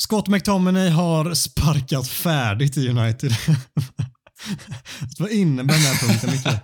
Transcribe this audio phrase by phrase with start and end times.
[0.00, 3.32] Scott McTominay har sparkat färdigt i United.
[5.18, 6.60] Vad innebär den här punkten, Micke?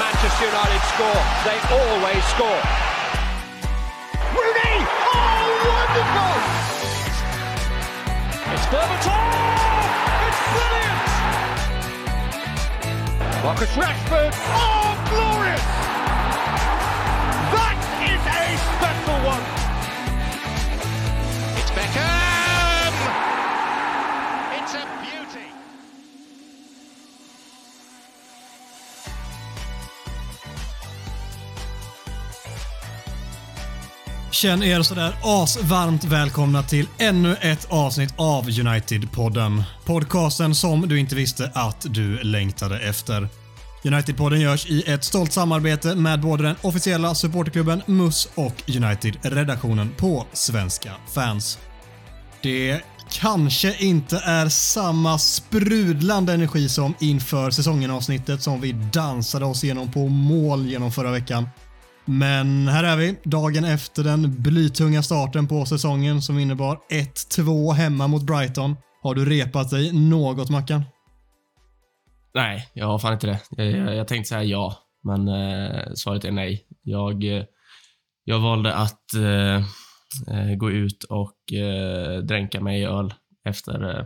[0.00, 1.20] Manchester United score?
[1.44, 2.62] They always score.
[4.34, 4.76] Rooney!
[5.12, 6.36] Oh, wonderful!
[8.54, 9.22] It's Berbatov!
[10.28, 11.09] It's brilliant!
[13.44, 14.32] Marcus Rashford!
[14.34, 15.62] Oh, glorious!
[17.54, 17.78] That
[18.10, 18.42] is a
[18.76, 19.44] special one!
[21.56, 22.94] It's Beckham!
[24.58, 25.46] It's a beauty!
[34.30, 39.62] Känn er sådär asvarmt välkomna till ännu ett avsnitt av United-podden.
[39.84, 43.28] Podcasten som du inte visste att du längtade efter.
[43.84, 50.26] United-podden görs i ett stolt samarbete med både den officiella supporterklubben MUS och United-redaktionen på
[50.32, 51.58] Svenska fans.
[52.42, 59.92] Det kanske inte är samma sprudlande energi som inför säsongen-avsnittet som vi dansade oss igenom
[59.92, 61.48] på mål genom förra veckan.
[62.04, 68.06] Men här är vi, dagen efter den blytunga starten på säsongen som innebar 1-2 hemma
[68.06, 68.76] mot Brighton.
[69.02, 70.82] Har du repat dig något Mackan?
[72.34, 73.40] Nej, jag har fan inte det.
[73.50, 76.66] Jag, jag, jag tänkte säga ja, men eh, svaret är nej.
[76.82, 77.44] Jag, eh,
[78.24, 79.56] jag valde att eh,
[80.36, 83.14] eh, gå ut och eh, dränka mig i öl
[83.44, 84.04] efter, eh,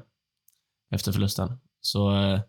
[0.94, 1.58] efter förlusten.
[1.80, 2.40] Så eh,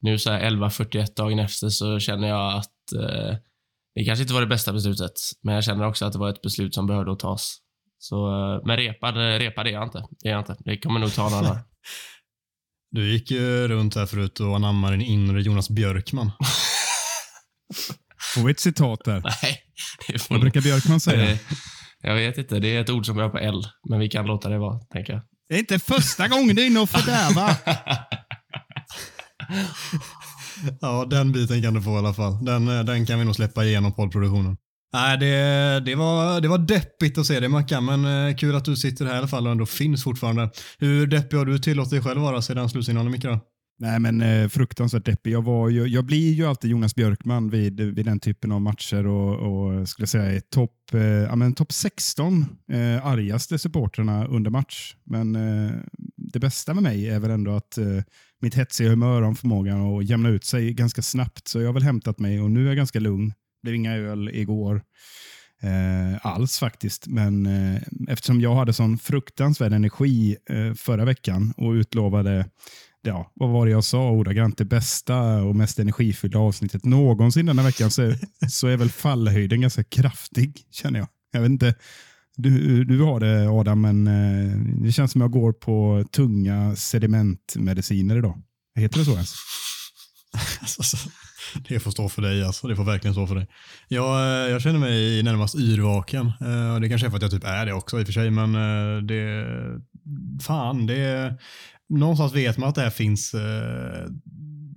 [0.00, 3.36] nu så 11.41 dagen efter så känner jag att eh,
[3.94, 6.42] det kanske inte var det bästa beslutet, men jag känner också att det var ett
[6.42, 7.58] beslut som behövde tas.
[7.98, 10.04] Så, eh, men repad, repad är jag inte.
[10.22, 10.56] Det är jag inte.
[10.60, 11.60] Det kommer nog ta några dagar.
[12.90, 16.30] Du gick ju runt här förut och anammade din inre Jonas Björkman.
[18.34, 19.22] Får vi ett citat där?
[19.42, 19.58] Nej,
[20.08, 21.30] det får Vad brukar Björkman säga?
[21.30, 21.38] Eh,
[22.02, 22.58] Jag vet inte.
[22.58, 25.12] Det är ett ord som börjar på L, men vi kan låta det vara, tänker
[25.12, 25.22] jag.
[25.48, 27.54] Det är inte första gången du är inne och fördärvar.
[30.80, 32.44] Ja, den biten kan du få i alla fall.
[32.44, 34.56] Den, eh, den kan vi nog släppa igenom poddproduktionen.
[34.92, 38.64] Nej, det, det, var, det var deppigt att se det Mackan, men eh, kul att
[38.64, 40.50] du sitter här i alla fall och ändå finns fortfarande.
[40.78, 43.26] Hur deppig har du tillåtit dig själv vara sedan slutsignalen Micke?
[43.80, 45.32] Nej, men eh, fruktansvärt deppig.
[45.32, 49.06] Jag, var ju, jag blir ju alltid Jonas Björkman vid, vid den typen av matcher
[49.06, 54.96] och, och skulle säga i topp eh, ja, men 16 eh, argaste supporterna under match.
[55.04, 55.70] Men eh,
[56.16, 58.02] det bästa med mig är väl ändå att eh,
[58.40, 61.48] mitt hetsiga humör har förmågan att jämna ut sig ganska snabbt.
[61.48, 63.32] Så jag har väl hämtat mig och nu är jag ganska lugn.
[63.68, 64.82] Blev inga öl igår
[65.62, 67.06] eh, alls faktiskt.
[67.06, 72.46] Men eh, eftersom jag hade sån fruktansvärd energi eh, förra veckan och utlovade
[73.02, 74.58] ja, vad var det jag sa ordagrant?
[74.58, 78.14] Det bästa och mest energifyllda avsnittet någonsin denna veckan så,
[78.50, 81.08] så är väl fallhöjden ganska kraftig, känner jag.
[81.32, 81.74] Jag vet inte
[82.36, 88.18] du, du har det Adam, men eh, det känns som jag går på tunga sedimentmediciner
[88.18, 88.42] idag.
[88.74, 89.34] Heter det så ens?
[90.60, 90.98] Alltså,
[91.68, 92.68] Det får stå för dig alltså.
[92.68, 93.46] Det får verkligen stå för dig.
[93.88, 96.26] Jag, eh, jag känner mig närmast yrvaken.
[96.26, 98.30] Eh, det kanske är för att jag typ är det också i och för sig,
[98.30, 99.46] men eh, det...
[100.42, 101.34] Fan, det...
[101.88, 103.34] Någonstans vet man att det här finns...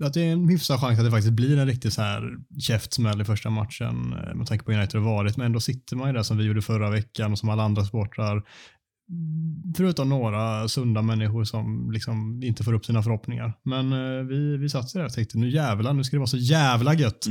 [0.03, 3.21] Att det är en hyfsad chans att det faktiskt blir en riktig så här käftsmäll
[3.21, 4.09] i första matchen.
[4.35, 5.37] Med tanke på hur United har varit.
[5.37, 7.85] Men ändå sitter man ju där som vi gjorde förra veckan och som alla andra
[7.85, 8.43] sportrar.
[9.77, 13.53] Förutom några sunda människor som liksom inte får upp sina förhoppningar.
[13.63, 16.37] Men eh, vi, vi satt där och tänkte nu jävlar, nu ska det vara så
[16.37, 17.25] jävla gött.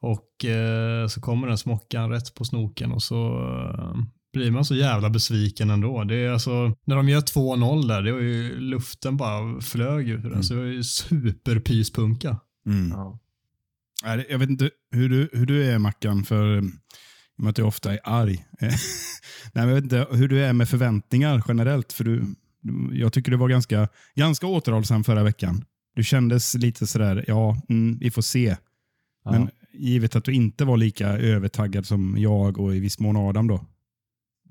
[0.00, 3.38] Och eh, så kommer den smockan rätt på snoken och så
[3.78, 3.94] eh,
[4.32, 6.04] blir man så jävla besviken ändå.
[6.04, 10.30] Det är alltså, när de gör 2-0 där, det var ju luften bara flög ur
[10.30, 10.44] den.
[10.44, 12.36] Så det var ju superpyspunka.
[12.90, 13.20] Ja.
[14.04, 16.62] Nej, Jag vet inte hur du, hur du är Mackan, för
[17.36, 18.44] med att du ofta är arg.
[18.60, 21.92] Nej, jag vet inte hur du är med förväntningar generellt.
[21.92, 22.24] För du,
[22.92, 25.64] jag tycker du var ganska, ganska återhållsam förra veckan.
[25.94, 28.56] Du kändes lite sådär, ja, mm, vi får se.
[29.24, 29.30] Ja.
[29.30, 33.46] Men givet att du inte var lika övertaggad som jag och i viss mån Adam
[33.46, 33.66] då.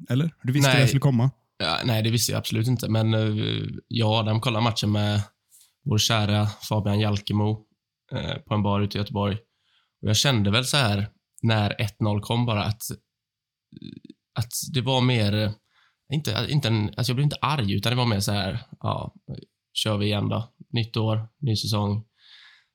[0.10, 0.32] Eller?
[0.44, 0.82] Du visste Nej.
[0.82, 1.32] det skulle komma?
[1.58, 5.22] Ja, nej, det visste jag absolut inte, men eh, jag och Adam kollade matchen med
[5.86, 7.66] vår kära Fabian Jalkemo
[8.12, 9.36] eh, på en bar ute i Göteborg.
[10.02, 11.08] Och jag kände väl så här
[11.44, 12.82] när 1-0 kom bara att,
[14.40, 15.54] att det var mer,
[16.14, 19.14] inte, inte en, alltså jag blev inte arg, utan det var mer så här, ja,
[19.74, 20.54] kör vi igen då.
[20.70, 22.06] Nytt år, ny säsong,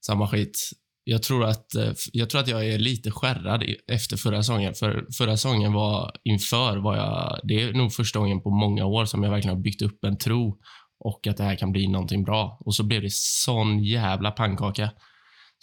[0.07, 0.59] samma skit.
[1.05, 1.67] Jag tror att,
[2.12, 4.75] jag tror att jag är lite skärrad efter förra säsongen.
[4.75, 9.05] För förra säsongen var inför, var jag, det är nog första gången på många år
[9.05, 10.59] som jag verkligen har byggt upp en tro
[11.05, 12.59] och att det här kan bli någonting bra.
[12.61, 14.91] Och så blev det sån jävla pannkaka.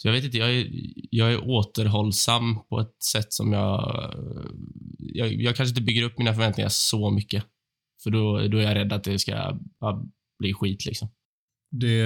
[0.02, 0.68] Så jag vet inte, jag är,
[1.10, 4.14] jag är återhållsam på ett sätt som jag,
[4.98, 5.32] jag...
[5.32, 7.44] Jag kanske inte bygger upp mina förväntningar så mycket.
[8.02, 10.04] För då, då är jag rädd att det ska ja,
[10.38, 11.08] bli skit liksom.
[11.70, 12.02] Det,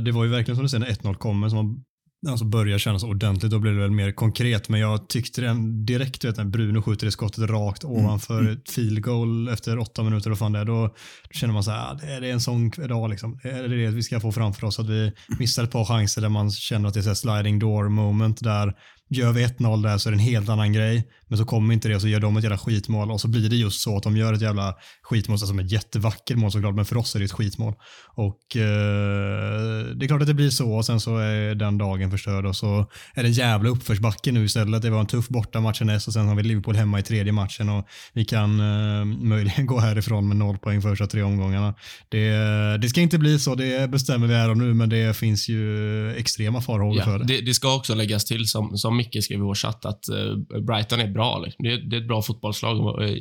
[0.00, 1.84] det var ju verkligen som du säger när 1-0 kommer som man
[2.28, 3.52] alltså börjar kännas ordentligt.
[3.52, 4.68] Då blir det väl mer konkret.
[4.68, 7.96] Men jag tyckte den direkt vet, när Bruno skjuter det skottet rakt mm.
[7.96, 8.52] ovanför mm.
[8.52, 10.30] ett field goal efter åtta minuter.
[10.30, 10.94] Och fan det, då,
[11.30, 13.38] känner man så här, ah, det är en sån dag liksom.
[13.42, 14.78] Det är det vi ska få framför oss.
[14.78, 18.40] Att vi missar ett par chanser där man känner att det är sliding door moment
[18.42, 18.74] där
[19.10, 21.08] Gör vi 1-0 där så är det en helt annan grej.
[21.28, 23.50] Men så kommer inte det och så gör de ett jävla skitmål och så blir
[23.50, 26.74] det just så att de gör ett jävla skitmål som alltså ett jättevackert mål såklart,
[26.74, 27.74] men för oss är det ett skitmål.
[28.16, 32.10] Och eh, det är klart att det blir så och sen så är den dagen
[32.10, 34.82] förstörd och så är det en jävla uppförsbacke nu istället.
[34.82, 37.68] Det var en tuff bortamatch näst och sen har vi Liverpool hemma i tredje matchen
[37.68, 41.74] och vi kan eh, möjligen gå härifrån med noll poäng första tre omgångarna.
[42.08, 42.30] Det,
[42.76, 46.10] det ska inte bli så, det bestämmer vi här och nu, men det finns ju
[46.16, 47.24] extrema farhågor ja, för det.
[47.24, 47.40] det.
[47.40, 47.54] det.
[47.54, 51.08] ska också läggas till som, som Micke skrev i vår chatt att eh, Brighton är
[51.08, 51.38] bra.
[51.38, 51.64] Liksom.
[51.64, 53.02] Det, är ett bra fotbollslag.
[53.02, 53.16] Eh,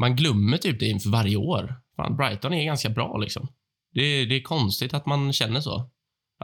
[0.00, 1.74] man, glömmer typ det inför varje år.
[1.96, 3.18] Fan, Brighton är ganska bra.
[3.18, 3.48] Liksom.
[3.94, 5.90] Det, det är konstigt att man känner så.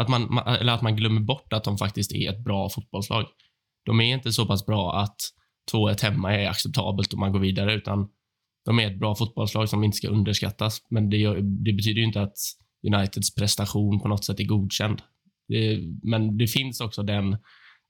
[0.00, 3.24] Att man, man, eller att man glömmer bort att de faktiskt är ett bra fotbollslag.
[3.86, 5.16] De är inte så pass bra att
[5.72, 8.08] 2-1 hemma är acceptabelt och man går vidare, utan
[8.64, 10.78] de är ett bra fotbollslag som inte ska underskattas.
[10.90, 12.36] Men det, gör, det betyder ju inte att
[12.86, 15.02] Uniteds prestation på något sätt är godkänd.
[15.48, 17.36] Det, men det finns också den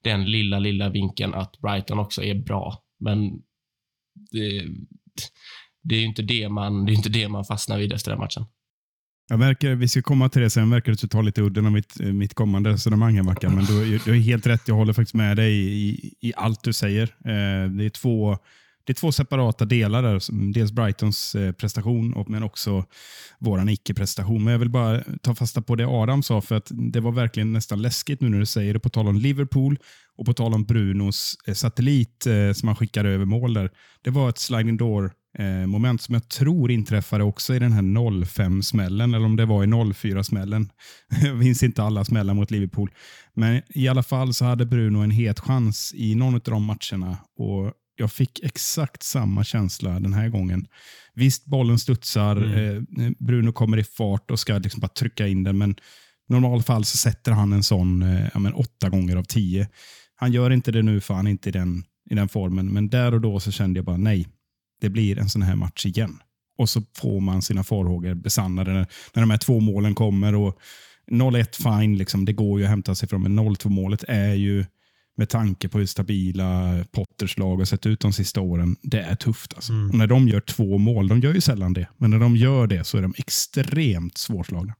[0.05, 2.83] den lilla, lilla vinkeln att Brighton också är bra.
[3.01, 3.31] Men
[4.31, 4.67] det,
[5.83, 8.45] det är inte det man, det är inte det man fastnar vid efter den matchen.
[9.29, 12.01] Jag verkar, vi ska komma till det sen, verkar det ta lite udden av mitt,
[12.01, 14.69] eh, mitt kommande resonemang här Mackan, men du, du har helt rätt.
[14.69, 17.03] Jag håller faktiskt med dig i, i allt du säger.
[17.03, 18.39] Eh, det är två
[18.87, 20.53] det är två separata delar där.
[20.53, 22.85] Dels Brightons eh, prestation, men också
[23.39, 24.45] vår icke-prestation.
[24.45, 27.53] Men jag vill bara ta fasta på det Adam sa, för att det var verkligen
[27.53, 28.81] nästan läskigt nu när du säger det.
[28.81, 29.79] På tal om Liverpool
[30.17, 33.71] och på tal om Brunos eh, satellit eh, som han skickade över mål där.
[34.03, 35.13] Det var ett sliding door
[35.67, 39.67] moment som jag tror inträffade också i den här 05-smällen, eller om det var i
[39.67, 40.71] 04-smällen.
[41.23, 42.91] Jag minns inte alla smällar mot Liverpool.
[43.35, 47.19] Men i alla fall så hade Bruno en het chans i någon av de matcherna.
[47.39, 50.67] Och jag fick exakt samma känsla den här gången.
[51.15, 52.87] Visst, bollen studsar, mm.
[52.99, 56.85] eh, Bruno kommer i fart och ska liksom bara trycka in den, men i normalfall
[56.85, 59.69] så sätter han en sån eh, ja, men åtta gånger av tio.
[60.17, 62.89] Han gör inte det nu för han är inte i den, i den formen, men
[62.89, 64.29] där och då så kände jag bara nej,
[64.81, 66.19] det blir en sån här match igen.
[66.59, 70.35] Och så får man sina farhågor besannade när, när de här två målen kommer.
[70.35, 70.61] och
[71.11, 74.65] 0-1 fine, liksom, det går ju att hämta sig från, men 0-2 målet är ju
[75.17, 78.77] med tanke på hur stabila Potters lag har sett ut de sista åren.
[78.83, 79.55] Det är tufft.
[79.55, 79.73] Alltså.
[79.73, 79.99] Mm.
[79.99, 82.85] när de gör två mål, de gör ju sällan det, men när de gör det
[82.85, 84.75] så är de extremt svårslagna.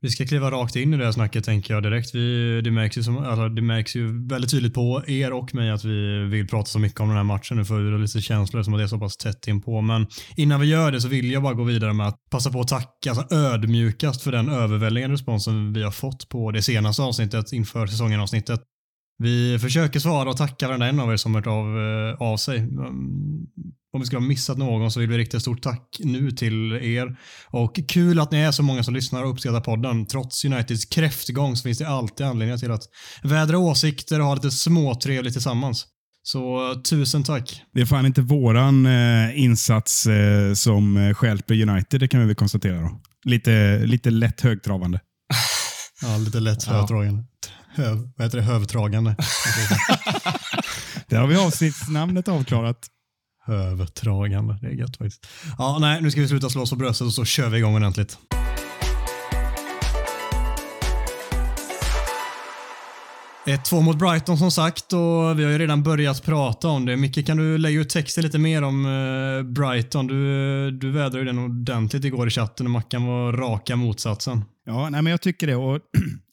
[0.00, 2.14] Vi ska kliva rakt in i det här snacket tänker jag direkt.
[2.14, 5.70] Vi, det, märks ju som, alltså, det märks ju väldigt tydligt på er och mig
[5.70, 8.20] att vi vill prata så mycket om den här matchen nu för vi har lite
[8.20, 9.80] känslor som att det är så pass tätt in på.
[9.80, 10.06] Men
[10.36, 12.68] innan vi gör det så vill jag bara gå vidare med att passa på att
[12.68, 17.86] tacka alltså ödmjukast för den överväldigande responsen vi har fått på det senaste avsnittet inför
[17.86, 18.60] säsongen avsnittet.
[19.18, 22.58] Vi försöker svara och tacka varenda en av er som hört av, eh, av sig.
[22.58, 22.86] Mm,
[23.92, 26.72] om vi skulle ha missat någon så vill vi rikta ett stort tack nu till
[26.72, 27.16] er.
[27.46, 30.06] Och kul att ni är så många som lyssnar och uppskattar podden.
[30.06, 32.82] Trots Uniteds kräftgång så finns det alltid anledningar till att
[33.22, 35.86] vädra åsikter och ha lite småtrevligt tillsammans.
[36.22, 37.62] Så tusen tack.
[37.74, 42.34] Det är fan inte våran eh, insats eh, som skälper United, det kan vi väl
[42.34, 42.80] konstatera.
[42.80, 43.00] Då.
[43.24, 45.00] Lite, lite lätt högtravande.
[46.02, 47.24] ja, lite lätt högtravande
[47.76, 49.16] höv, vad heter det, hövtragande.
[51.08, 52.86] Där har vi avsnittsnamnet avklarat.
[53.46, 55.26] Hövtragande, det är gött faktiskt.
[55.58, 57.74] Ja, nej, nu ska vi sluta slå oss på bröstet och så kör vi igång
[57.74, 58.18] ordentligt.
[63.46, 66.96] 1-2 mot Brighton som sagt och vi har ju redan börjat prata om det.
[66.96, 70.06] Micke, kan du lägga ut texten lite mer om uh, Brighton?
[70.06, 74.44] Du, du vädrade ju den ordentligt igår i chatten och Mackan var raka motsatsen.
[74.68, 75.56] Ja, nej, men jag tycker det.
[75.56, 75.80] Och,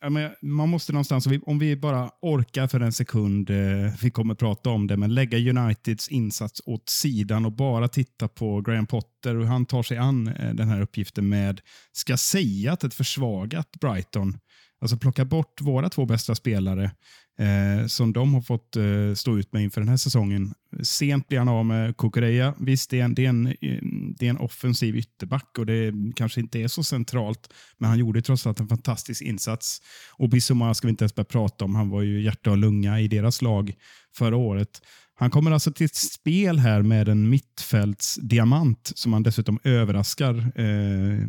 [0.41, 4.87] man måste någonstans, om vi bara orkar för en sekund, eh, vi kommer prata om
[4.87, 9.49] det, men lägga Uniteds insats åt sidan och bara titta på Graham Potter och hur
[9.49, 11.61] han tar sig an eh, den här uppgiften med,
[11.91, 14.37] ska säga att ett försvagat Brighton
[14.83, 16.91] Alltså plocka bort våra två bästa spelare
[17.39, 20.53] eh, som de har fått eh, stå ut med inför den här säsongen.
[20.81, 22.53] Sent blir han av med Kukureya.
[22.59, 23.79] Visst, det är, en, det, är en, eh,
[24.17, 28.21] det är en offensiv ytterback och det kanske inte är så centralt, men han gjorde
[28.21, 29.81] trots allt en fantastisk insats.
[30.11, 31.75] Och Bissoma ska vi inte ens börja prata om.
[31.75, 33.73] Han var ju hjärta och lunga i deras lag
[34.17, 34.81] förra året.
[35.15, 41.27] Han kommer alltså till ett spel här med en mittfältsdiamant som han dessutom överraskar eh,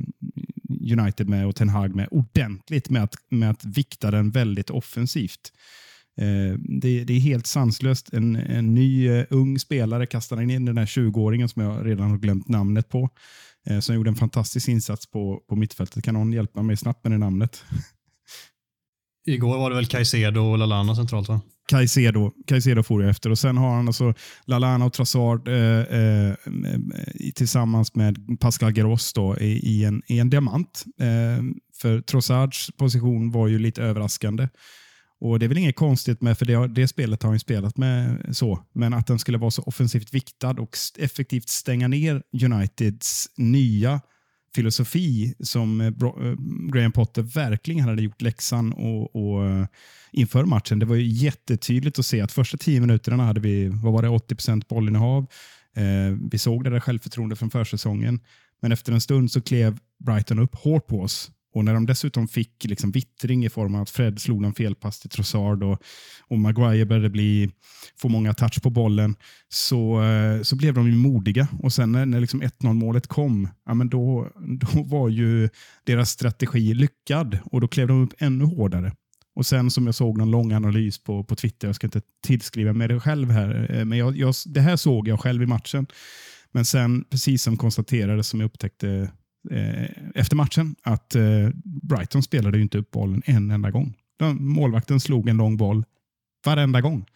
[1.00, 5.52] United med och Ten Hag med ordentligt med att, med att vikta den väldigt offensivt.
[6.16, 8.12] Eh, det, det, är helt sanslöst.
[8.12, 12.18] En, en ny uh, ung spelare kastade in den här 20-åringen som jag redan har
[12.18, 13.08] glömt namnet på.
[13.70, 16.04] Uh, som gjorde en fantastisk insats på, på mittfältet.
[16.04, 17.64] Kan någon hjälpa mig snabbt med det namnet?
[19.26, 21.40] Igår var det väl Caicedo och Lalana centralt va?
[21.68, 24.14] Caicedo, Caicedo får jag efter och sen har han alltså
[24.46, 26.34] Lalana och Trossard eh, eh,
[27.34, 30.84] tillsammans med Pascal Geros då, i, i, en, i en diamant.
[31.00, 31.44] Eh,
[31.80, 34.48] för Trossards position var ju lite överraskande.
[35.20, 38.26] Och Det är väl inget konstigt med, för det, det spelet har han spelat med
[38.32, 44.00] så, men att den skulle vara så offensivt viktad och effektivt stänga ner Uniteds nya
[44.54, 46.34] filosofi som eh, eh,
[46.72, 49.66] Graham Potter verkligen hade gjort läxan och, och eh,
[50.12, 50.78] inför matchen.
[50.78, 54.08] Det var ju jättetydligt att se att första tio minuterna hade vi vad var det,
[54.08, 55.26] 80% bollinnehav.
[55.76, 58.20] Eh, vi såg det där självförtroendet från försäsongen.
[58.62, 62.28] Men efter en stund så klev Brighton upp hårt på oss och när de dessutom
[62.28, 65.82] fick liksom vittring i form av att Fred slog en felpass till Trossard och,
[66.20, 67.50] och Maguire började bli,
[67.96, 69.16] få många touch på bollen
[69.48, 71.48] så, eh, så blev de ju modiga.
[71.62, 75.48] Och sen när, när liksom 1-0 målet kom, ja, men då, då var ju
[75.84, 78.92] deras strategi lyckad och då klev de upp ännu hårdare.
[79.36, 82.72] Och sen som jag såg någon lång analys på, på Twitter, jag ska inte tillskriva
[82.72, 85.86] mig det själv här, eh, men jag, jag, det här såg jag själv i matchen.
[86.52, 89.10] Men sen, precis som konstaterades, som jag upptäckte
[89.50, 93.94] Eh, efter matchen att eh, Brighton spelade ju inte upp bollen en enda gång.
[94.38, 95.84] Målvakten slog en lång boll
[96.44, 97.06] varenda gång.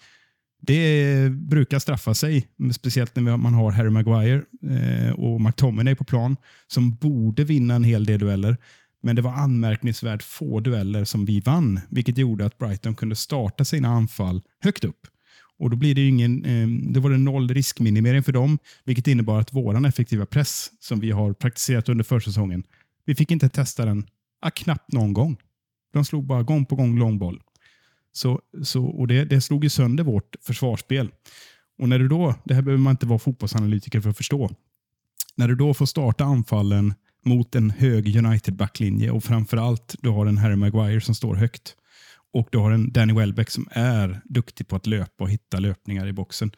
[0.60, 6.36] Det brukar straffa sig, speciellt när man har Harry Maguire eh, och McTominay på plan
[6.66, 8.56] som borde vinna en hel del dueller.
[9.02, 13.64] Men det var anmärkningsvärt få dueller som vi vann, vilket gjorde att Brighton kunde starta
[13.64, 15.06] sina anfall högt upp.
[15.58, 19.40] Och Då blir det ingen, eh, det var det noll riskminimering för dem, vilket innebar
[19.40, 22.62] att vår effektiva press som vi har praktiserat under försäsongen,
[23.04, 24.06] vi fick inte testa den
[24.40, 25.36] ah, knappt någon gång.
[25.92, 27.42] De slog bara gång på gång långboll.
[28.12, 31.10] Så, så, och det, det slog ju sönder vårt försvarsspel.
[31.78, 34.50] Och när du då, det här behöver man inte vara fotbollsanalytiker för att förstå,
[35.36, 40.38] när du då får starta anfallen mot en hög United-backlinje och framförallt du har en
[40.38, 41.76] Harry Maguire som står högt
[42.32, 46.06] och du har en Danny Welbeck som är duktig på att löpa och hitta löpningar
[46.06, 46.50] i boxen.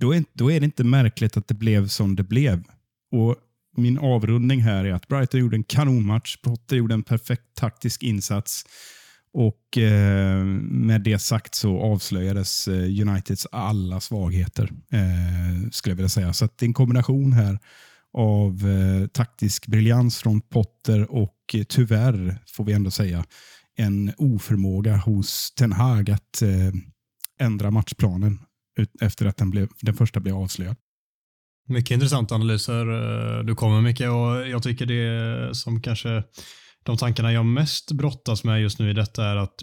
[0.00, 2.64] Då är, då är det inte märkligt att det blev som det blev.
[3.12, 3.36] Och
[3.76, 6.36] Min avrundning här är att Brighton gjorde en kanonmatch.
[6.36, 8.64] Potter gjorde en perfekt taktisk insats.
[9.32, 16.08] Och eh, Med det sagt så avslöjades eh, Uniteds alla svagheter, eh, skulle jag vilja
[16.08, 16.32] säga.
[16.32, 17.58] Så det är en kombination här
[18.12, 23.24] av eh, taktisk briljans från Potter och eh, tyvärr, får vi ändå säga,
[23.76, 26.72] en oförmåga hos Ten Hag att eh,
[27.40, 28.38] ändra matchplanen
[29.00, 30.76] efter att den, blev, den första blev avslöjad.
[31.68, 32.86] Mycket intressanta analyser
[33.38, 36.24] eh, du kommer Micke och jag tycker det som kanske
[36.84, 39.54] de tankarna jag mest brottas med just nu i detta är att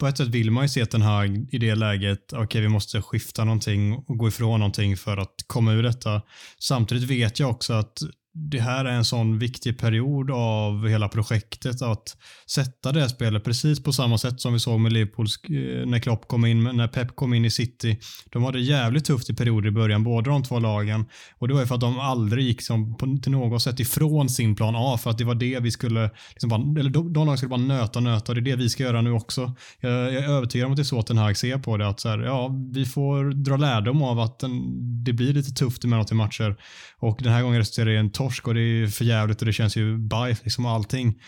[0.00, 2.68] på ett sätt vill man ju se Ten Hag i det läget, okej okay, vi
[2.68, 6.22] måste skifta någonting och gå ifrån någonting för att komma ur detta.
[6.58, 7.98] Samtidigt vet jag också att
[8.34, 13.82] det här är en sån viktig period av hela projektet att sätta det spelet precis
[13.82, 17.16] på samma sätt som vi såg med Liverpool eh, när Klopp kom in, när Pep
[17.16, 17.98] kom in i City.
[18.30, 21.04] De hade jävligt tufft i perioder i början, båda de två lagen.
[21.38, 24.28] Och det var ju för att de aldrig gick som på, till något sätt ifrån
[24.28, 27.26] sin plan A för att det var det vi skulle, liksom bara, eller de, de
[27.26, 29.54] lagen skulle bara nöta och nöta och det är det vi ska göra nu också.
[29.80, 31.88] Jag, jag är övertygad om att det är så att den här ser på det,
[31.88, 34.60] att så här, ja, vi får dra lärdom av att den,
[35.04, 36.56] det blir lite tufft emellanåt i matcher
[36.98, 39.46] och den här gången resulterar det i en torsk och det är för jävligt och
[39.46, 41.20] det känns ju bajs liksom allting.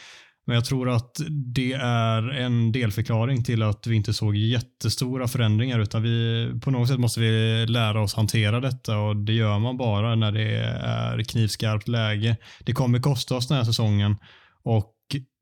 [0.47, 1.21] Men jag tror att
[1.55, 6.89] det är en delförklaring till att vi inte såg jättestora förändringar utan vi, på något
[6.89, 11.23] sätt måste vi lära oss hantera detta och det gör man bara när det är
[11.23, 12.37] knivskarpt läge.
[12.65, 14.17] Det kommer kosta oss den här säsongen
[14.65, 14.94] och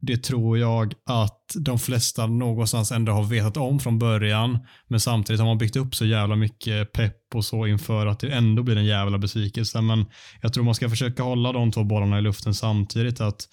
[0.05, 4.59] det tror jag att de flesta någonstans ändå har vetat om från början.
[4.89, 8.31] Men samtidigt har man byggt upp så jävla mycket pepp och så inför att det
[8.31, 9.81] ändå blir en jävla besvikelse.
[9.81, 10.05] Men
[10.41, 13.21] jag tror man ska försöka hålla de två bollarna i luften samtidigt.
[13.21, 13.49] att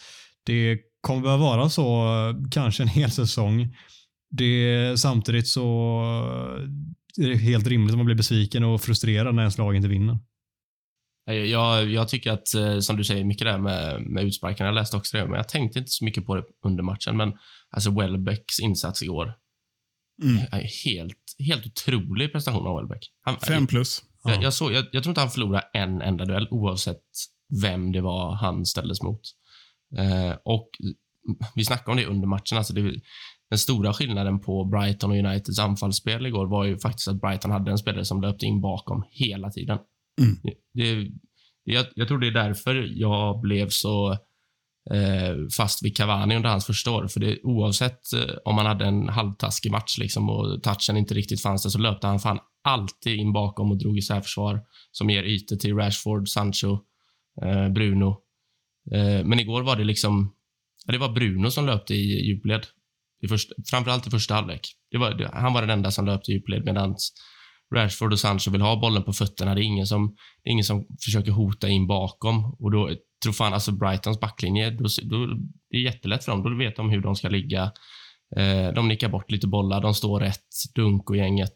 [0.46, 3.75] Det kommer behöva vara så eh, kanske en hel säsong.
[4.32, 6.01] Det, samtidigt så
[7.18, 9.88] eh, är det helt rimligt att man blir besviken och frustrerad när ens lag inte
[9.88, 10.18] vinner.
[11.33, 14.65] Jag, jag tycker att, eh, som du säger, mycket där med, med utsparken.
[14.65, 17.17] Jag läste också det, men jag tänkte inte så mycket på det under matchen.
[17.17, 17.33] Men
[17.69, 19.33] alltså Welbecks insats igår.
[20.24, 20.38] Mm.
[20.86, 23.12] Helt, helt otrolig prestation av Welbeck.
[23.21, 24.03] Han, Fem plus.
[24.24, 27.03] Jag, jag, såg, jag, jag tror inte han förlorade en enda duell, oavsett
[27.62, 29.21] vem det var han ställdes mot.
[29.98, 30.69] Eh, och
[31.55, 32.57] vi snackade om det under matchen.
[32.57, 33.01] Alltså det,
[33.50, 37.71] den stora skillnaden på Brighton och Uniteds anfallsspel igår var ju faktiskt att Brighton hade
[37.71, 39.77] en spelare som löpte in bakom hela tiden.
[40.19, 40.38] Mm.
[40.43, 41.11] Det, det,
[41.63, 44.11] jag, jag tror det är därför jag blev så
[44.91, 47.07] eh, fast vid Cavani under hans första år.
[47.07, 51.41] För det, oavsett eh, om han hade en halvtaskig match liksom, och touchen inte riktigt
[51.41, 54.61] fanns där, så löpte han fan alltid in bakom och drog isär försvar
[54.91, 56.77] som ger ytor till Rashford, Sancho,
[57.41, 58.21] eh, Bruno.
[58.91, 60.33] Eh, men igår var det liksom,
[60.85, 62.67] ja, det var Bruno som löpte i djupled.
[63.21, 64.61] I första, framförallt i första halvlek.
[64.91, 66.95] Det var, det, han var den enda som löpte i djupled medan
[67.75, 69.55] Rashford och Sancho vill ha bollen på fötterna.
[69.55, 72.55] Det är ingen som, det är ingen som försöker hota in bakom.
[72.59, 72.89] Och då
[73.23, 75.25] tror fan, alltså Brightons backlinje, då, då,
[75.69, 76.43] det är jättelätt för dem.
[76.43, 77.71] Då vet de hur de ska ligga.
[78.35, 80.45] Eh, de nickar bort lite bollar, de står rätt,
[80.75, 81.55] Dunk och gänget.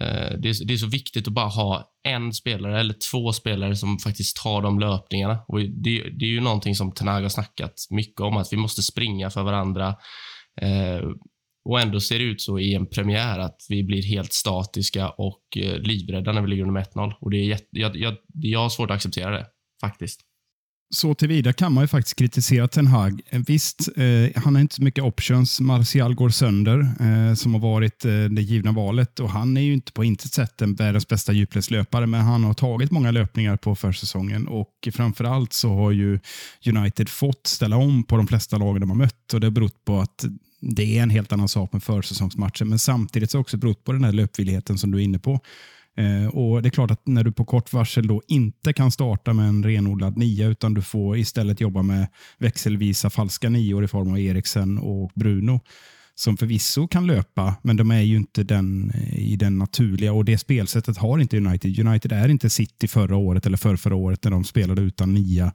[0.00, 3.76] Eh, det, är, det, är, så viktigt att bara ha en spelare eller två spelare
[3.76, 5.44] som faktiskt tar de löpningarna.
[5.48, 8.82] Och det, det är ju någonting som Tenag har snackat mycket om, att vi måste
[8.82, 9.88] springa för varandra.
[10.60, 11.00] Eh,
[11.64, 15.42] och ändå ser det ut så i en premiär att vi blir helt statiska och
[15.56, 17.12] eh, livrädda när vi ligger under med 1-0.
[17.20, 19.46] Och det är jätte, jag, jag, jag har svårt att acceptera det,
[19.80, 20.20] faktiskt.
[20.94, 23.20] Så tillvida kan man ju faktiskt kritisera Ten Hag.
[23.26, 25.60] Eh, visst, eh, han har inte så mycket options.
[25.60, 29.20] Martial går sönder, eh, som har varit eh, det givna valet.
[29.20, 32.54] Och Han är ju inte på intet sätt en världens bästa djupledslöpare, men han har
[32.54, 34.48] tagit många löpningar på försäsongen.
[34.48, 36.20] Och framför allt så har ju
[36.66, 39.34] United fått ställa om på de flesta lagen de har mött.
[39.34, 40.24] Och Det har berott på att
[40.62, 43.84] det är en helt annan sak med försäsongsmatcher, men samtidigt så har det också berott
[43.84, 45.40] på den här löpvilligheten som du är inne på.
[45.96, 49.32] Eh, och Det är klart att när du på kort varsel då inte kan starta
[49.32, 52.06] med en renodlad nia, utan du får istället jobba med
[52.38, 55.60] växelvisa falska nior i form av Eriksen och Bruno,
[56.22, 60.24] som förvisso kan löpa, men de är ju inte den, eh, i den naturliga och
[60.24, 61.86] det spelsättet har inte United.
[61.86, 65.52] United är inte City förra året eller för förra året när de spelade utan nia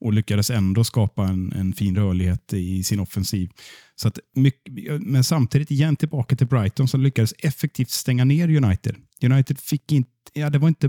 [0.00, 3.50] och lyckades ändå skapa en, en fin rörlighet i sin offensiv.
[3.96, 4.72] Så att mycket,
[5.02, 8.96] men samtidigt igen tillbaka till Brighton som lyckades effektivt stänga ner United.
[9.22, 10.86] United fick inte, ja, det var inte,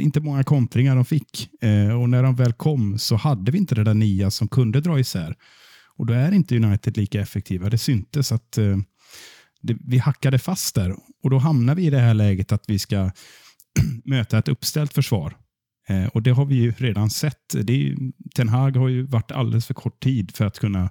[0.00, 3.74] inte många kontringar de fick eh, och när de väl kom så hade vi inte
[3.74, 5.36] det där nia som kunde dra isär.
[6.00, 7.70] Och då är inte United lika effektiva.
[7.70, 8.78] Det syntes att eh,
[9.60, 12.78] det, vi hackade fast där och då hamnar vi i det här läget att vi
[12.78, 13.10] ska
[14.04, 15.36] möta ett uppställt försvar.
[15.88, 17.54] Eh, och Det har vi ju redan sett.
[17.62, 17.96] Det är,
[18.34, 20.90] Ten Hag har ju varit alldeles för kort tid för att kunna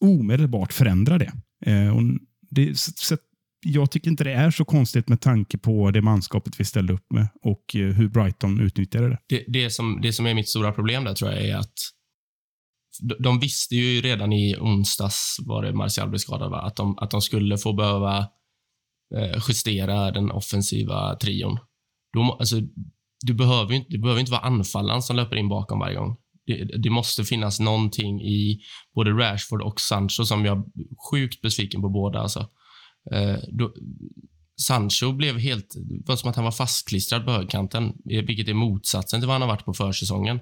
[0.00, 1.32] omedelbart förändra det.
[1.66, 2.02] Eh, och
[2.50, 3.16] det så,
[3.66, 7.12] jag tycker inte det är så konstigt med tanke på det manskapet vi ställde upp
[7.12, 9.18] med och eh, hur Brighton utnyttjade det.
[9.26, 11.95] Det, det, som, det som är mitt stora problem där tror jag är att
[13.18, 16.60] de visste ju redan i onsdags, var det Martial blev skadad, va?
[16.60, 18.18] Att, de, att de skulle få behöva
[19.14, 21.58] eh, justera den offensiva trion.
[22.12, 22.56] De, alltså,
[23.20, 26.16] du, behöver inte, du behöver inte vara anfallaren som löper in bakom varje gång.
[26.46, 28.60] Det, det, måste finnas någonting i
[28.94, 30.64] både Rashford och Sancho som jag är
[31.10, 32.18] sjukt besviken på båda.
[32.20, 32.40] Alltså.
[33.12, 33.74] Eh, då,
[34.60, 35.74] Sancho blev helt...
[35.76, 39.34] Det var som att han var fastklistrad på högkanten, eh, vilket är motsatsen till vad
[39.34, 40.40] han har varit på försäsongen.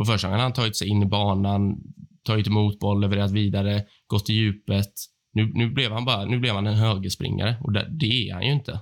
[0.00, 1.76] På försäsongen har han tagit sig in i banan,
[2.24, 4.92] tagit emot boll, levererat vidare, gått i djupet.
[5.32, 8.46] Nu, nu, blev, han bara, nu blev han en högerspringare och det, det är han
[8.46, 8.80] ju inte.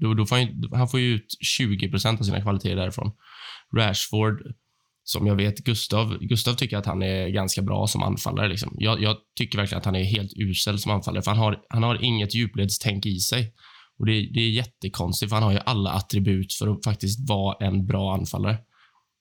[0.00, 1.26] Då, då får han, han får ju ut
[1.58, 3.12] 20 procent av sina kvaliteter därifrån.
[3.76, 4.42] Rashford
[5.04, 8.48] som jag vet Gustav, Gustav tycker att han är ganska bra som anfallare.
[8.48, 8.76] Liksom.
[8.78, 11.82] Jag, jag, tycker verkligen att han är helt usel som anfallare, för han har, han
[11.82, 13.54] har inget djupledstänk i sig.
[13.98, 17.66] Och det, det är jättekonstigt, för han har ju alla attribut för att faktiskt vara
[17.66, 18.58] en bra anfallare.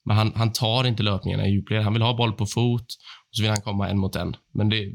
[0.05, 1.83] Men han, han tar inte löpningarna i djupled.
[1.83, 2.85] Han vill ha boll på fot
[3.29, 4.35] och så vill han komma en mot en.
[4.53, 4.91] Men det,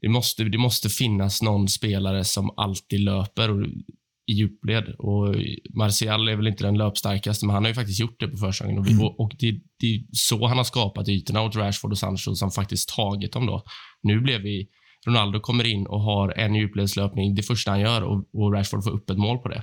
[0.00, 3.50] det, måste, det måste finnas någon spelare som alltid löper.
[3.50, 3.66] Och
[4.26, 4.94] i djupled.
[4.98, 5.34] Och
[5.74, 8.78] Martial är väl inte den löpstarkaste, men han har ju faktiskt gjort det på försäsongen.
[8.78, 9.06] Och, mm.
[9.06, 12.88] och det, det, är så han har skapat ytorna åt Rashford och Sancho som faktiskt
[12.88, 13.46] tagit dem.
[13.46, 13.62] då.
[14.02, 14.68] Nu blev vi...
[15.06, 18.90] Ronaldo kommer in och har en djupledslöpning det första han gör och, och Rashford får
[18.90, 19.62] upp ett mål på det.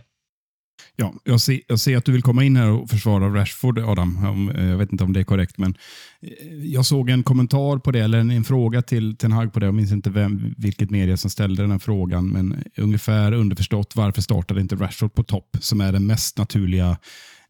[0.96, 4.52] Ja, jag ser, jag ser att du vill komma in här och försvara Rashford, Adam.
[4.56, 5.76] Eh, jag vet inte om det är korrekt, men
[6.22, 9.60] eh, jag såg en kommentar på det, eller en, en fråga till Ten Hag på
[9.60, 9.65] det.
[9.65, 13.96] Jag minns inte vem, vilket media som ställde den här frågan, men eh, ungefär underförstått
[13.96, 16.98] varför startade inte Rashford på topp, som är den mest naturliga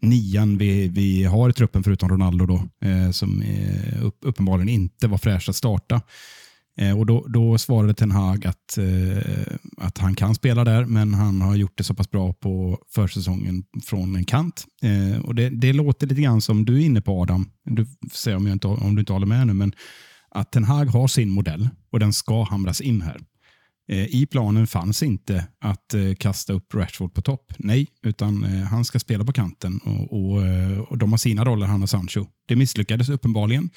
[0.02, 5.08] nian vi, vi har i truppen, förutom Ronaldo, då, eh, som eh, upp, uppenbarligen inte
[5.08, 6.02] var fräsch att starta.
[6.77, 11.13] Eh, och då, då svarade Ten Hag att, eh, att han kan spela där, men
[11.13, 14.65] han har gjort det så pass bra på försäsongen från en kant.
[14.81, 18.38] Eh, och det, det låter lite grann som du är inne på Adam, du säger
[18.38, 19.73] om, jag inte, om du inte håller med nu, men
[20.29, 23.21] att Ten Hag har sin modell och den ska hamras in här.
[23.91, 27.53] Eh, I planen fanns inte att eh, kasta upp Rashford på topp.
[27.57, 31.45] Nej, utan eh, han ska spela på kanten och, och, eh, och de har sina
[31.45, 32.25] roller, han och Sancho.
[32.47, 33.69] Det misslyckades uppenbarligen.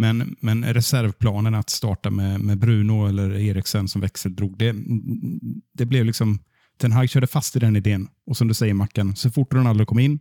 [0.00, 4.74] Men, men reservplanen att starta med, med Bruno eller Eriksen som växeldrog, det,
[5.74, 6.38] det blev liksom...
[6.80, 8.08] Ten Hag körde fast i den idén.
[8.26, 10.20] Och som du säger Mackan, så fort Ronaldo kom in,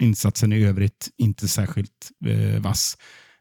[0.00, 2.96] insatsen i övrigt inte särskilt eh, vass.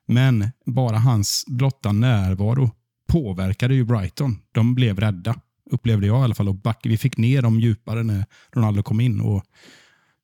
[0.07, 2.71] Men bara hans blotta närvaro
[3.07, 4.39] påverkade ju Brighton.
[4.51, 5.35] De blev rädda,
[5.71, 6.47] upplevde jag i alla fall.
[6.47, 9.21] Och back, vi fick ner dem djupare när Ronaldo kom in.
[9.21, 9.43] Och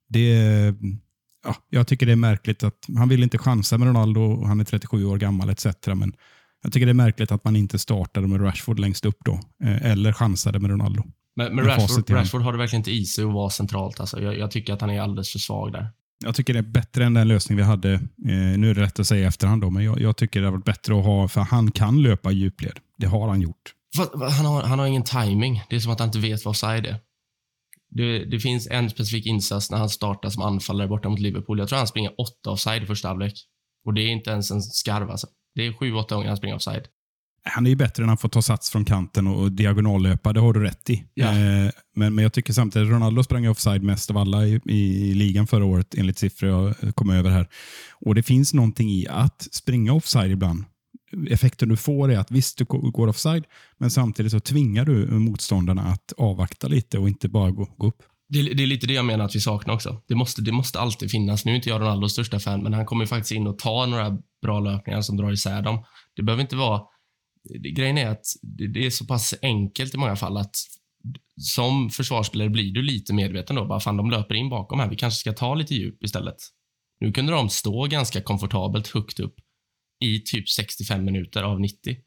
[0.10, 0.74] det,
[1.46, 4.60] ja, jag tycker det är märkligt att han vill inte chansa med Ronaldo och han
[4.60, 5.66] är 37 år gammal etc.
[5.86, 6.14] Men
[6.64, 9.40] jag tycker det är märkligt att man inte startade med Rashford längst upp då.
[9.64, 11.04] eh, Eller chansade med Ronaldo.
[11.36, 12.10] Men, men Rashford.
[12.10, 14.00] Rashford har det verkligen inte i sig att vara centralt.
[14.00, 14.22] Alltså.
[14.22, 15.90] Jag, jag tycker att han är alldeles för svag där.
[16.26, 17.94] Jag tycker det är bättre än den lösning vi hade.
[17.94, 18.00] Eh,
[18.58, 20.52] nu är det rätt att säga i efterhand, då, men jag, jag tycker det har
[20.52, 22.80] varit bättre att ha, för han kan löpa i djupled.
[22.98, 23.74] Det har han gjort.
[23.98, 25.64] Fast, han, har, han har ingen timing.
[25.70, 26.96] Det är som att han inte vet vad offside är.
[27.90, 31.60] Det, det finns en specifik insats när han startar som anfallare borta mot Liverpool.
[31.60, 33.34] Jag tror han springer åtta offside i första halvlek.
[33.86, 35.28] Och det är inte ens en skarv alltså.
[35.56, 36.88] Det är sju, åtta gånger han springer offside.
[37.44, 40.54] Han är ju bättre än att få ta sats från kanten och, diagonallöpa, det har
[40.54, 41.04] du rätt i.
[41.14, 41.26] Ja.
[41.26, 45.14] Eh, men, men jag tycker samtidigt, Ronaldo sprang offside mest av alla i, i, i
[45.14, 47.48] ligan förra året, enligt siffror jag kom över här.
[48.06, 50.66] Och Det finns någonting i att springa offside ibland.
[51.30, 53.44] Effekten du får är att visst, du går offside,
[53.78, 58.04] men samtidigt så tvingar du motståndarna att avvakta lite och inte bara gå, gå upp.
[58.30, 60.02] Det, är- det är lite det jag menar att vi saknar också.
[60.08, 61.46] Det måste, det måste alltid finnas.
[61.46, 63.88] Nu är inte jag Ronaldos största fan, men han kommer ju faktiskt in och tar
[63.88, 65.84] några bra löpningar som drar isär dem.
[66.16, 66.82] Det behöver inte vara...
[67.44, 70.56] Det, grejen är att det, det är så pass enkelt i många fall att
[71.42, 73.66] som försvarsspelare blir du lite medveten då.
[73.66, 74.90] Bara fan, de löper in bakom här.
[74.90, 76.36] Vi kanske ska ta lite djup istället.
[77.00, 79.36] Nu kunde de stå ganska komfortabelt högt upp
[80.00, 81.98] i typ 65 minuter av 90.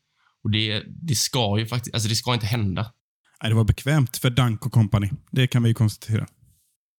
[0.44, 2.92] Och det, det ska ju faktiskt, alltså det ska inte hända.
[3.42, 5.10] Nej, det var bekvämt för Dunk och company.
[5.30, 6.26] Det kan vi ju konstatera.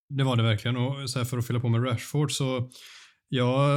[0.09, 0.77] Det var det verkligen.
[0.77, 2.69] Och så här för att fylla på med Rashford så
[3.29, 3.69] jag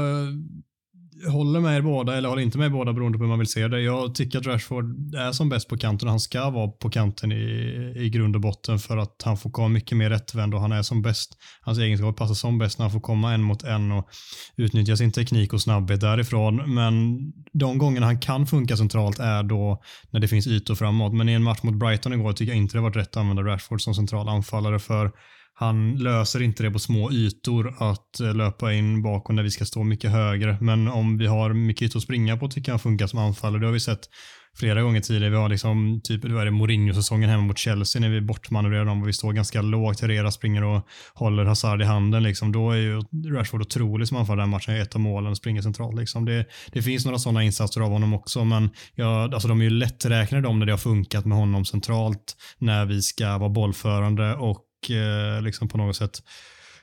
[1.28, 3.48] håller med er båda, eller håller inte med er båda beroende på hur man vill
[3.48, 3.80] se det.
[3.80, 7.32] Jag tycker att Rashford är som bäst på kanten och han ska vara på kanten
[7.32, 10.72] i, i grund och botten för att han får komma mycket mer rättvänd och han
[10.72, 11.38] är som bäst.
[11.60, 14.08] Hans egenskaper passar som bäst när han får komma en mot en och
[14.56, 16.74] utnyttja sin teknik och snabbhet därifrån.
[16.74, 17.18] Men
[17.52, 21.14] de gångerna han kan funka centralt är då när det finns ytor framåt.
[21.14, 23.42] Men i en match mot Brighton igår tycker jag inte det varit rätt att använda
[23.42, 25.12] Rashford som central anfallare för
[25.56, 29.64] han löser inte det på små ytor att eh, löpa in bakom där vi ska
[29.64, 30.58] stå mycket högre.
[30.60, 33.60] Men om vi har mycket ytor att springa på tycker jag han funkar som anfallare.
[33.60, 34.08] Det har vi sett
[34.56, 35.30] flera gånger tidigare.
[35.30, 39.02] Vi har liksom, typ, det var det Mourinho-säsongen hemma mot Chelsea när vi bortmanövrerar dem
[39.02, 40.00] och vi står ganska lågt.
[40.00, 42.22] Herrera springer och håller Hazard i handen.
[42.22, 42.52] Liksom.
[42.52, 44.76] Då är ju Rashford otrolig som anfallare i den matchen.
[44.76, 45.98] Ett av målen och springer centralt.
[46.00, 46.24] Liksom.
[46.24, 49.70] Det, det finns några sådana insatser av honom också, men ja, alltså, de är ju
[49.70, 54.64] lätträknade de när det har funkat med honom centralt när vi ska vara bollförande och
[54.90, 56.22] eh, liksom på något sätt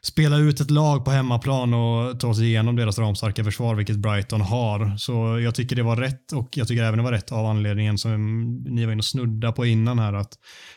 [0.03, 4.41] spela ut ett lag på hemmaplan och ta sig igenom deras ramstarka försvar, vilket Brighton
[4.41, 4.97] har.
[4.97, 7.97] Så jag tycker det var rätt och jag tycker även det var rätt av anledningen
[7.97, 10.33] som ni var inne och snudda på innan här att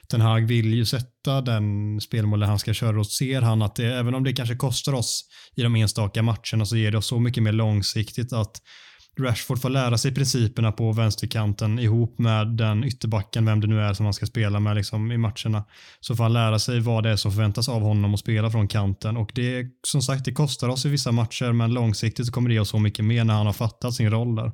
[0.09, 3.95] Ten Hag vill ju sätta den spelmodell han ska köra och ser han att det,
[3.95, 5.25] även om det kanske kostar oss
[5.57, 8.53] i de enstaka matcherna så ger det oss så mycket mer långsiktigt att
[9.19, 13.93] Rashford får lära sig principerna på vänsterkanten ihop med den ytterbacken, vem det nu är
[13.95, 15.65] som han ska spela med liksom, i matcherna.
[16.01, 18.69] Så får han lära sig vad det är som förväntas av honom att spela från
[18.69, 19.17] kanten.
[19.17, 22.55] Och det, som sagt, det kostar oss i vissa matcher, men långsiktigt så kommer det
[22.55, 24.53] ge oss så mycket mer när han har fattat sin roll där.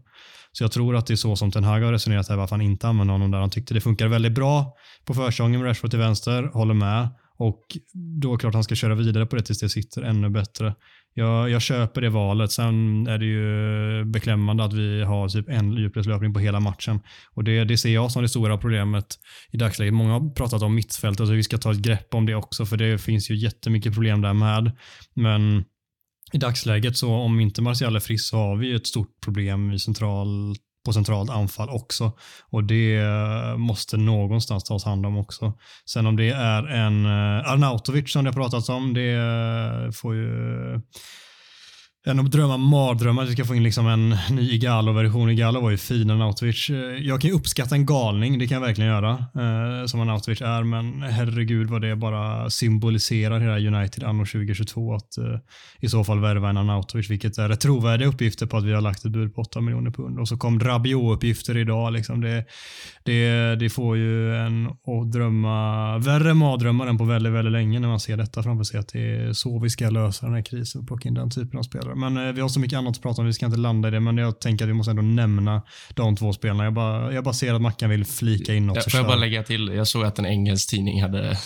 [0.53, 2.65] Så jag tror att det är så som Ten Hag har resonerat här, varför han
[2.65, 3.39] inte använder honom där.
[3.39, 7.09] Han tyckte det funkar väldigt bra på försången med Rashford till vänster, håller med.
[7.41, 7.77] Och
[8.21, 10.75] då är det klart han ska köra vidare på det tills det sitter ännu bättre.
[11.15, 12.53] Jag, jag köper det valet.
[12.53, 17.01] Sen är det ju beklämmande att vi har typ en djupledslöpning på hela matchen.
[17.35, 19.07] Och det, det ser jag som det stora problemet
[19.51, 19.95] i dagsläget.
[19.95, 22.77] Många har pratat om mittfältet och vi ska ta ett grepp om det också för
[22.77, 24.73] det finns ju jättemycket problem där med.
[25.15, 25.65] Men
[26.33, 29.73] i dagsläget så om inte Martial är frisk så har vi ju ett stort problem
[29.73, 32.13] i centralt på centralt anfall också.
[32.51, 35.53] Och det eh, måste någonstans tas hand om också.
[35.87, 40.15] Sen om det är en eh, Arnautovic som det har pratats om, det eh, får
[40.15, 40.81] ju
[42.07, 45.31] en av drömmar, mardrömmar, att vi ska få in liksom en ny Igalo-version.
[45.31, 46.71] Igalo var ju fin, Arnautovic.
[46.71, 50.41] Eh, Jag kan ju uppskatta en galning, det kan jag verkligen göra, eh, som Arnautovic
[50.41, 55.25] är, men herregud vad det bara symboliserar hela United anno 2022 att eh,
[55.81, 59.05] i så fall värva en Arnautovic, vilket är trovärdiga uppgifter på att vi har lagt
[59.05, 60.19] ett bud på 8 miljoner pund.
[60.19, 61.93] Och så kom Rabiot-uppgifter idag.
[61.93, 62.21] Liksom.
[62.21, 62.45] Det,
[63.05, 67.89] det, det får ju en att drömma, värre mardrömmar än på väldigt, väldigt länge när
[67.89, 70.81] man ser detta framför sig, att det är så vi ska lösa den här krisen
[70.81, 71.90] och plocka in den typen av spelare.
[71.95, 73.91] Men eh, vi har så mycket annat att prata om, vi ska inte landa i
[73.91, 75.63] det, men jag tänker att vi måste ändå nämna
[75.95, 76.65] de två spelarna.
[76.65, 78.83] Jag bara, jag bara ser att Mackan vill flika in något.
[78.83, 81.37] Så får jag bara lägga till, jag såg att en engelsk tidning hade...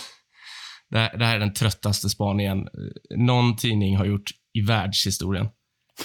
[0.89, 2.67] Det här, det här är den tröttaste spaningen
[3.15, 5.47] någon tidning har gjort i världshistorien.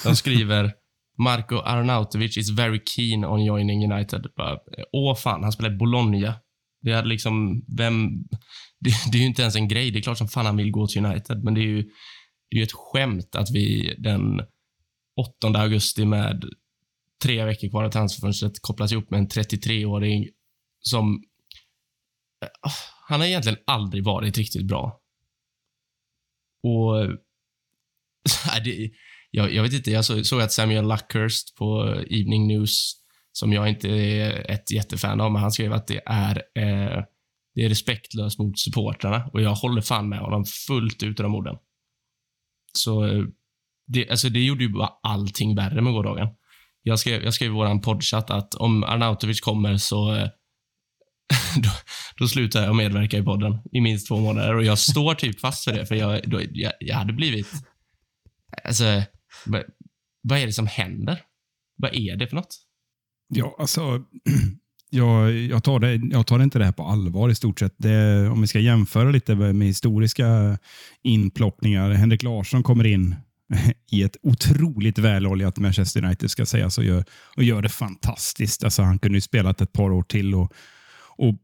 [0.05, 0.73] De skriver
[1.19, 4.27] Marco Arnautovic is very keen on joining United.
[4.37, 4.59] Bara,
[4.93, 6.35] Åh fan, han spelar i Bologna.
[6.83, 8.09] Det hade liksom, vem...
[8.81, 9.91] Det, det är ju inte ens en grej.
[9.91, 11.85] Det är klart som fan han vill gå till United, men det är ju,
[12.51, 14.41] det är ju ett skämt att vi den
[15.17, 16.45] 8 augusti med
[17.23, 20.29] tre veckor kvar av transferfönstret kopplas ihop med en 33-åring
[20.81, 21.25] som...
[22.45, 22.73] Eh,
[23.09, 25.01] han har egentligen aldrig varit riktigt bra.
[26.63, 26.97] Och...
[28.47, 28.91] Nej, det,
[29.31, 32.93] jag, jag vet inte, jag såg att Samuel Luckhurst på Evening News,
[33.33, 37.05] som jag inte är ett jättefan av, men han skrev att det är, eh,
[37.55, 41.35] det är respektlöst mot supportrarna och jag håller fan med honom fullt ut i de
[41.35, 41.57] orden.
[42.73, 43.25] Så eh,
[43.87, 46.29] det, alltså det gjorde ju bara allting värre med gårdagen.
[46.83, 50.29] Jag skrev, jag skrev i vår poddchatt att om Arnautovic kommer så eh,
[51.63, 51.71] då,
[52.17, 55.65] då slutar jag medverka i podden i minst två månader och jag står typ fast
[55.65, 57.49] för det för jag, då, jag, jag hade blivit...
[58.65, 59.03] Alltså,
[59.47, 59.63] vad,
[60.23, 61.23] vad är det som händer?
[61.77, 62.57] Vad är det för något?
[63.29, 63.81] Ja, alltså,
[64.91, 67.75] jag, jag, tar det, jag tar inte det här på allvar i stort sett.
[67.77, 70.59] Det, om vi ska jämföra lite med, historiska
[71.03, 71.91] inplockningar.
[71.91, 73.17] Henrik Larsson kommer in
[73.91, 77.05] i ett otroligt väloljat Manchester United ska sägas och gör,
[77.37, 78.65] och gör det fantastiskt.
[78.65, 80.53] Alltså, han kunde ju spelat ett par år till och,
[81.17, 81.35] och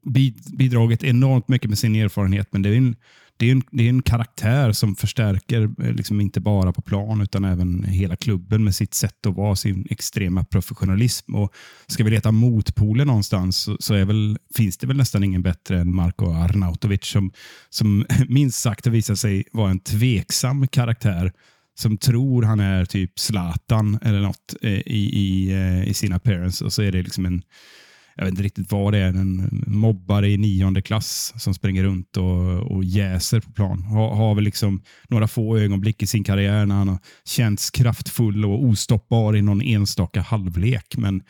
[0.58, 2.48] bidragit enormt mycket med sin erfarenhet.
[2.50, 2.96] Men det är en,
[3.36, 7.20] det är en, det är en karaktär som förstärker, eh, liksom inte bara på plan,
[7.20, 11.34] utan även hela klubben med sitt sätt att vara, sin extrema professionalism.
[11.34, 11.52] Och
[11.86, 15.80] ska vi leta motpoler någonstans så, så är väl, finns det väl nästan ingen bättre
[15.80, 17.32] än Marko Arnautovic som,
[17.70, 21.32] som minst sagt har visat sig vara en tveksam karaktär
[21.78, 26.64] som tror han är typ Zlatan eller något eh, i, i, eh, i sin appearance.
[26.64, 27.42] Och så är det liksom en,
[28.16, 32.16] jag vet inte riktigt vad det är, en mobbare i nionde klass som springer runt
[32.16, 33.82] och, och jäser på plan.
[33.82, 38.44] Har, har väl liksom några få ögonblick i sin karriär när han har känts kraftfull
[38.44, 40.96] och ostoppbar i någon enstaka halvlek.
[40.96, 41.22] Men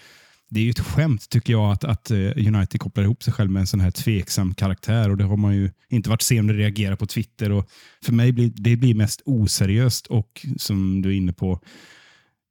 [0.49, 3.51] det är ju ett skämt tycker jag att, att eh, United kopplar ihop sig själv
[3.51, 6.57] med en sån här tveksam karaktär och det har man ju inte varit sen att
[6.57, 7.53] reagera på Twitter.
[7.53, 7.69] Och
[8.05, 11.61] för mig blir det blir mest oseriöst och som du är inne på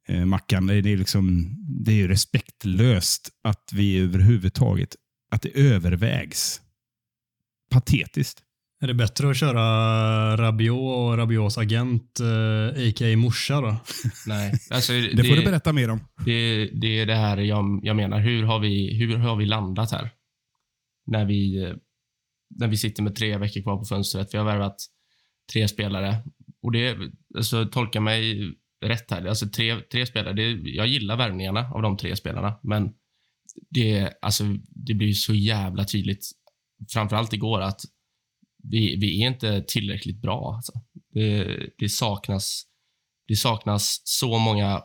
[0.07, 4.95] eh, Mackan, det är, liksom, det är ju respektlöst att vi överhuvudtaget,
[5.31, 6.61] att det övervägs.
[7.71, 8.41] Patetiskt.
[8.81, 9.61] Är det bättre att köra
[10.37, 13.17] Rabiot och Rabiots agent, eh, a.k.a.
[13.17, 13.75] morsa då?
[14.27, 15.99] Nej, alltså det, Det får du berätta mer om.
[16.25, 18.19] det, det är det här jag, jag menar.
[18.19, 20.09] Hur har, vi, hur har vi landat här?
[21.07, 21.73] När vi, eh,
[22.55, 24.33] när vi sitter med tre veckor kvar på fönstret.
[24.33, 24.75] Vi har värvat
[25.53, 26.23] tre spelare.
[26.61, 26.97] Och det,
[27.37, 28.53] alltså, tolka mig
[28.89, 29.25] rätt här.
[29.25, 30.33] Alltså, tre, tre spelare.
[30.33, 32.93] Det, jag gillar värvningarna av de tre spelarna, men
[33.69, 36.31] det, alltså, det blir så jävla tydligt,
[36.93, 37.81] framförallt igår, att
[38.63, 40.53] vi, vi är inte tillräckligt bra.
[40.55, 40.73] Alltså.
[41.13, 42.63] Det, det, saknas,
[43.27, 44.81] det saknas så många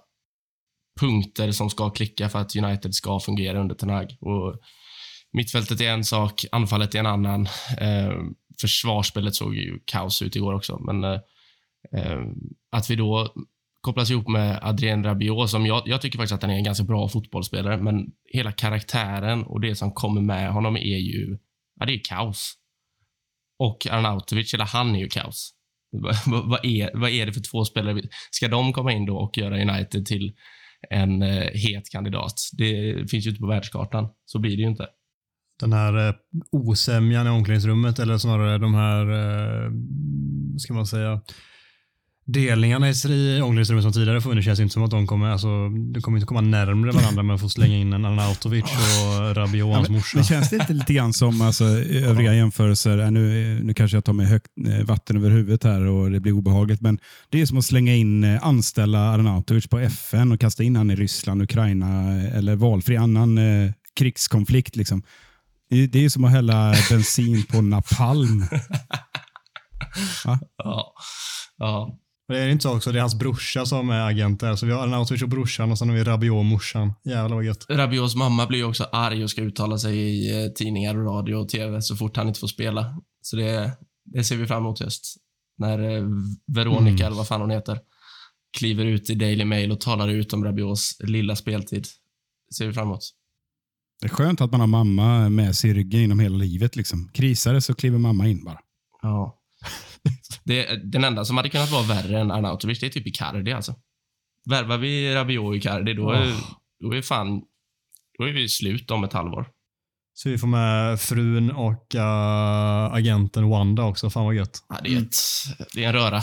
[1.00, 4.16] punkter som ska klicka för att United ska fungera under Ten Hag.
[4.20, 4.60] Och
[5.32, 7.46] mittfältet är en sak, anfallet är en annan.
[7.78, 8.12] Eh,
[8.60, 11.20] försvarsspelet såg ju kaos ut igår också, men eh,
[11.92, 12.20] eh,
[12.70, 13.34] att vi då
[13.80, 16.84] kopplas ihop med Adrien Rabiot, som jag, jag tycker faktiskt att han är en ganska
[16.84, 21.38] bra fotbollsspelare, men hela karaktären och det som kommer med honom är ju,
[21.80, 22.54] ja, det är kaos.
[23.58, 25.54] Och Arnautovic, eller han är ju kaos.
[26.26, 28.02] Vad, är, vad är det för två spelare?
[28.30, 30.32] Ska de komma in då och göra United till
[30.90, 32.34] en eh, het kandidat?
[32.52, 34.08] Det finns ju inte på världskartan.
[34.24, 34.86] Så blir det ju inte.
[35.60, 36.14] Den här eh,
[36.52, 39.70] osämjan i omklädningsrummet eller snarare de här, eh,
[40.52, 41.20] vad ska man säga,
[42.32, 42.92] delningarna i
[43.40, 46.40] omklädningsrummet som tidigare funnits känns inte som att de kommer, alltså, de kommer inte komma
[46.40, 50.16] närmare varandra med att få slänga in en Arnautovic och Rabiot och hans morsa.
[50.16, 52.98] Men känns det inte lite grann som alltså, övriga jämförelser?
[52.98, 56.20] Äh, nu, nu kanske jag tar mig högt eh, vatten över huvudet här och det
[56.20, 60.40] blir obehagligt, men det är som att slänga in, eh, anställa Arnautovic på FN och
[60.40, 64.76] kasta in han i Ryssland, Ukraina eh, eller valfri annan eh, krigskonflikt.
[64.76, 65.02] Liksom.
[65.90, 68.44] Det är som att hälla bensin på napalm.
[70.24, 70.94] Ja.
[71.58, 71.98] ja.
[72.30, 74.56] Och Det är inte så också, det är hans brorsa som är agent där.
[74.56, 76.92] Så vi har Arnautovic och brorsan och sen har vi Rabiot och morsan.
[77.04, 77.66] Jävlar vad gött.
[77.68, 81.34] Rabiots mamma blir ju också arg och ska uttala sig i eh, tidningar, och radio
[81.34, 82.96] och tv så fort han inte får spela.
[83.22, 83.70] Så det,
[84.04, 85.16] det ser vi fram emot höst.
[85.58, 86.04] När eh,
[86.46, 87.78] Veronica, eller vad fan hon heter,
[88.58, 91.86] kliver ut i Daily Mail och talar ut om Rabiots lilla speltid.
[92.48, 93.02] Det ser vi fram emot.
[94.00, 96.76] Det är skönt att man har mamma med sig i ryggen genom hela livet.
[96.76, 97.08] Liksom.
[97.14, 98.58] Krisar det så kliver mamma in bara.
[99.02, 99.39] Ja.
[100.44, 103.74] Det, den enda som hade kunnat vara värre än Arnautovic, det är typ Icardi alltså.
[104.50, 106.34] Värvar vi Rabiot och Icardi, då är,
[106.80, 107.40] då är fan,
[108.18, 109.46] då är vi slut om ett halvår.
[110.14, 114.10] Så vi får med frun och uh, agenten Wanda också.
[114.10, 114.58] Fan vad gött.
[114.68, 115.16] Ja, det, är ett,
[115.74, 116.20] det är en röra.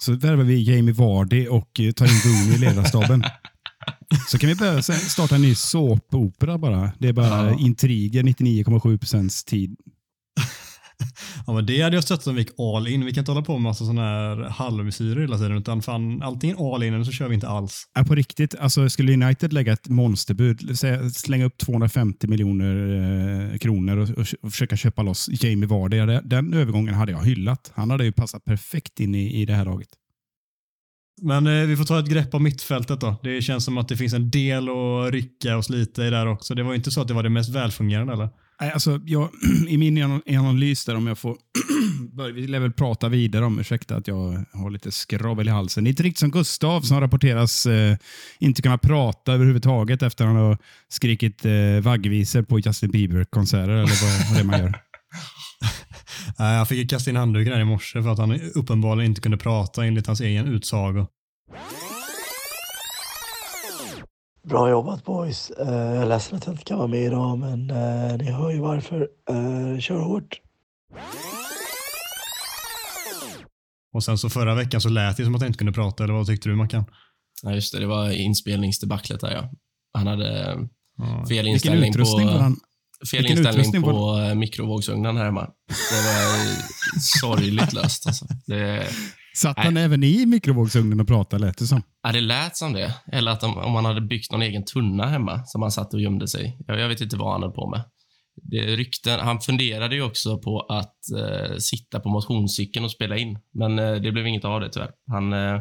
[0.00, 3.22] Så värvar vi Jamie Vardy och eh, tar in Rooney i ledarstaben.
[4.28, 6.92] Så kan vi börja starta en ny såpopera bara.
[6.98, 7.58] Det är bara Ja.
[7.58, 9.76] intriger 99,7 procents tid.
[11.46, 13.04] Ja, men det hade jag stöttat om vi gick all in.
[13.04, 16.56] Vi kan inte hålla på med massa sådana här halvmesyrer hela tiden, utan fan antingen
[16.58, 17.84] all in eller så kör vi inte alls.
[17.94, 20.78] Ja, på riktigt, alltså, skulle United lägga ett monsterbud,
[21.14, 26.54] slänga upp 250 miljoner eh, kronor och, och, och försöka köpa loss Jamie Vardy, den
[26.54, 27.72] övergången hade jag hyllat.
[27.74, 29.88] Han hade ju passat perfekt in i, i det här laget.
[31.22, 33.16] Men eh, vi får ta ett grepp om mittfältet då.
[33.22, 36.54] Det känns som att det finns en del att rycka och slita i där också.
[36.54, 38.28] Det var inte så att det var det mest välfungerande eller?
[38.60, 39.30] Nej, Alltså, jag,
[39.68, 41.36] I min analys där, om jag får
[42.16, 45.84] börja, vi lär väl prata vidare om, ursäkta att jag har lite skravel i halsen.
[45.84, 47.96] Det är Inte riktigt som Gustav som rapporteras eh,
[48.38, 53.80] inte kunna prata överhuvudtaget efter att han har skrikit eh, vaggvisor på Justin Bieber-konserter eller
[53.80, 54.80] vad, vad det man gör.
[56.38, 59.36] Jag fick ju kasta in handduken här i morse för att han uppenbarligen inte kunde
[59.38, 61.06] prata enligt hans egen utsago.
[64.48, 65.50] Bra jobbat boys.
[65.50, 68.50] Eh, jag är ledsen att jag inte kan vara med idag men eh, ni hör
[68.50, 69.08] ju varför.
[69.30, 70.40] Eh, kör hårt.
[73.94, 76.14] Och sen så förra veckan så lät det som att han inte kunde prata, eller
[76.14, 76.84] vad tyckte du Mackan?
[77.42, 77.80] Ja, just det.
[77.80, 79.50] Det var inspelningsdebaclet där, ja.
[79.92, 80.58] Han hade
[80.98, 81.26] Ja.
[81.28, 82.56] fel inställning på, han?
[83.10, 85.40] fel vilken inställning på eh, mikrovågsugnen här hemma.
[85.90, 86.56] Det var
[87.20, 88.26] sorgligt löst alltså.
[88.46, 88.86] Det,
[89.38, 91.82] Satt han även i mikrovågsugnen och pratade lät det som?
[92.02, 92.94] ja, det lät som det.
[93.12, 96.00] Eller att om, om han hade byggt någon egen tunna hemma som han satt och
[96.00, 96.64] gömde sig i.
[96.66, 97.84] jag, jag vet inte vad han höll på med.
[98.42, 103.38] Det rykten, han funderade ju också på att eh, sitta på motionscykeln och spela in,
[103.54, 104.90] men eh, det blev inget av det tyvärr.
[105.10, 105.60] Han, eh,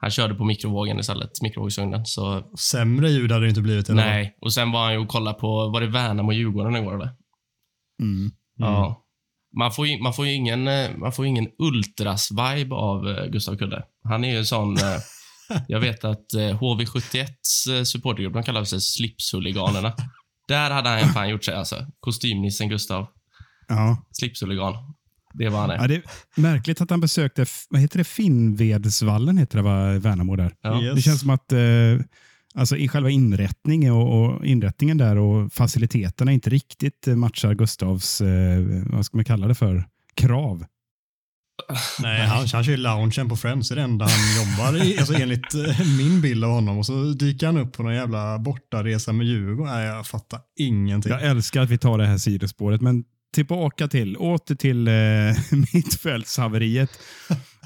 [0.00, 2.06] han körde på mikrovågen istället, mikrovågsugnen.
[2.06, 3.88] Så Sämre ljud hade det inte blivit.
[3.88, 4.04] Eller?
[4.04, 4.36] nej.
[4.40, 7.10] Och sen var han ju och kollade på, var det Värnamo och Djurgården igår eller?
[8.02, 8.30] Mm.
[8.56, 9.06] Ja.
[9.58, 13.56] Man får ju, man får ju ingen, eh, man får ingen ultras-vibe av eh, Gustav
[13.56, 13.82] Kudde.
[14.04, 14.76] Han är ju sån...
[14.76, 14.98] eh,
[15.68, 19.92] jag vet att eh, HV71s eh, supportergrupp, de kallar sig slipshuliganerna.
[20.48, 21.86] Där hade han fan gjort sig alltså.
[22.00, 23.06] Kostymnissen Gustav.
[23.68, 24.06] Ja.
[24.12, 24.74] Slipshuligan.
[25.34, 25.76] Det var han är.
[25.76, 26.02] Ja, det är
[26.34, 30.54] märkligt att han besökte, vad heter det, Finnvedsvallen heter det va, Värnamo där.
[30.62, 30.82] Ja.
[30.82, 30.94] Yes.
[30.94, 31.58] Det känns som att eh,
[32.60, 38.20] alltså i själva inrättningen och, och inrättningen där och faciliteterna inte riktigt eh, matchar Gustavs,
[38.20, 40.64] eh, vad ska man kalla det för, krav.
[42.02, 43.68] Nej, han, han kör ju loungen på Friends.
[43.68, 46.78] Det är det enda han jobbar i, alltså enligt eh, min bild av honom.
[46.78, 49.74] Och så dyker han upp på någon jävla bortaresa med Djurgården.
[49.74, 51.12] Nej, jag fattar ingenting.
[51.12, 54.94] Jag älskar att vi tar det här sidospåret, men tillbaka till, åter till eh,
[55.74, 56.90] mittfältshaveriet.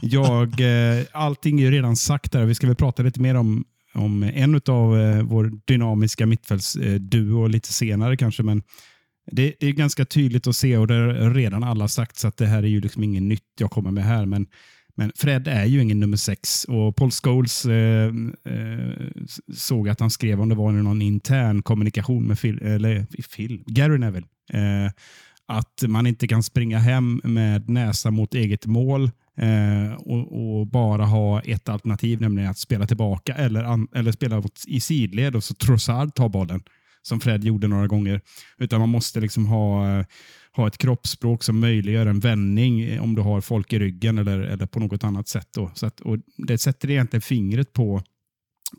[0.03, 2.45] Jag, eh, allting är ju redan sagt där.
[2.45, 7.49] Vi ska väl prata lite mer om, om en av eh, vår dynamiska mittfältsduo eh,
[7.49, 8.63] lite senare kanske, men
[9.31, 12.37] det, det är ganska tydligt att se och det har redan alla sagt så att
[12.37, 14.27] det här är ju liksom inget nytt jag kommer med här.
[14.27, 14.47] Men,
[14.95, 18.07] men Fred är ju ingen nummer sex och Paul Scholes eh,
[18.45, 18.91] eh,
[19.55, 23.99] såg att han skrev om det var någon intern kommunikation med Phil, eller Phil, Gary
[23.99, 24.27] Neville.
[24.53, 24.91] Eh,
[25.47, 31.05] att man inte kan springa hem med näsa mot eget mål eh, och, och bara
[31.05, 35.55] ha ett alternativ, nämligen att spela tillbaka eller, an, eller spela i sidled och så
[35.55, 36.63] Trossard tar bollen
[37.07, 38.21] som Fred gjorde några gånger.
[38.59, 40.07] Utan man måste liksom ha, eh,
[40.57, 44.41] ha ett kroppsspråk som möjliggör en vändning eh, om du har folk i ryggen eller,
[44.41, 45.49] eller på något annat sätt.
[45.55, 45.71] Då.
[45.75, 48.03] Så att, och det sätter egentligen fingret på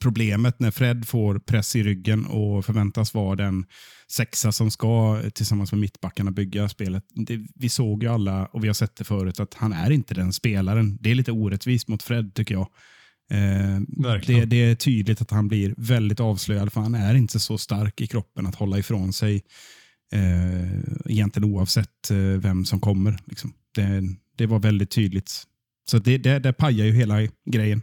[0.01, 3.65] problemet när Fred får press i ryggen och förväntas vara den
[4.08, 7.03] sexa som ska tillsammans med mittbackarna bygga spelet.
[7.13, 10.13] Det, vi såg ju alla, och vi har sett det förut, att han är inte
[10.13, 10.97] den spelaren.
[11.01, 12.67] Det är lite orättvist mot Fred tycker jag.
[13.31, 13.79] Eh,
[14.27, 18.01] det, det är tydligt att han blir väldigt avslöjad, för han är inte så stark
[18.01, 19.43] i kroppen att hålla ifrån sig
[20.12, 23.19] eh, egentligen oavsett eh, vem som kommer.
[23.25, 23.53] Liksom.
[23.75, 24.03] Det,
[24.38, 25.43] det var väldigt tydligt.
[25.91, 27.81] Så det, det, det pajar ju hela grejen.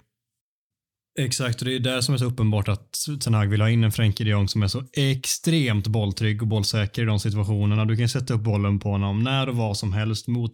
[1.18, 3.84] Exakt, och det är där som är så uppenbart att Ten Hag vill ha in
[3.84, 7.84] en Frenkie de Jong som är så extremt bolltrygg och bollsäker i de situationerna.
[7.84, 10.52] Du kan sätta upp bollen på honom när och vad som helst mot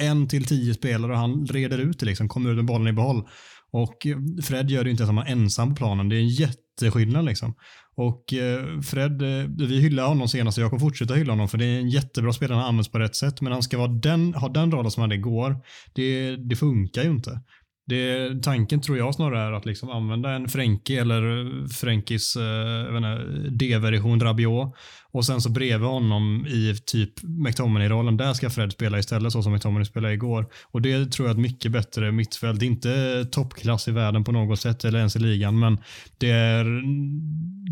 [0.00, 2.92] en till tio spelare och han reder ut det liksom, kommer ut med bollen i
[2.92, 3.28] behåll.
[3.72, 6.08] Och eh, Fred gör det ju inte om han är ensam på planen.
[6.08, 7.54] Det är en jätteskillnad liksom.
[7.96, 11.58] Och eh, Fred, eh, vi hyllar honom senast och jag kommer fortsätta hylla honom för
[11.58, 13.40] det är en jättebra spelare, han används på rätt sätt.
[13.40, 15.56] Men han ska vara den, ha den rollen som han hade igår,
[15.94, 17.40] det, det funkar ju inte.
[17.86, 21.22] Det, tanken tror jag snarare är att liksom använda en Frenkie eller
[21.68, 23.18] Frenkis eh, eh
[23.50, 24.74] D-version Rabiot
[25.12, 29.52] och sen så bredvid honom i typ McTominay-rollen, där ska Fred spela istället så som
[29.52, 30.46] McTominay spelade igår.
[30.64, 32.60] Och det tror jag är ett mycket bättre mittfält.
[32.60, 35.78] Det är inte toppklass i världen på något sätt eller ens i ligan, men
[36.18, 36.82] det är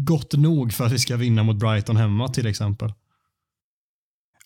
[0.05, 2.93] gott nog för att vi ska vinna mot Brighton hemma till exempel.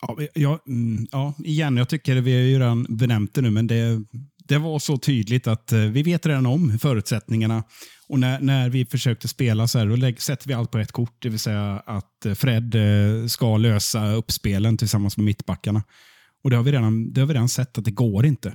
[0.01, 3.67] Ja, ja, mm, ja, igen, jag tycker vi har ju redan benämnt det nu, men
[3.67, 4.03] det,
[4.49, 7.65] det var så tydligt att eh, vi vet redan om förutsättningarna.
[8.09, 10.93] Och när, när vi försökte spela så här, då lägg, sätter vi allt på ett
[10.93, 15.83] kort, det vill säga att eh, Fred eh, ska lösa uppspelen tillsammans med mittbackarna.
[16.45, 18.55] Och det har vi redan, det har vi redan sett att det går inte.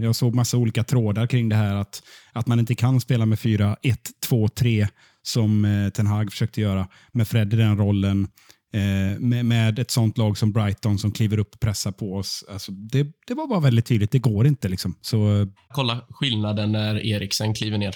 [0.00, 2.02] Jag såg massa olika trådar kring det här att,
[2.32, 4.88] att man inte kan spela med 4, 1, 2, 3
[5.22, 8.28] som Ten Hag försökte göra med Fred i den rollen.
[8.74, 12.44] Eh, med, med, ett sånt lag som Brighton som kliver upp och pressar på oss.
[12.48, 14.68] Alltså, det, det var bara väldigt tydligt, det går inte.
[14.68, 14.98] Liksom.
[15.00, 17.94] Så, eh, Kolla skillnaden när Eriksen kliver ner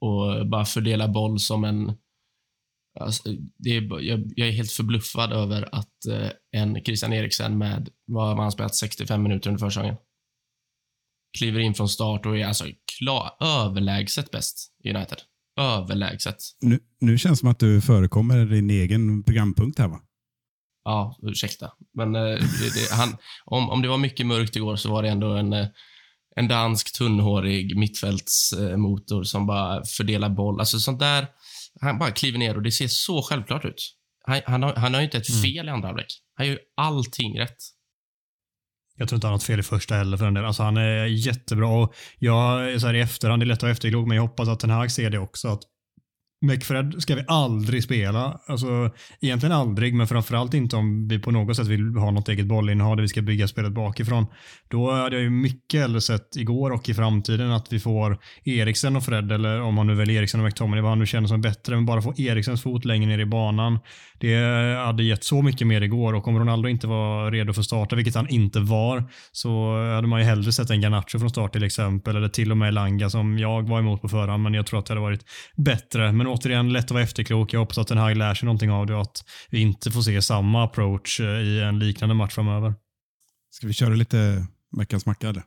[0.00, 1.92] och bara fördelar boll som en...
[3.00, 3.22] Alltså,
[3.58, 8.36] det är, jag, jag, är helt förbluffad över att eh, en Christian Eriksen med, vad
[8.36, 9.96] man spelat, 65 minuter under försäsongen,
[11.38, 12.64] kliver in från start och är alltså
[12.98, 15.18] klar, överlägset bäst i United.
[15.60, 16.36] Överlägset.
[16.60, 20.00] Nu, nu känns det som att du förekommer din egen programpunkt här va?
[20.84, 21.70] Ja, ursäkta.
[21.94, 25.08] Men eh, det, det, han, om, om det var mycket mörkt igår så var det
[25.08, 25.66] ändå en, eh,
[26.36, 30.60] en dansk tunnhårig mittfältsmotor som bara fördelar boll.
[30.60, 31.26] Alltså sånt där.
[31.80, 33.94] Han bara kliver ner och det ser så självklart ut.
[34.26, 35.42] Han, han, har, han har ju inte ett Mm.
[35.42, 36.06] fel i andra halvlek.
[36.36, 37.56] Han gör ju allting rätt.
[38.96, 40.46] Jag tror inte han har något fel i första heller för den delen.
[40.46, 41.68] Alltså han är jättebra.
[41.68, 44.48] Och jag, så här i efterhand, det är lätt att vara efterklok, men jag hoppas
[44.48, 45.48] att den här ser det också.
[45.48, 45.62] Att
[46.42, 48.40] McFred ska vi aldrig spela.
[48.46, 48.90] Alltså,
[49.20, 52.96] egentligen aldrig, men framförallt inte om vi på något sätt vill ha något eget bollinnehav
[52.96, 54.26] där vi ska bygga spelet bakifrån.
[54.70, 58.96] Då hade jag ju mycket hellre sett igår och i framtiden att vi får Eriksen
[58.96, 61.40] och Fred, eller om han nu väljer Eriksen och McTominay, vad han nu känner som
[61.40, 63.78] bättre, men bara få Eriksens fot längre ner i banan.
[64.18, 64.36] Det
[64.86, 67.96] hade gett så mycket mer igår och om Ronaldo inte var redo för att starta,
[67.96, 71.64] vilket han inte var, så hade man ju hellre sett en Garnacho från start till
[71.64, 74.78] exempel, eller till och med Elanga som jag var emot på förhand, men jag tror
[74.78, 75.24] att det hade varit
[75.56, 76.12] bättre.
[76.12, 77.52] Men återigen, lätt att vara efterklok.
[77.52, 80.02] Jag hoppas att den här lär sig någonting av det och att vi inte får
[80.02, 82.74] se samma approach eh, i en liknande match framöver.
[83.50, 85.42] Ska vi köra lite veckans macka eller?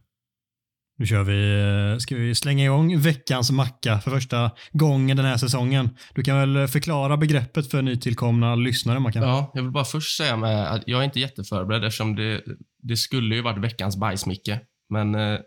[0.97, 1.61] Nu kör vi,
[1.93, 5.89] eh, ska vi slänga igång veckans macka för första gången den här säsongen.
[6.13, 9.23] Du kan väl förklara begreppet för nytillkomna lyssnare, Mackan?
[9.23, 12.43] Ja, jag vill bara först säga med att jag är inte jätteförberedd eftersom det,
[12.83, 14.59] det skulle ju varit veckans bajsmicke.
[14.89, 15.39] Men eh,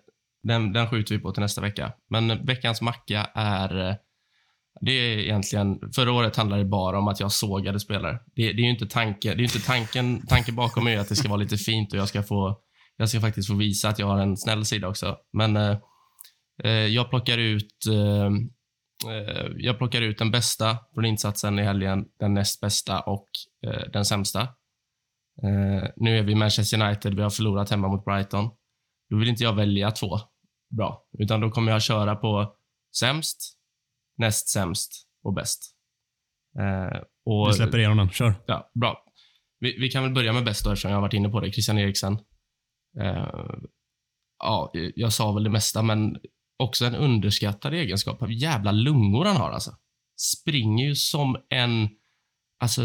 [0.42, 1.92] den, den skjuter vi på till nästa vecka.
[2.10, 3.96] Men veckans macka är...
[4.80, 5.92] Det är egentligen...
[5.94, 8.18] Förra året handlade det bara om att jag sågade spelare.
[8.36, 11.08] Det, det är ju inte, tanke, det är inte tanken, tanken bakom är ju att
[11.08, 12.60] det ska vara lite fint och jag ska få...
[12.96, 15.16] Jag ska faktiskt få visa att jag har en snäll sida också.
[15.32, 15.76] Men eh,
[16.64, 17.86] eh jag plockar ut...
[17.90, 18.26] Eh,
[19.12, 23.28] eh, jag plockar ut den bästa från insatsen i helgen, den näst bästa och
[23.66, 24.40] eh, den sämsta.
[25.42, 28.50] Eh, nu är vi Manchester United, vi har förlorat hemma mot Brighton.
[29.10, 30.18] Då vill inte jag välja två
[30.76, 32.54] bra, utan då kommer jag köra på
[32.98, 33.57] sämst,
[34.18, 35.74] näst sämst och bäst.
[36.58, 38.10] Eh, och, Vi släpper igenom den.
[38.10, 38.34] Kör.
[38.46, 39.04] Ja, bra.
[39.60, 41.52] Vi, vi kan väl börja med bäst då, eftersom jag har varit inne på det.
[41.52, 42.18] Christian Eriksen.
[43.00, 43.56] Eh,
[44.38, 46.16] ja, jag sa väl det mesta, men
[46.58, 48.30] också en underskattad egenskap.
[48.30, 49.70] Jävla lungor han har alltså.
[50.20, 51.88] Springer ju som en...
[52.60, 52.82] Alltså,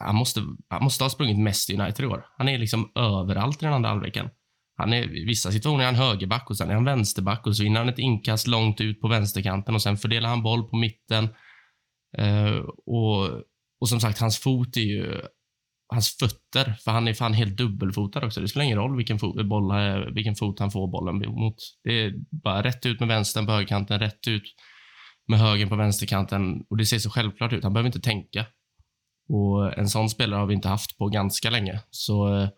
[0.00, 2.26] han måste, han måste ha sprungit mest i United i år.
[2.36, 4.30] Han är liksom överallt i den andra halvleken.
[4.80, 7.62] Han är, I vissa situationer är han högerback och sen är han vänsterback och så
[7.62, 11.28] vinner han ett inkast långt ut på vänsterkanten och sen fördelar han boll på mitten.
[12.18, 12.56] Eh,
[12.86, 13.28] och,
[13.80, 15.20] och som sagt, hans fot är ju
[15.92, 18.40] hans fötter, för han är fan helt dubbelfotad också.
[18.40, 21.56] Det spelar ingen roll vilken fot, boll, eh, vilken fot han får bollen mot.
[21.84, 24.54] Det är bara rätt ut med vänstern på högerkanten, rätt ut
[25.28, 27.64] med högen på vänsterkanten och det ser så självklart ut.
[27.64, 28.46] Han behöver inte tänka.
[29.28, 31.80] Och En sån spelare har vi inte haft på ganska länge.
[31.90, 32.48] Så eh,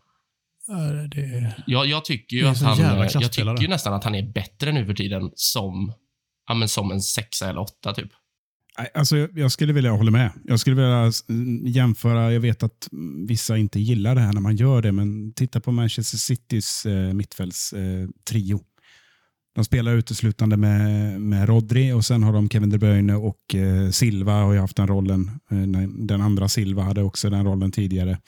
[1.10, 1.54] det...
[1.66, 2.78] jag, jag tycker ju att han,
[3.14, 5.92] jag tycker ju nästan att han är bättre nu för tiden som,
[6.48, 8.08] ja, men som en sexa eller åtta typ.
[8.78, 10.30] Nej, Alltså, jag- jag skulle vilja hålla med.
[10.44, 11.24] Jag skulle vilja s-
[11.64, 15.32] jämföra, jag vet att mm, vissa inte gillar det här när man gör det, men
[15.32, 18.02] titta på Manchester Citys eh, mittfältstrio.
[18.02, 18.60] Eh, trio.
[19.54, 23.90] de spelar uteslutande med, med Rodri och sen har de Kevin De Bruyne och eh,
[23.90, 25.30] Silva har ju haft den rollen.
[25.50, 28.18] Eh, när- den andra Silva hade också den rollen tidigare.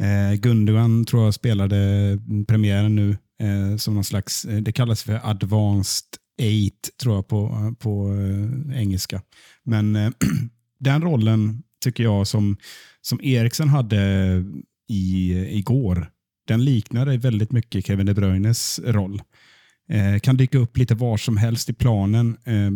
[0.00, 2.18] Eh, Gundogan tror jag spelade
[2.48, 6.06] premiären nu eh, som någon slags, eh, det kallas för advanced
[6.42, 9.22] eight tror jag på, eh, på eh, engelska.
[9.64, 10.10] Men eh,
[10.78, 12.56] den rollen tycker jag som,
[13.00, 13.98] som Eriksen hade
[14.88, 16.10] i, igår,
[16.46, 19.22] den liknade väldigt mycket Kevin De Bruynes roll.
[19.88, 22.36] Eh, kan dyka upp lite var som helst i planen.
[22.44, 22.70] Eh,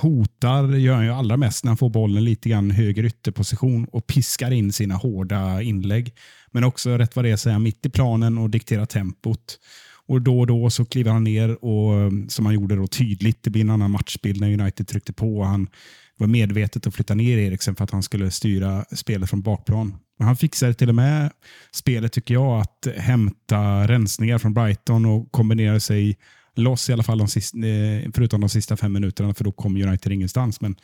[0.00, 4.06] hotar gör han ju allra mest när han får bollen lite grann höger ytterposition och
[4.06, 6.14] piskar in sina hårda inlägg.
[6.50, 9.58] Men också rätt vad det är så är han mitt i planen och dikterar tempot.
[10.06, 13.42] Och då och då så kliver han ner och eh, som han gjorde då tydligt,
[13.42, 15.42] det blir en annan matchbild när United tryckte på.
[15.42, 15.68] Han
[16.16, 19.96] var medvetet att flytta ner Eriksen för att han skulle styra spelet från bakplan.
[20.18, 21.30] Men han fixade till och med
[21.72, 26.16] spelet tycker jag att hämta rensningar från Brighton och kombinera sig
[26.58, 29.76] loss i alla fall de sista, eh, förutom de sista fem minuterna för då kom
[29.76, 30.60] United ingenstans.
[30.60, 30.76] Men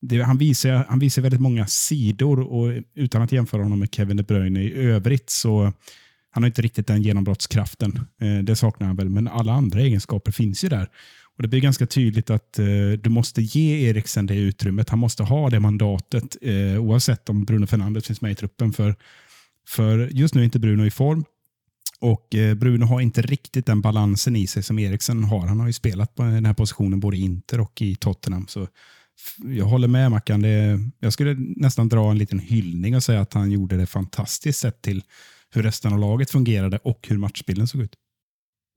[0.00, 4.16] det, han, visar, han visar väldigt många sidor och utan att jämföra honom med Kevin
[4.16, 5.72] De Bruyne i övrigt så
[6.30, 8.00] han har inte riktigt den genombrottskraften.
[8.20, 10.88] Eh, det saknar han väl, men alla andra egenskaper finns ju där.
[11.36, 12.66] Och Det blir ganska tydligt att eh,
[13.02, 14.90] du måste ge Eriksen det utrymmet.
[14.90, 18.72] Han måste ha det mandatet eh, oavsett om Bruno Fernandes finns med i truppen.
[18.72, 18.96] För,
[19.68, 21.24] för just nu är inte Bruno i form.
[22.00, 25.46] Och eh, Bruno har inte riktigt den balansen i sig som Eriksen har.
[25.46, 28.46] Han har ju spelat på den här positionen både i Inter och i Tottenham.
[28.48, 28.68] Så
[29.44, 30.42] jag håller med Mackan.
[30.42, 34.60] Det, jag skulle nästan dra en liten hyllning och säga att han gjorde det fantastiskt
[34.60, 35.02] sett till
[35.50, 37.94] hur resten av laget fungerade och hur matchbilden såg ut.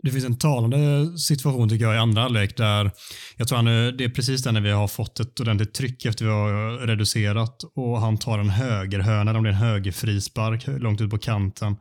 [0.04, 2.92] Det finns en talande situation tycker jag i andra halvlek där
[3.38, 6.06] jag tror han, eh, det är precis där när vi har fått ett ordentligt tryck
[6.06, 11.02] efter vi har eh, reducerat och han tar en högerhörna, det blir en högerfrispark långt
[11.02, 11.76] ut på kanten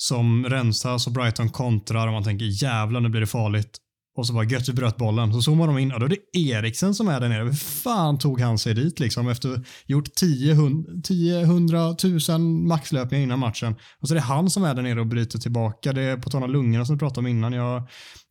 [0.00, 3.78] som rensas och Brighton kontrar och man tänker jävlar nu blir det farligt.
[4.16, 5.32] Och så bara gött, vi bröt bollen.
[5.32, 7.44] Så zoomar de in och då är det Eriksen som är där nere.
[7.44, 10.52] Hur fan tog han sig dit liksom efter gjort 10,
[11.42, 11.96] 100
[12.28, 13.74] 000 maxlöpningar innan matchen.
[14.00, 15.92] Och så är det han som är där nere och bryter tillbaka.
[15.92, 17.52] Det är på tal om lungorna som vi pratade om innan.
[17.52, 17.88] Jag,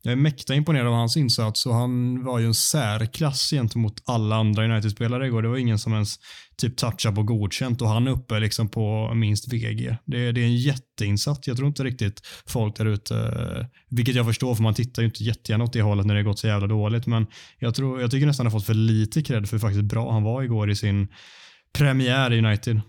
[0.08, 4.36] jag är mäkta imponerad av hans insats och han var ju en särklass gentemot alla
[4.36, 5.42] andra United-spelare igår.
[5.42, 6.16] Det var ingen som ens
[6.56, 9.96] typ touchade på godkänt och han är uppe liksom på minst VG.
[10.04, 11.48] Det, det är en jätteinsats.
[11.48, 15.06] Jag tror inte riktigt folk där ute, eh, vilket jag förstår för man tittar ju
[15.06, 17.26] inte jättegärna åt det hållet när det gått så jävla dåligt, men
[17.58, 20.12] jag, tror, jag tycker nästan han har fått för lite cred för hur faktiskt bra
[20.12, 21.08] han var igår i sin
[21.72, 22.80] premiär i United.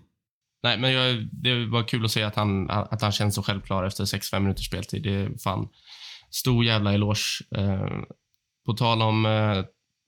[0.63, 3.83] Nej, men jag, det var kul att se att han, att han känns så självklar
[3.83, 5.03] efter 6-5 minuters speltid.
[5.03, 5.67] Det är fan
[6.29, 7.43] stor jävla eloge.
[7.55, 8.03] Eh,
[8.65, 9.63] på tal om eh,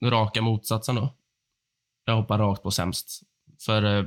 [0.09, 1.15] raka motsatsen då.
[2.05, 3.21] Jag hoppar rakt på sämst.
[3.65, 4.05] För eh,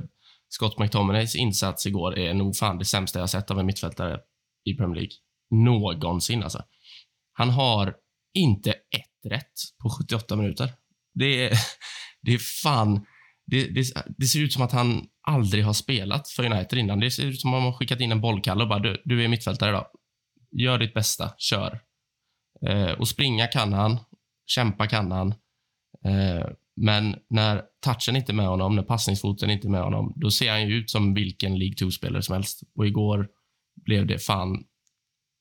[0.49, 4.19] Scott McTominays insats igår är nog fan det sämsta jag sett av en mittfältare
[4.65, 5.15] i Premier League.
[5.49, 6.63] Någonsin alltså.
[7.33, 7.95] Han har
[8.33, 9.53] inte ett rätt
[9.83, 10.73] på 78 minuter.
[11.13, 11.57] Det är,
[12.21, 13.05] det är fan...
[13.47, 13.85] Det, det,
[14.17, 16.99] det, ser ut som att han aldrig har spelat för United innan.
[16.99, 19.23] Det ser ut som att man har skickat in en bollkalle och bara du, du
[19.23, 19.87] är mittfältare idag.
[20.51, 21.79] Gör ditt bästa, kör.
[22.61, 23.97] Eh, och springa kan han,
[24.45, 25.27] kämpa kan han.
[26.05, 30.31] Eh, men när touchen inte är med honom, när passningsfoten inte är med honom, då
[30.31, 32.63] ser han ju ut som vilken League 2-spelare som helst.
[32.75, 33.27] Och igår
[33.85, 34.63] blev det fan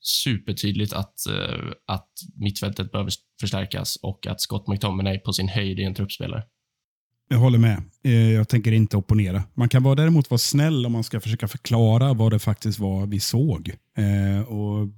[0.01, 5.85] supertydligt att, eh, att mittfältet behöver förstärkas och att Scott McTominay på sin höjd är
[5.85, 6.45] en truppspelare.
[7.29, 7.83] Jag håller med.
[8.03, 9.43] Eh, jag tänker inte opponera.
[9.55, 13.07] Man kan vara, däremot vara snäll om man ska försöka förklara vad det faktiskt var
[13.07, 13.71] vi såg.
[13.97, 14.89] Eh, och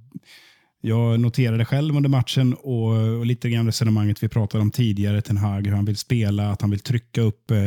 [0.81, 5.37] jag noterade själv under matchen och, och lite grann resonemanget vi pratade om tidigare, Ten
[5.37, 7.57] Hag, hur han vill spela, att han vill trycka upp eh,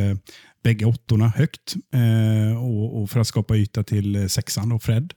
[0.63, 5.13] bägge åttorna högt eh, och, och, för att skapa yta till eh, sexan och Fred.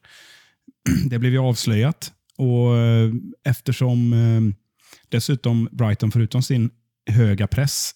[1.10, 3.12] Det blev ju avslöjat och eh,
[3.46, 4.56] eftersom eh,
[5.10, 6.70] dessutom Brighton förutom sin
[7.06, 7.92] höga press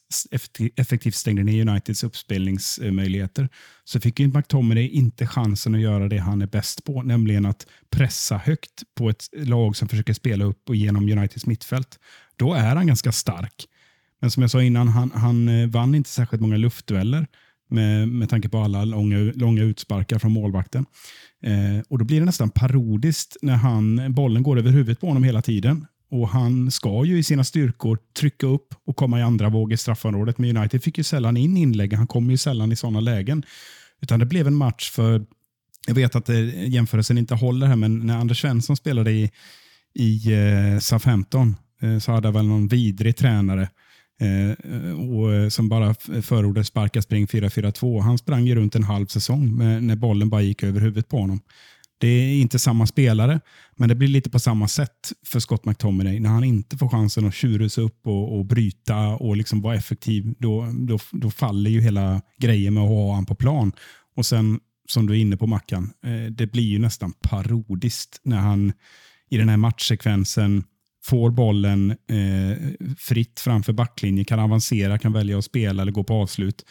[0.75, 3.49] effektivt stängde ner Uniteds uppspelningsmöjligheter
[3.83, 7.67] så fick ju McTominay inte chansen att göra det han är bäst på, nämligen att
[7.89, 11.99] pressa högt på ett lag som försöker spela upp och genom Uniteds mittfält.
[12.35, 13.65] Då är han ganska stark.
[14.19, 17.27] Men som jag sa innan, han, han eh, vann inte särskilt många luftdueller
[17.69, 20.85] med, med tanke på alla långa, långa utsparkar från målvakten.
[21.43, 25.23] Eh, och Då blir det nästan parodiskt när han, bollen går över huvudet på honom
[25.23, 29.49] hela tiden och han ska ju i sina styrkor trycka upp och komma i andra
[29.49, 30.37] våg i straffområdet.
[30.37, 31.93] Men United fick ju sällan in inlägg.
[31.93, 33.43] Han kommer ju sällan i sådana lägen.
[34.01, 35.25] Utan det blev en match för,
[35.87, 39.31] jag vet att eh, jämförelsen inte håller här, men när Anders Svensson spelade i,
[39.93, 43.69] i eh, Southampton eh, så hade han väl någon vidrig tränare
[44.21, 48.01] eh, och, eh, som bara förordade sparka spring 4-4-2.
[48.01, 51.17] Han sprang ju runt en halv säsong med, när bollen bara gick över huvudet på
[51.17, 51.39] honom.
[51.97, 53.39] Det är inte samma spelare,
[53.75, 56.19] men det blir lite på samma sätt för Scott McTominay.
[56.19, 60.33] När han inte får chansen att tjurusa upp och, och bryta och liksom vara effektiv,
[60.39, 63.71] då, då, då faller ju hela grejen med att ha honom på plan.
[64.15, 68.37] Och sen, som du är inne på Mackan, eh, det blir ju nästan parodiskt när
[68.37, 68.73] han
[69.29, 70.63] i den här matchsekvensen
[71.03, 72.57] får bollen eh,
[72.97, 76.65] fritt framför backlinjen, kan avancera, kan välja att spela eller gå på avslut.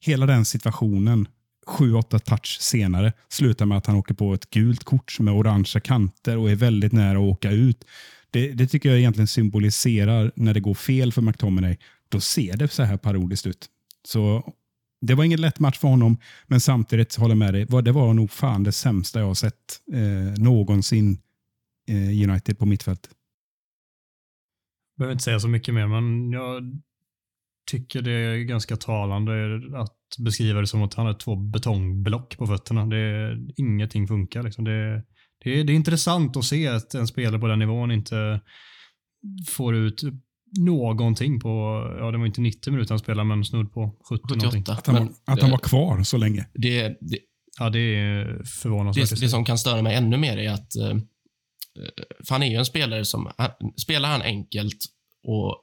[0.00, 1.28] Hela den situationen
[1.70, 6.36] 7-8 touch senare slutar med att han åker på ett gult kort med orangea kanter
[6.36, 7.84] och är väldigt nära att åka ut.
[8.30, 11.76] Det, det tycker jag egentligen symboliserar när det går fel för McTominay.
[12.08, 13.68] Då ser det så här parodiskt ut.
[14.04, 14.52] Så
[15.00, 16.16] det var ingen lätt match för honom,
[16.46, 17.82] men samtidigt håller jag med dig.
[17.82, 21.18] Det var nog fan det sämsta jag har sett eh, någonsin
[21.88, 23.08] eh, United på mittfält.
[24.96, 26.80] Jag Behöver inte säga så mycket mer, men jag
[27.70, 32.46] tycker det är ganska talande att beskriva det som att han har två betongblock på
[32.46, 32.86] fötterna.
[32.86, 34.42] Det, ingenting funkar.
[34.42, 34.64] Liksom.
[34.64, 35.02] Det,
[35.44, 38.40] det, det är intressant att se att en spelare på den nivån inte
[39.48, 40.02] får ut
[40.58, 41.48] någonting på,
[41.98, 44.72] ja det var inte 90 minuter han spelade, men snudd på 70 78.
[44.72, 46.46] Att han, men, att han var kvar så länge.
[46.54, 47.18] Det, det,
[47.58, 49.10] ja, det är förvånansvärt.
[49.10, 50.96] Det, det som kan störa mig ännu mer är att eh,
[52.24, 53.30] för han är ju en spelare som,
[53.76, 54.84] spelar han enkelt
[55.24, 55.56] och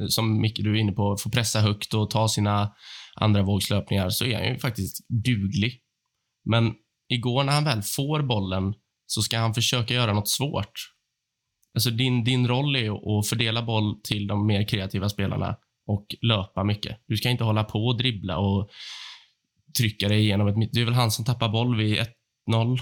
[0.00, 2.74] eh, som Micke, du är inne på, får pressa högt och ta sina
[3.14, 5.80] andra vågslöpningar så är han ju faktiskt duglig.
[6.44, 6.72] Men
[7.08, 8.74] igår när han väl får bollen
[9.06, 10.72] så ska han försöka göra något svårt.
[11.74, 15.56] Alltså din, din roll är att fördela boll till de mer kreativa spelarna
[15.86, 16.96] och löpa mycket.
[17.06, 18.70] Du ska inte hålla på och dribbla och
[19.78, 21.98] trycka dig igenom ett Det är väl han som tappar boll vid
[22.48, 22.78] 1-0?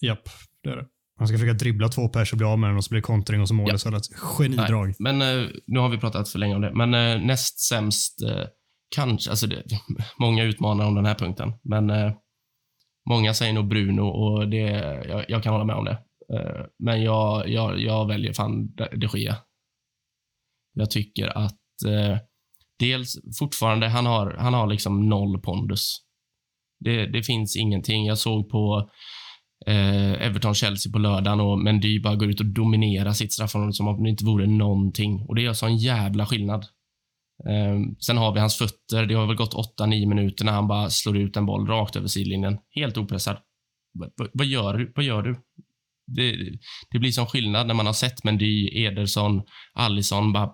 [0.00, 0.28] Japp,
[0.62, 0.86] det är det.
[1.18, 3.02] Han ska försöka dribbla två pers och bli av med den och så blir det
[3.06, 3.74] kontring och så mål Ja.
[3.74, 4.02] istället.
[4.14, 4.86] Genidrag.
[4.86, 6.72] Nej, men eh, nu har vi pratat för länge om det.
[6.74, 8.44] Men eh, näst sämst, eh,
[8.94, 9.62] kanske, alltså det,
[10.18, 11.52] många utmanar om den här punkten.
[11.62, 12.12] Men eh,
[13.08, 14.60] många säger nog Bruno och det,
[15.08, 15.98] jag, jag kan hålla med om det.
[16.34, 19.36] Eh, men jag, jag, jag väljer fan de Gea.
[20.74, 22.18] Jag tycker att eh,
[22.78, 25.96] dels fortfarande, han har, han har liksom noll pondus.
[26.80, 28.06] Det, det finns ingenting.
[28.06, 28.90] Jag såg på
[29.66, 34.02] eh, Everton-Chelsea på lördagen och Mendy bara går ut och dominerar sitt straffområde som om
[34.02, 35.24] det inte vore någonting.
[35.28, 36.66] Och det gör sån jävla skillnad.
[37.48, 39.06] Eh, sen har vi hans fötter.
[39.06, 42.06] Det har väl gått 8-9 minuter när han bara slår ut en boll rakt över
[42.08, 42.58] sidlinjen.
[42.74, 43.36] Helt opressad.
[44.00, 44.92] Va- va- vad gör du?
[44.96, 45.36] Vad gör du?
[46.06, 46.36] Det,
[46.90, 49.42] det blir sån skillnad när man har sett Mendy, Ederson,
[49.74, 50.50] Allison bara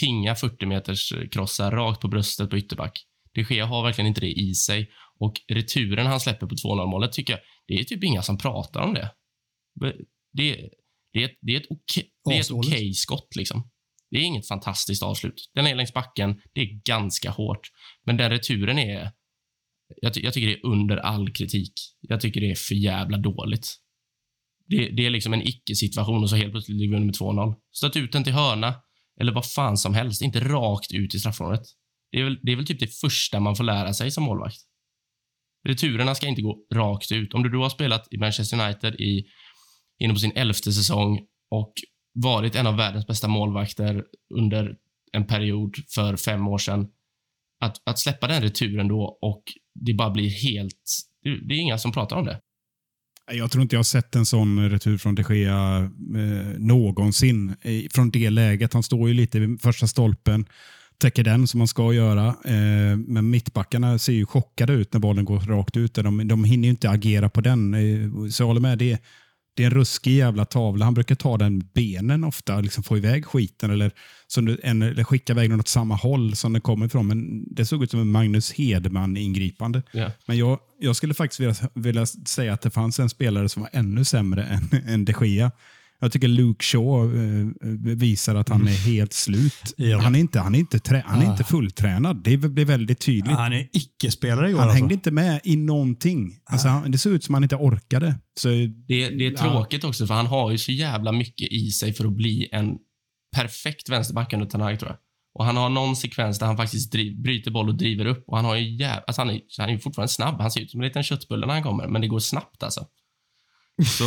[0.00, 3.04] pinga 40 meters krossar rakt på bröstet på ytterback.
[3.34, 4.90] De Gea har verkligen inte det i sig.
[5.20, 8.80] Och returen han släpper på 2-0 målet tycker jag, det är typ inga som pratar
[8.80, 9.10] om det.
[10.32, 10.56] Det,
[11.12, 12.10] det, är, ett- det är ett okej
[12.68, 13.70] okej skott liksom.
[14.10, 15.50] Det är inget fantastiskt avslut.
[15.54, 17.68] Den är längs backen, det är ganska hårt.
[18.06, 19.10] Men den returen är,
[20.02, 21.72] jag, ty- jag tycker det är under all kritik.
[22.00, 23.76] Jag tycker det är för jävla dåligt.
[24.66, 27.54] Det, det är liksom en icke-situation och så helt plötsligt ligger vi under med 2-0.
[27.72, 28.74] Stöt ut den till hörna,
[29.20, 30.22] eller vad fan som helst.
[30.22, 31.62] Inte rakt ut i straffområdet.
[32.12, 34.56] Det är, väl, det är väl typ det första man får lära sig som målvakt.
[35.68, 37.34] Returerna ska inte gå rakt ut.
[37.34, 39.24] Om du då har spelat i Manchester United i,
[39.98, 41.18] inne på sin elfte säsong
[41.50, 41.72] och
[42.22, 44.04] varit en av världens bästa målvakter
[44.34, 44.76] under
[45.12, 46.88] en period för fem år sedan.
[47.60, 49.42] Att, att släppa den returen då och
[49.74, 50.98] det bara blir helt...
[51.22, 52.40] Det, det är inga som pratar om det.
[53.32, 55.78] Jag tror inte jag har sett en sån retur från de Gea
[56.16, 57.54] eh, någonsin.
[57.60, 58.72] Eh, från det läget.
[58.72, 60.46] Han står ju lite vid första stolpen,
[60.98, 62.26] täcker den som man ska göra.
[62.28, 65.94] Eh, men mittbackarna ser ju chockade ut när bollen går rakt ut.
[65.94, 67.74] De, de hinner ju inte agera på den.
[67.74, 68.78] Eh, så jag håller med.
[68.78, 68.98] Det,
[69.58, 70.84] det är en ruskig jävla tavla.
[70.84, 73.90] Han brukar ta den benen ofta, liksom få iväg skiten eller,
[74.26, 77.06] som du, en, eller skicka iväg den åt samma håll som den kommer ifrån.
[77.06, 79.82] Men det såg ut som en Magnus Hedman-ingripande.
[79.92, 80.10] Ja.
[80.26, 83.70] Men jag, jag skulle faktiskt vilja, vilja säga att det fanns en spelare som var
[83.72, 85.50] ännu sämre än, än de Gea.
[86.00, 87.46] Jag tycker Luke Shaw eh,
[87.96, 89.74] visar att han är helt slut.
[89.76, 89.98] Ja.
[90.00, 91.30] Han är inte, han är inte, trä, han är Ah.
[91.30, 92.22] inte fulltränad.
[92.24, 93.36] Det blir väldigt tydligt.
[93.36, 94.78] Han är icke-spelare igår han alltså.
[94.80, 96.38] hängde inte med i någonting.
[96.44, 98.14] Alltså, han, det såg ut som han inte orkade.
[98.40, 99.38] Så, Det, det är Ja.
[99.38, 102.76] tråkigt också, för han har ju så jävla mycket i sig för att bli en
[103.36, 104.98] perfekt vänsterback under Ten Hag, tror jag.
[105.34, 108.24] Och han har någon sekvens där han faktiskt driv, bryter boll och driver upp.
[108.26, 110.40] Och han har ju jäv, alltså han, är, han är ju fortfarande snabb.
[110.40, 112.86] Han ser ut som en liten köttbulle när han kommer, men det går snabbt alltså.
[113.98, 114.04] Så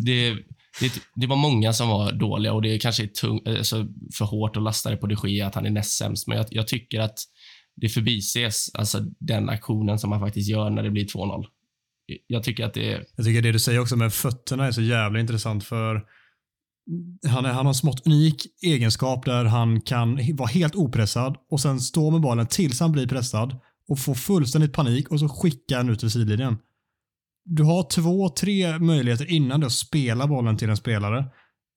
[0.00, 0.36] det,
[0.80, 4.24] det, det var många som var dåliga och det kanske är tung, eh, alltså för
[4.24, 6.28] hårt att lasta det på de Gea att han är näst sämst.
[6.28, 7.18] Men jag, jag tycker att
[7.76, 11.44] det förbises, alltså den aktionen som han faktiskt gör när det blir 2-0.
[12.26, 14.82] Jag tycker att det är Jag tycker det du säger också med fötterna är så
[14.82, 16.04] jävla intressant för
[17.28, 21.60] han, är, han har en smått unik egenskap där han kan vara helt opressad och
[21.60, 23.56] sen stå med bollen tills han blir pressad
[23.88, 26.56] och få fullständigt panik och så skicka den ut till sidlinjen.
[27.50, 31.24] Du har två, tre möjligheter innan du att spela bollen till en spelare.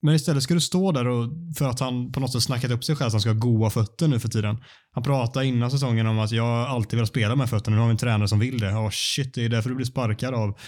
[0.02, 2.84] Men istället ska du stå där och, för att han på något sätt snackat upp
[2.84, 4.56] sig själv att han ska ha goa fötter nu för tiden.
[4.92, 7.76] Han pratade innan säsongen om att jag alltid vill spela med fötterna.
[7.76, 8.70] Nu har vi en tränare som vill det.
[8.70, 10.58] Ja, shit, det är därför du blir sparkad av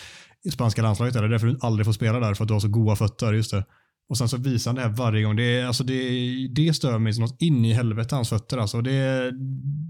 [0.53, 1.17] spanska landslaget.
[1.17, 1.29] Eller?
[1.29, 3.33] Det är därför du aldrig får spela där, för att du har så goa fötter.
[3.33, 3.65] Just det.
[4.09, 5.37] Och sen så visar han det här varje gång.
[5.37, 8.59] Det, alltså det, det stör mig så något in i helvete, hans fötter.
[8.59, 9.33] Alltså det,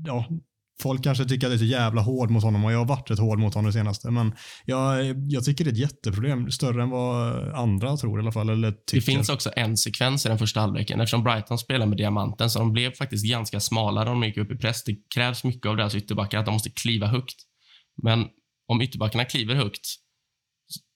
[0.07, 0.27] ja,
[0.83, 3.11] folk kanske tycker att det är så jävla hård mot honom och jag har varit
[3.11, 4.11] rätt hård mot honom det senaste.
[4.11, 4.33] Men
[4.65, 6.51] jag, jag tycker det är ett jätteproblem.
[6.51, 8.49] Större än vad andra tror i alla fall.
[8.51, 9.01] Eller Det tycker.
[9.07, 11.01] finns också en sekvens i den första halvleken.
[11.01, 14.51] Eftersom Brighton spelar med diamanten så de blev faktiskt ganska smala när de gick upp
[14.51, 14.85] i press.
[14.85, 17.37] Det krävs mycket av deras ytterbackar, att de måste kliva högt.
[18.03, 18.27] Men
[18.69, 19.87] om ytterbackarna kliver högt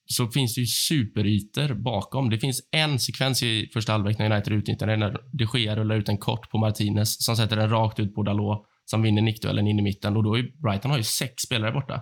[0.05, 2.29] så finns det ju superytor bakom.
[2.29, 5.95] Det finns en sekvens i första halvlek när United utnyttjar det, när de Gea rullar
[5.95, 9.67] ut en kort på Martinez som sätter den rakt ut på Dalot som vinner nickduellen
[9.67, 12.01] in i mitten och då är Brighton har ju sex spelare borta.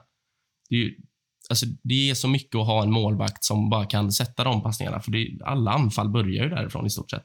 [0.70, 0.96] Det är ju,
[1.50, 5.00] alltså, det är så mycket att ha en målvakt som bara kan sätta de passningarna,
[5.00, 7.24] för det, alla anfall börjar ju därifrån i stort sett.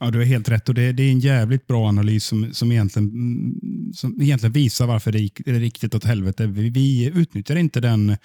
[0.00, 0.68] Ja, du har helt rätt.
[0.68, 4.86] och Det, det är en jävligt bra analys som, som, egentligen, mm, som egentligen visar
[4.86, 6.46] varför det gick riktigt åt helvete.
[6.46, 8.16] Vi, vi utnyttjar inte den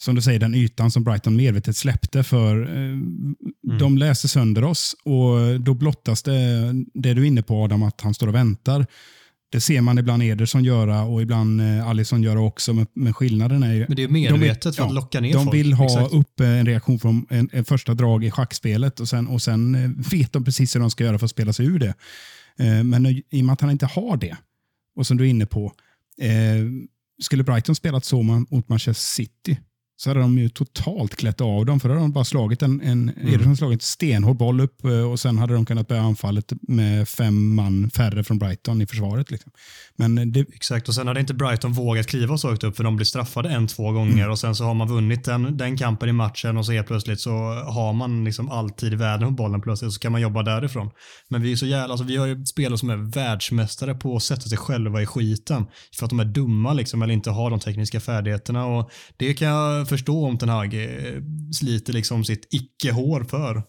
[0.00, 2.98] som du säger, den ytan som Brighton medvetet släppte för eh,
[3.78, 8.00] de läser sönder oss och då blottas det, det du är inne på Adam, att
[8.00, 8.86] han står och väntar.
[9.50, 13.62] Det ser man ibland Ederson göra och ibland eh, Alisson göra också, men, men skillnaden
[13.62, 13.84] är ju...
[13.88, 15.54] Men det är medvetet för att locka ner de folk.
[15.56, 16.14] vill ha Exakt.
[16.14, 19.74] upp eh, en reaktion från en, en första drag i schackspelet och sen, och sen
[19.74, 21.94] eh, vet de precis hur de ska göra för att spela sig ur det.
[22.84, 24.36] Men i och med att han inte har det,
[24.96, 25.72] och som du är inne på,
[27.22, 29.58] skulle Brighton spelat så mot Manchester City
[30.00, 31.80] så hade de ju totalt klätt av dem.
[31.80, 33.34] För då hade de bara slagit en, en, Mm.
[33.34, 37.54] Ederson slagit stenhård boll upp eh, och sen hade de kunnat börja anfallet med fem
[37.54, 39.30] man färre från Brighton i försvaret.
[39.30, 39.52] Liksom.
[40.00, 42.96] Men det, Exakt, och sen hade inte Brighton vågat kliva så högt upp för de
[42.96, 44.30] blir straffade en, två gånger Mm.
[44.30, 47.20] och sen så har man vunnit den, den kampen i matchen och så helt plötsligt
[47.20, 50.90] så har man liksom alltid världen på bollen plötsligt och så kan man jobba därifrån.
[51.28, 54.22] Men vi är så jävla, alltså vi har ju spelare som är världsmästare på att
[54.22, 55.66] sätta sig själva i skiten
[55.98, 59.48] för att de är dumma liksom eller inte har de tekniska färdigheterna och det kan
[59.48, 61.22] jag förstå om Ten Hag eh,
[61.60, 63.62] sliter liksom sitt icke-hår för.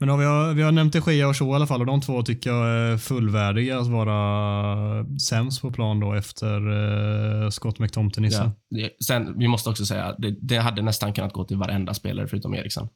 [0.00, 1.86] Men då, vi, har, vi har nämnt De Gea och Shaw i alla fall och
[1.86, 7.78] de två tycker jag är fullvärdiga att vara sämst på plan då efter uh, Scott
[7.78, 8.30] McTominay.
[8.30, 8.52] Ja.
[8.70, 12.28] Det, sen, vi måste också säga, det, det hade nästan kunnat gå till varenda spelare
[12.28, 12.88] förutom Eriksen.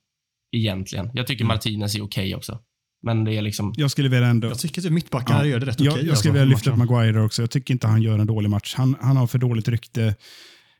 [0.56, 1.10] Egentligen.
[1.14, 2.58] Jag tycker Martinez är okej också.
[3.02, 3.72] Men det är liksom...
[3.76, 4.48] jag skulle vilja ändå...
[4.48, 5.46] Jag tycker att mittbackarna Ja.
[5.46, 6.06] gör det rätt jag, okej.
[6.06, 6.76] jag skulle alltså, vilja lyfta upp.
[6.76, 7.42] Maguire också.
[7.42, 8.74] Jag tycker inte han gör en dålig match.
[8.76, 10.14] Han, han har för dåligt rykte.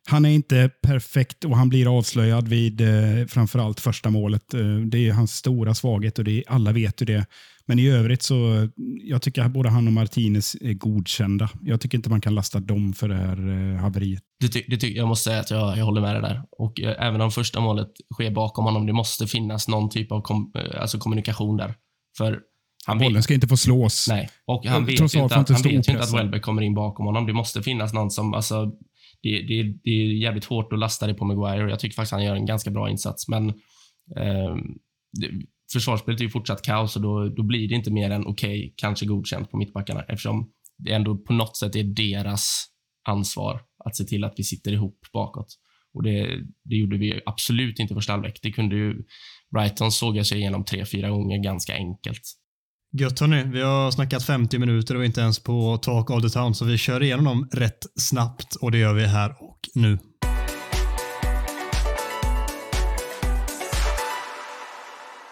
[0.07, 4.55] Han är inte perfekt och han blir avslöjad vid eh, framförallt första målet.
[4.55, 7.27] Eh, det är hans stora svaghet och det är, alla vet ju det.
[7.67, 8.69] Men i övrigt så,
[9.03, 11.51] jag tycker att både han och Martinez är godkända.
[11.63, 14.23] Jag tycker inte man kan lasta dem för det här eh, haveriet.
[14.41, 16.43] Det, ty, det ty, jag måste säga att jag, jag håller med dig där.
[16.51, 20.21] Och eh, även om första målet sker bakom honom, det måste finnas någon typ av
[20.21, 21.75] kom, eh, alltså kommunikation där.
[22.19, 22.41] För
[22.87, 24.07] han Bollen ska inte få slås.
[24.09, 26.15] nej, och han vet trots ju inte att, han vet inte att.
[26.15, 27.27] Welbeck kommer in bakom honom.
[27.27, 28.73] Det måste finnas någon som, alltså,
[29.25, 31.71] det, det, det är jävligt hårt att lasta det på Maguire.
[31.71, 33.49] Jag tycker faktiskt han gör en ganska bra insats, men
[34.17, 34.57] eh,
[35.21, 35.31] det,
[35.73, 39.07] försvarsspelet är ju fortsatt kaos och då, då blir det inte mer än okej, kanske
[39.07, 42.67] godkänt på mittbackarna eftersom det ändå på något sätt är deras
[43.09, 45.47] ansvar att se till att vi sitter ihop bakåt.
[45.95, 48.39] Och det, det gjorde vi absolut inte första halvlek.
[48.43, 49.05] Det kunde ju
[49.55, 52.23] Brighton såga sig igenom tre, fyra gånger ganska enkelt.
[52.97, 56.23] Gött hörni, vi har snackat 50 minuter och vi är inte ens på Talk of
[56.23, 59.59] the Town så vi kör igenom dem rätt snabbt och det gör vi här och
[59.75, 59.99] nu.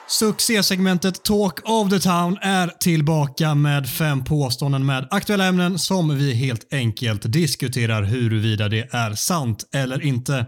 [0.08, 6.34] Succésegmentet Talk of the Town är tillbaka med fem påståenden med aktuella ämnen som vi
[6.34, 10.46] helt enkelt diskuterar huruvida det är sant eller inte.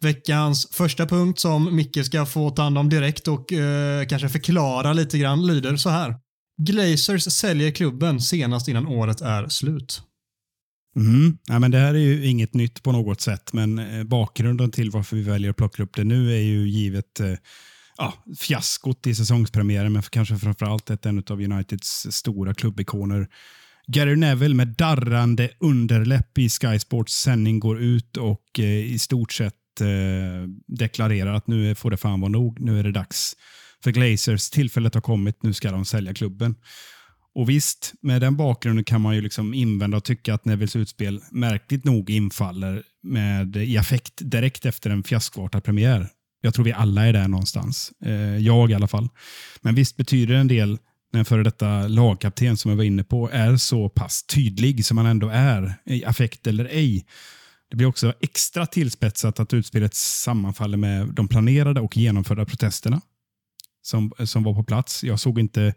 [0.00, 4.92] Veckans första punkt som Micke ska få ta hand om direkt och eh, kanske förklara
[4.92, 6.23] lite grann lyder så här.
[6.56, 10.02] Glazers säljer klubben senast innan året är slut.
[10.96, 11.38] Mm.
[11.46, 14.90] Ja, men det här är ju inget nytt på något sätt, men eh, bakgrunden till
[14.90, 17.34] varför vi väljer att plocka upp det nu är ju givet eh,
[17.96, 23.28] ja, fiaskot i säsongspremiären, men kanske framförallt ett en av Uniteds stora klubbikoner.
[23.86, 29.32] Gary Neville med darrande underläpp i Sky Sports sändning går ut och eh, i stort
[29.32, 32.60] sett eh, deklarerar att nu får det fan vara nog.
[32.60, 33.36] Nu är det dags
[33.84, 34.50] för Glazers.
[34.50, 35.42] Tillfället har kommit.
[35.42, 36.54] Nu ska de sälja klubben.
[37.34, 41.20] Och visst, med den bakgrunden kan man ju liksom invända och tycka att Nevilles utspel
[41.30, 46.08] märkligt nog infaller med, eh, i affekt direkt efter en fiaskoartad premiär.
[46.40, 47.92] Jag tror vi alla är där någonstans.
[48.04, 49.08] Eh, jag i alla fall.
[49.60, 50.78] Men visst betyder det en del
[51.12, 54.98] när en före detta lagkapten som jag var inne på är så pass tydlig som
[54.98, 57.06] han ändå är, i affekt eller ej.
[57.70, 63.00] Det blir också extra tillspetsat att utspelet sammanfaller med de planerade och genomförda protesterna
[63.86, 65.04] som, som var på plats.
[65.04, 65.74] Jag såg inte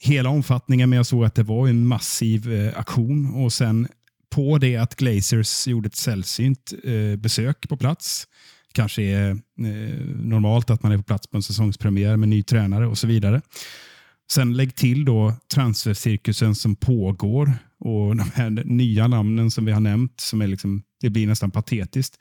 [0.00, 3.34] hela omfattningen, men jag såg att det var en massiv eh, aktion.
[3.34, 3.88] Och sen
[4.30, 8.26] på det att Glazers gjorde ett sällsynt eh, besök på plats.
[8.72, 9.36] Kanske är eh,
[10.16, 13.40] normalt att man är på plats på en säsongspremiär med ny tränare och så vidare.
[14.32, 19.80] Sen lägg till då transfercirkusen som pågår och de här nya namnen som vi har
[19.80, 20.20] nämnt.
[20.20, 22.18] som är liksom, Det blir nästan patetiskt.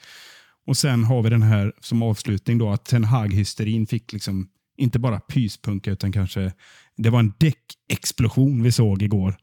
[0.66, 4.48] Och sen har vi den här som avslutning då att Ten Hag-hysterin fick liksom
[4.78, 6.54] inte bara pyspunka utan kanske
[6.98, 9.36] det var en däckexplosion vi såg igår.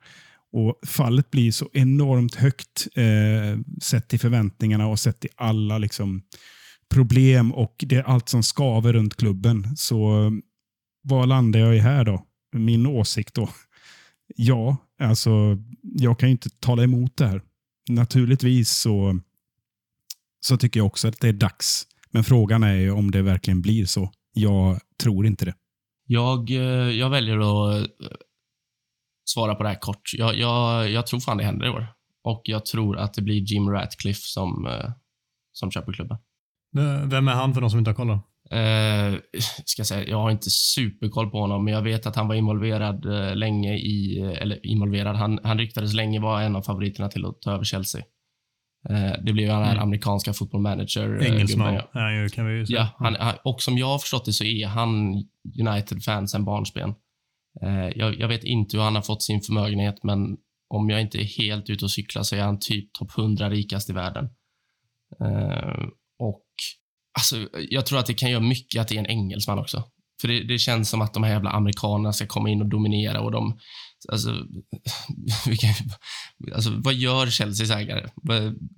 [0.53, 6.23] Och Fallet blir så enormt högt eh, sett till förväntningarna och sett till alla liksom,
[6.91, 9.77] problem och det, allt som skaver runt klubben.
[9.77, 10.31] Så
[11.03, 12.27] vad landar jag i här då?
[12.53, 13.49] Min åsikt då?
[14.37, 17.43] Ja, alltså jag kan ju inte tala emot det här.
[17.89, 19.21] Naturligtvis så,
[20.41, 21.87] så tycker jag också att det är dags.
[22.11, 24.13] Men frågan är ju om det verkligen blir så.
[24.33, 25.55] Jag tror inte det.
[26.07, 27.87] Jag, eh, jag väljer att eh,
[29.25, 30.11] svara på det här kort.
[30.17, 31.87] Jag, jag, jag tror fan det händer i år.
[32.25, 34.91] Och jag tror att det blir Jim Ratcliffe som, eh,
[35.53, 36.19] som köper klubben.
[37.07, 38.11] Vem är han för de som inte har koll?
[38.11, 39.21] Eh,
[39.65, 42.35] ska jag, säga, jag har inte superkoll på honom, men jag vet att han var
[42.35, 43.05] involverad
[43.37, 47.53] länge i, eller involverad, han, han ryktades länge vara en av favoriterna till att ta
[47.53, 48.03] över Chelsea.
[48.89, 49.83] Eh, det blev ju den här Mm.
[49.83, 51.21] amerikanska football manager.
[51.21, 51.75] eh, Engelsman.
[51.75, 52.29] ja.
[52.33, 52.79] Kan vi ju säga.
[52.79, 55.15] Ja, han, han, och som jag har förstått det så är han
[55.61, 56.95] United-fan sen barnsben.
[57.63, 60.37] Eh, jag, jag vet inte hur han har fått sin förmögenhet, men
[60.75, 63.91] om jag inte är helt ute och cyklar så är han typ topp 100 rikast
[63.91, 64.25] i världen.
[66.19, 66.45] Och
[67.19, 67.37] alltså,
[67.71, 69.85] jag tror att det kan göra mycket att det är en engelsman också.
[70.21, 73.21] För det, det känns som att de här jävla amerikanerna ska komma in och dominera
[73.21, 73.59] och de...
[74.09, 74.31] Alltså,
[75.47, 75.67] vilka,
[76.55, 78.09] alltså vad gör Chelseas ägare?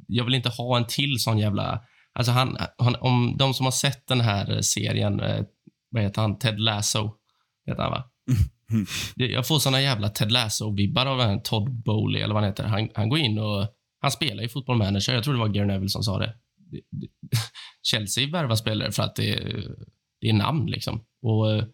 [0.06, 1.80] Jag vill inte ha en till sån jävla...
[2.14, 5.44] Alltså han, han, om de som har sett den här serien, eh,
[5.90, 6.38] vad heter han?
[6.38, 7.10] Ted Lasso,
[7.66, 8.04] heter han va?
[8.72, 8.86] Mm.
[9.14, 12.64] Jag får såna jävla Ted Lasso-vibbar av den Todd Bowley, eller vad han heter.
[12.64, 13.66] Han, han går in och...
[14.00, 15.14] Han spelar i Football Manager.
[15.14, 16.34] Jag tror det var Gary Neville som sa det.
[17.82, 19.74] Chelsea värvar spelare för att det, är-
[20.20, 21.04] det är namn liksom.
[21.22, 21.64] Och eh,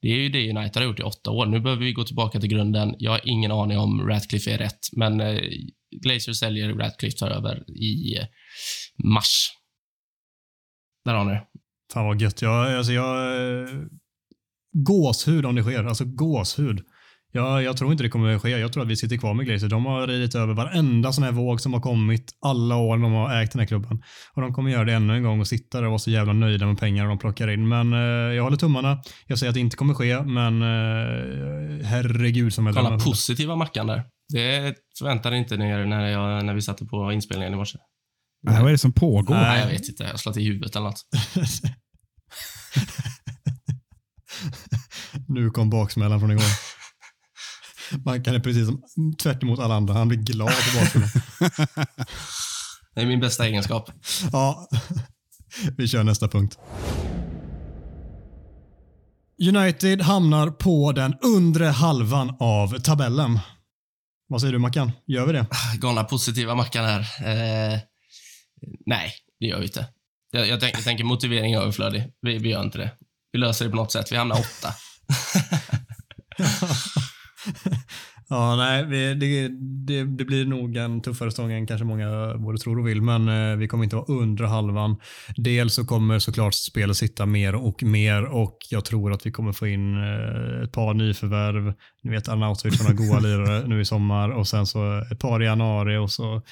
[0.00, 1.46] det är ju det United har gjort i åtta år.
[1.46, 2.94] Nu behöver vi gå tillbaka till grunden.
[2.98, 5.40] Jag har ingen aning om Ratcliffe är rätt, men eh,
[6.02, 8.26] Glazer säljer, Ratcliffe tar över i eh,
[9.04, 9.50] mars.
[11.04, 11.46] Där har ni det.
[11.92, 12.42] Fan vad gött.
[12.42, 13.16] Jag, alltså jag,
[13.60, 13.68] eh,
[14.72, 15.84] gåshud om det sker.
[15.84, 16.80] Alltså gåshud.
[17.32, 18.48] Jag, jag tror inte det kommer att ske.
[18.48, 19.68] Jag tror att vi sitter kvar med Glazer.
[19.68, 23.42] De har ridit över varenda sån här våg som har kommit alla år de har
[23.42, 24.02] ägt den här klubben.
[24.32, 26.32] Och de kommer göra det ännu en gång och sitta där och vara så jävla
[26.32, 27.68] nöjda med pengarna de plockar in.
[27.68, 27.98] Men eh,
[28.34, 29.02] jag håller tummarna.
[29.26, 33.86] Jag säger att det inte kommer ske, men eh, herregud som jag Kolla positiva Mackan
[33.86, 34.04] där.
[34.32, 37.78] Det förväntade inte ni er när, jag, när vi satte på inspelningen i morse.
[38.42, 39.34] Nej, vad är det som pågår?
[39.34, 39.44] Nej.
[39.44, 40.02] Nej, jag vet inte.
[40.02, 41.02] Jag har slagit i huvudet eller något.
[45.28, 46.67] nu kom baksmällan från igår.
[48.04, 48.82] Man kan är precis som
[49.16, 49.94] tvärt emot alla andra.
[49.94, 51.10] Han blir glad på baksmällan.
[52.94, 53.90] Det är min bästa egenskap.
[54.32, 54.68] Ja,
[55.76, 56.58] vi kör nästa punkt.
[59.48, 63.40] United hamnar på den undre halvan av tabellen.
[64.28, 64.92] Vad säger du Mackan?
[65.06, 65.46] Gör vi det?
[65.78, 67.00] Galna positiva Mackan här.
[67.00, 67.78] Eh,
[68.86, 69.86] nej, det gör vi inte.
[70.30, 72.04] Jag, jag, tänk, jag tänker motivering är överflödig.
[72.20, 72.90] Vi, vi gör inte det.
[73.32, 74.12] Vi löser det på något sätt.
[74.12, 74.74] Vi hamnar åtta.
[76.38, 76.44] ja,
[78.56, 79.48] nej, vi, det,
[79.86, 83.28] det, det blir nog en tuffare säsong än kanske många både tror och vill, men
[83.28, 84.96] eh, vi kommer inte vara under halvan.
[85.36, 89.52] Dels så kommer såklart spelet sitta mer och mer och jag tror att vi kommer
[89.52, 91.74] få in eh, ett par nyförvärv.
[92.02, 95.44] Ni vet Arnautovic några goa lirare nu i sommar och sen så ett par i
[95.44, 96.42] januari och så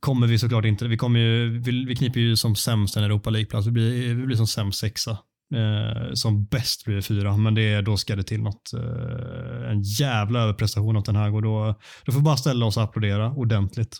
[0.00, 3.30] kommer vi såklart inte, vi, kommer ju, vi, vi kniper ju som sämst en Europa
[3.30, 3.66] League-plats.
[3.66, 5.18] Vi blir, vi blir som sämst sexa.
[5.54, 8.72] Eh, som bäst blir det fyra, men det, då ska det till något.
[8.72, 11.74] Eh, en jävla överprestation av den här och då,
[12.04, 13.96] då får vi bara ställa oss och applådera ordentligt.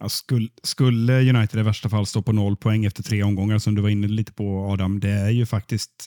[0.00, 3.74] Ja, skulle, skulle United i värsta fall stå på noll poäng efter tre omgångar, som
[3.74, 6.06] du var inne lite på Adam, det är ju faktiskt,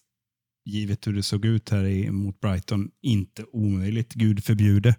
[0.65, 4.13] givet hur det såg ut här i, mot Brighton, inte omöjligt.
[4.13, 4.95] Gud förbjude.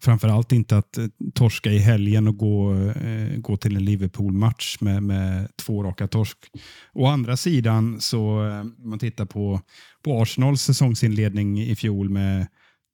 [0.00, 5.02] Framförallt inte att eh, torska i helgen och gå, eh, gå till en Liverpool-match med,
[5.02, 6.38] med två raka torsk.
[6.92, 9.60] Å andra sidan, så eh, om man tittar på,
[10.04, 12.46] på Arsenals säsongsinledning i fjol med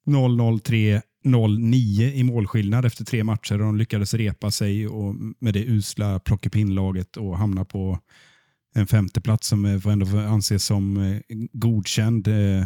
[0.07, 5.65] 0-0-3 0-9 i målskillnad efter tre matcher och de lyckades repa sig och med det
[5.65, 7.99] usla plockepinnlaget och hamna på
[8.75, 11.21] en femteplats som eh, får ändå får anses som eh,
[11.53, 12.63] godkänd eh,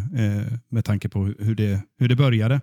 [0.69, 2.61] med tanke på hur det, hur det började.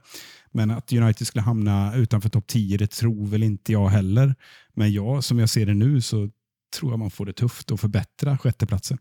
[0.52, 4.34] Men att United skulle hamna utanför topp 10, det tror väl inte jag heller.
[4.74, 6.30] Men jag, som jag ser det nu så
[6.78, 8.98] tror jag man får det tufft att förbättra sjätteplatsen.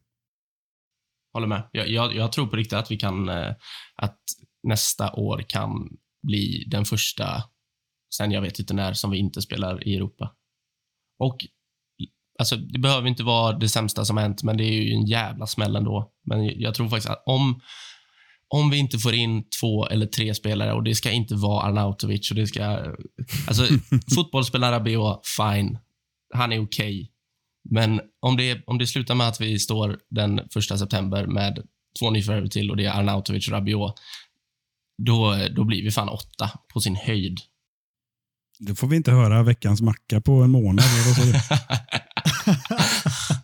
[1.34, 1.70] Håller med.
[1.72, 3.30] Jag, jag, jag tror på riktigt att vi kan,
[3.96, 4.20] att
[4.64, 7.44] nästa år kan bli den första,
[8.16, 10.36] sen jag vet inte när, som vi inte spelar i Europa.
[11.20, 11.38] Och
[12.38, 15.48] alltså, det behöver inte vara det sämsta som hänt, men det är ju en jävla
[15.48, 16.12] smäll ändå.
[16.26, 17.62] Men jag tror faktiskt att om,
[18.54, 22.32] om vi inte får in två eller tre spelare och det ska inte vara Arnautovic
[22.32, 22.64] och det ska...
[23.48, 23.68] Alltså,
[24.16, 25.78] fotbollsspelare Rabiot, fine.
[26.34, 27.12] Han är okej.
[27.70, 31.68] Men om det, om det slutar med att vi står den första september med
[32.00, 33.94] två nyförvärv till och det är Arnautovic och Rabiot,
[35.06, 37.38] då, då blir vi fan åtta på sin höjd.
[38.60, 40.86] Då får vi inte höra veckans macka på en månad.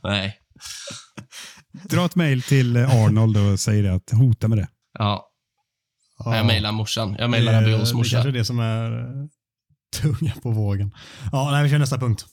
[0.03, 0.37] Nej.
[1.89, 4.67] Dra ett mejl till Arnold och säg det att hota med det.
[4.99, 5.29] Ja,
[6.25, 7.15] Ja, jag mejlar morsan.
[7.19, 8.15] Jag mejlar det- Rabiots Det morsa.
[8.15, 9.05] kanske är det som är eh,
[10.01, 10.91] tunga på vågen.
[11.31, 12.25] Ja, nej, vi kör nästa punkt.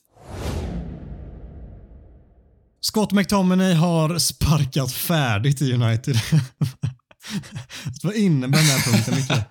[2.81, 6.16] Scott McTominay har sparkat färdigt i United.
[8.03, 9.31] Vad innebär den här punkten, Micke?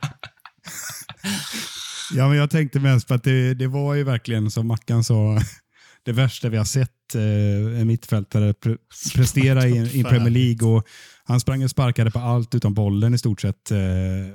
[2.11, 5.39] Ja, men jag tänkte mest på att det, det var ju verkligen som Mackan sa.
[6.03, 8.75] det värsta vi har sett eh, en mittfältare pre
[9.15, 10.69] prestera i, i Premier League.
[10.69, 10.87] Och
[11.23, 13.71] han sprang och sparkade på allt utom bollen i stort sett.
[13.71, 13.77] Eh,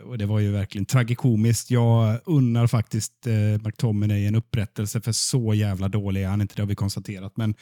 [0.04, 1.70] och Det var ju verkligen tragikomiskt.
[1.70, 6.54] Jag unnar faktiskt eh, McTominay en upprättelse för så jävla dålig är han inte.
[6.54, 7.36] Det har vi konstaterat.
[7.36, 7.54] Men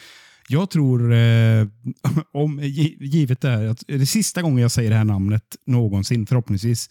[0.48, 1.66] jag tror, eh,
[2.32, 2.60] om,
[3.00, 6.90] givet det här, att det är sista gången jag säger det här namnet någonsin, förhoppningsvis,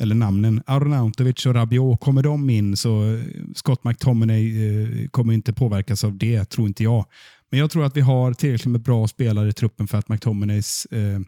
[0.00, 3.20] eller namnen, Arnautovic och Rabiot, kommer de in så eh,
[3.54, 7.06] Scott McTominay eh, kommer inte påverkas av det, tror inte jag.
[7.50, 10.86] Men jag tror att vi har tillräckligt med bra spelare i truppen för att McTominays
[10.86, 11.20] eh,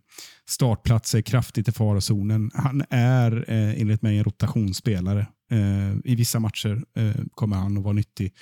[0.48, 2.50] startplats är kraftigt i farozonen.
[2.54, 5.26] Han är eh, enligt mig en rotationsspelare.
[5.50, 8.32] Eh, I vissa matcher eh, kommer han att vara nyttig.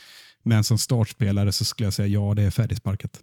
[0.42, 3.20] Men som startspelare så skulle jag säga ja, det är färdigsparkat.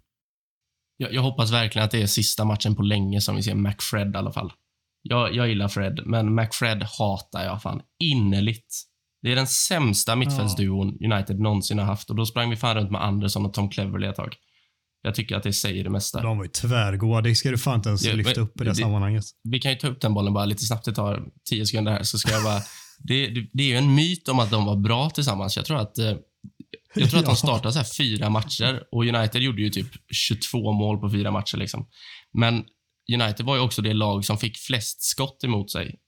[0.96, 4.14] Jag, jag hoppas verkligen att det är sista matchen på länge som vi ser McFred
[4.14, 4.52] i alla fall.
[5.08, 8.74] Jag, jag gillar Fred, men McFred hatar jag fan innerligt.
[9.22, 12.90] Det är den sämsta mittfältsduon United någonsin har haft och då sprang vi fan runt
[12.90, 14.34] med Anderson och Tom Cleverley ett tag.
[15.02, 16.22] Jag tycker att det säger det mesta.
[16.22, 17.20] De var ju tvärgoda.
[17.20, 19.24] Det ska du fan inte ens Ja, lyfta upp i det, det- sammanhanget.
[19.50, 20.84] Vi kan ju ta upp den bollen bara lite snabbt.
[20.84, 22.60] Det tar tio sekunder här, så ska jag bara...
[22.98, 25.56] Det, det, är ju en myt om att de var bra tillsammans.
[25.56, 26.04] Jag tror att, eh,
[26.94, 27.30] jag tror att Ja.
[27.30, 31.30] de startade så här fyra matcher och United gjorde ju typ 22 mål på fyra
[31.30, 31.56] matcher.
[31.56, 31.86] Liksom.
[32.38, 32.64] Men
[33.12, 36.00] United var ju också det lag som fick flest skott emot sig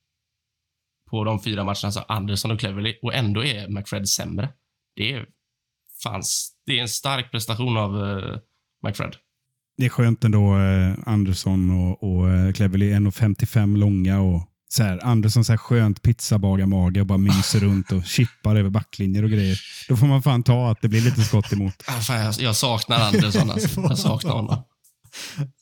[1.11, 4.49] på de fyra matcherna, alltså Anderson och Cleverley, och ändå är McFred sämre.
[4.97, 5.27] Det är,
[6.03, 8.39] fanns, det är en stark prestation av eh,
[8.87, 9.17] McFred.
[9.79, 15.05] Det är skönt ändå, eh, Andersson och, och eh, Cleverley, 1,55 långa och så här,
[15.05, 19.61] Andersson så här skönt pizzabagarmage och bara myser runt och chippar över backlinjer och grejer.
[19.89, 21.83] Då får man fan ta att det blir lite skott emot.
[21.87, 23.51] Ah, jag, jag saknar Anderson.
[23.51, 23.81] Alltså.
[23.89, 24.63] Jag saknar honom.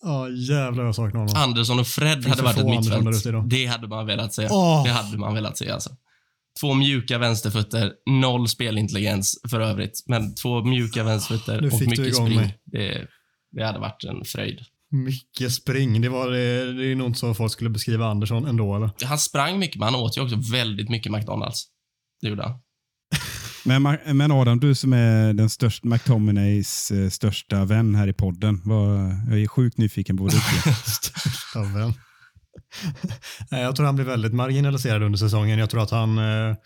[0.02, 1.34] Ja, jävlar vad jag saknar honom.
[1.36, 3.50] Andersson och Fred finns hade varit ett mittfält.
[3.50, 4.48] Det hade man velat se.
[4.50, 4.84] Åh.
[4.84, 5.90] Det hade man velat se alltså.
[6.60, 12.52] Två mjuka vänsterfötter, noll spelintelligens för övrigt, men två mjuka vänsterfötter Nu och mycket spring.
[12.64, 13.06] Det,
[13.52, 14.60] det hade varit en fröjd.
[14.90, 16.00] Mycket spring.
[16.00, 18.90] Det, var, det, det är nog inte så folk skulle beskriva Andersson ändå, eller?
[19.04, 21.66] Han sprang mycket, men han åt ju också väldigt mycket McDonalds.
[22.20, 22.58] Det gjorde han.
[23.64, 28.60] Men, men Adam, du som är den största, McTominays eh, största vän här i podden.
[28.64, 28.98] Vad,
[29.30, 30.72] jag är sjukt nyfiken på vad du tycker.
[30.90, 31.92] Största vän.
[33.50, 35.58] Nej, Jag tror han blir väldigt marginaliserad under säsongen.
[35.58, 36.56] Jag tror att han eh,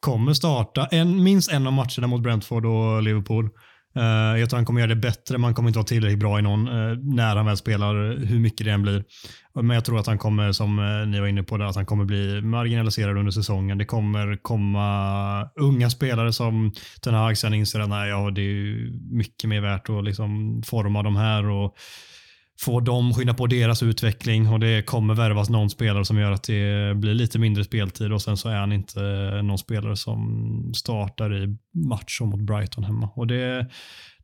[0.00, 3.50] kommer starta en, minst en av matcherna mot Brentford och Liverpool.
[3.96, 6.38] Uh, jag tror han kommer göra det bättre, men han kommer inte vara tillräckligt bra
[6.38, 7.94] i någon uh, när han väl spelar,
[8.26, 9.04] hur mycket det än blir.
[9.54, 11.86] Men jag tror att han kommer, som uh, ni var inne på, där, att han
[11.86, 13.78] kommer bli marginaliserad under säsongen.
[13.78, 16.72] Det kommer komma unga spelare som
[17.02, 21.02] Ten Hag sen inser att nej, ja, det är mycket mer värt att liksom forma
[21.02, 21.74] de här och
[22.60, 26.42] få dem skynda på deras utveckling och det kommer värvas någon spelare som gör att
[26.42, 30.72] det blir lite mindre speltid och sen så är han inte eh, någon spelare som
[30.76, 31.56] startar i
[31.88, 33.10] match mot Brighton hemma.
[33.14, 33.66] Och det,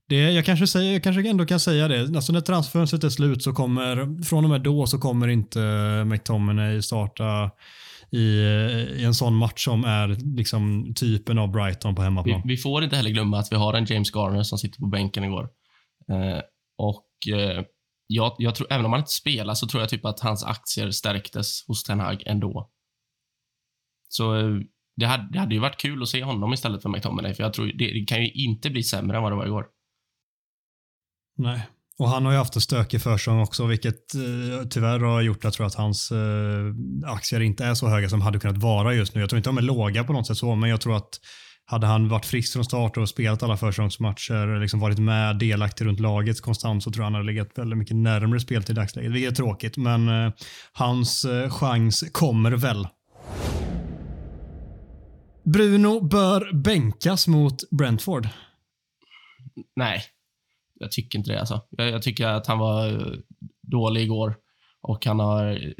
[0.08, 2.00] det, jag, kanske säger, jag kanske ändå kan säga det.
[2.00, 5.60] Alltså när transferfönstret är slut så kommer, från och med då så kommer inte
[6.06, 7.50] McTominay starta
[8.10, 8.40] i,
[8.96, 12.42] i en sån match som är liksom typen av Brighton på Vi, hemmaplan.
[12.44, 15.24] vi får inte heller glömma att vi har en James Garner som sitter på bänken
[15.24, 15.48] igår.
[16.10, 16.40] Eh,
[16.78, 17.64] och eh,
[18.06, 20.90] jag, jag tror, även om han inte spelar så tror jag typ att hans aktier
[20.90, 22.70] stärktes hos Ten Hag ändå.
[24.08, 24.56] Så eh,
[24.96, 27.52] det hade, det hade ju varit kul att se honom istället för McTominay, för jag
[27.52, 29.66] tror det, det kan ju inte bli sämre än vad det var igår.
[31.36, 31.68] Nej.
[31.98, 35.54] Och han har ju haft en stökig försäsong också, vilket eh, tyvärr har gjort att,
[35.54, 36.74] tror att hans eh,
[37.06, 39.20] aktier inte är så höga som hade kunnat vara just nu.
[39.20, 41.20] Jag tror inte de är låga på något sätt så, men jag tror att
[41.66, 46.00] hade han varit frisk från start och spelat alla försäsongsmatcher, liksom varit med delaktig runt
[46.00, 49.32] laget konstant, så tror jag han hade legat väldigt mycket närmare spel till dagsläget, vilket
[49.32, 49.76] är tråkigt.
[49.76, 50.32] Men eh,
[50.72, 52.88] hans eh, chans kommer väl.
[55.44, 58.28] Bruno bör bänkas mot Brentford.
[59.76, 60.02] Nej,
[60.74, 61.40] jag tycker inte det.
[61.40, 61.60] Alltså.
[61.70, 63.12] Jag, jag tycker att han var eh,
[63.62, 64.36] dålig igår
[64.82, 65.72] och han har eh,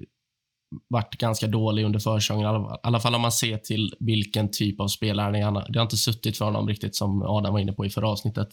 [0.88, 2.44] varit ganska dålig under försäsongen.
[2.44, 5.72] I alla- fall om man ser till vilken typ av spelare han är.
[5.72, 8.48] Det har inte suttit för honom riktigt, som Adam var inne på i förra avsnittet.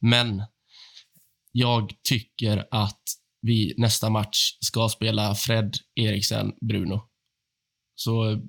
[0.00, 0.42] Men
[1.52, 3.02] jag tycker att
[3.42, 7.00] vi nästa match ska spela Fred, Eriksen, Bruno.
[7.94, 8.40] Så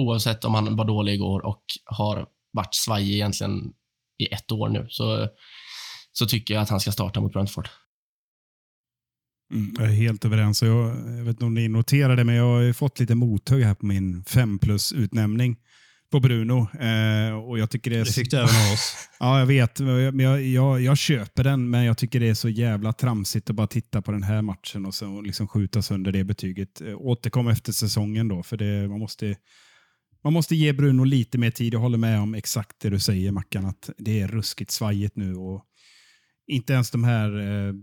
[0.00, 3.72] oavsett om han var dålig igår och har varit svajig egentligen
[4.18, 5.28] i ett år nu, så
[6.12, 7.68] så tycker jag att han ska starta mot Brentford.
[9.52, 10.62] Mm, jag är helt överens.
[10.62, 10.88] Jag,
[11.18, 13.86] jag vet inte om ni noterade men jag har ju fått lite mothugg här på
[13.86, 15.56] min 5 plus utnämning
[16.12, 16.68] på Bruno.
[16.80, 19.08] Eh, och jag tycker det är Det fick du även av oss.
[19.20, 19.80] Ja, jag vet.
[19.80, 23.56] Men jag, jag, jag köper den, men jag tycker det är så jävla tramsigt att
[23.56, 26.80] bara titta på den här matchen och så liksom skjuta sönder det betyget.
[26.80, 29.36] Eh, Återkom efter säsongen då, för det, man, måste,
[30.24, 31.74] man måste ge Bruno lite mer tid.
[31.74, 35.34] Jag håller med om exakt det du säger, Mackan, att det är ruskigt svajigt nu.
[35.34, 35.64] Och
[36.46, 37.74] inte ens de här eh,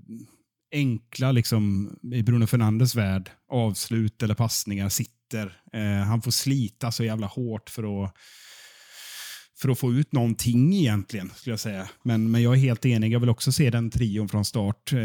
[0.72, 5.58] enkla, liksom, i Bruno Fernandes värld, avslut eller passningar sitter.
[5.74, 8.16] Eh, han får slita så jävla hårt för att
[9.62, 11.90] för att få ut någonting egentligen, skulle jag säga.
[12.04, 13.14] Men, men jag är helt enig.
[13.14, 14.94] Jag vill också se den trion från start.
[14.94, 15.00] Eh,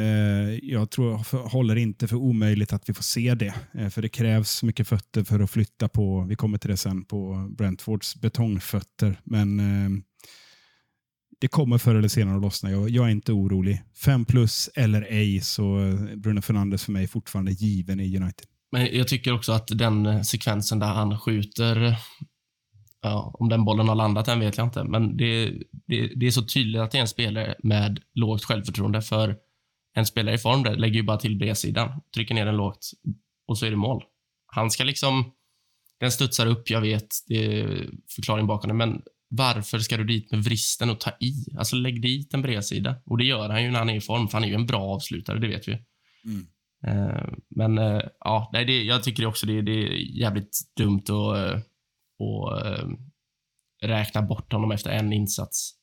[0.63, 3.55] jag tror, håller inte för omöjligt att vi får se det.
[3.75, 7.05] Eh, för det krävs mycket fötter för att flytta på, vi kommer till det sen,
[7.05, 9.21] på Brentfords betongfötter.
[9.25, 9.91] Men eh,
[11.39, 12.71] det kommer förr eller senare att lossna.
[12.71, 13.83] Jag, jag är inte orolig.
[14.05, 18.47] Fem plus eller ej, så eh, Bruno Fernandes för mig fortfarande given i United.
[18.73, 21.97] Men jag tycker också att den eh, sekvensen där han skjuter
[23.05, 25.53] Ja, om den bollen har landat än vet jag inte, men det,
[25.87, 29.03] det, det, är så tydligt att det är en spelare med lågt självförtroende.
[29.03, 29.37] För
[29.95, 32.91] en spelare i form där lägger ju bara till bredsidan, trycker ner den lågt
[33.49, 34.05] och så är det mål.
[34.47, 35.33] Han ska liksom...
[36.01, 39.03] Den studsar upp, jag vet, det är förklaring bakom det, men
[39.37, 41.47] varför ska du dit med vristen och ta i?
[41.59, 42.97] Alltså lägg dit en bredsida.
[43.07, 44.67] Och det gör han ju när han är i form, för han är ju en
[44.67, 45.79] bra avslutare, det vet vi.
[46.25, 46.47] Mm.
[46.87, 51.05] Uh, men uh, ja, det, jag tycker också det, det är jävligt dumt
[52.19, 52.89] att eh,
[53.83, 55.75] räkna bort honom efter en insats.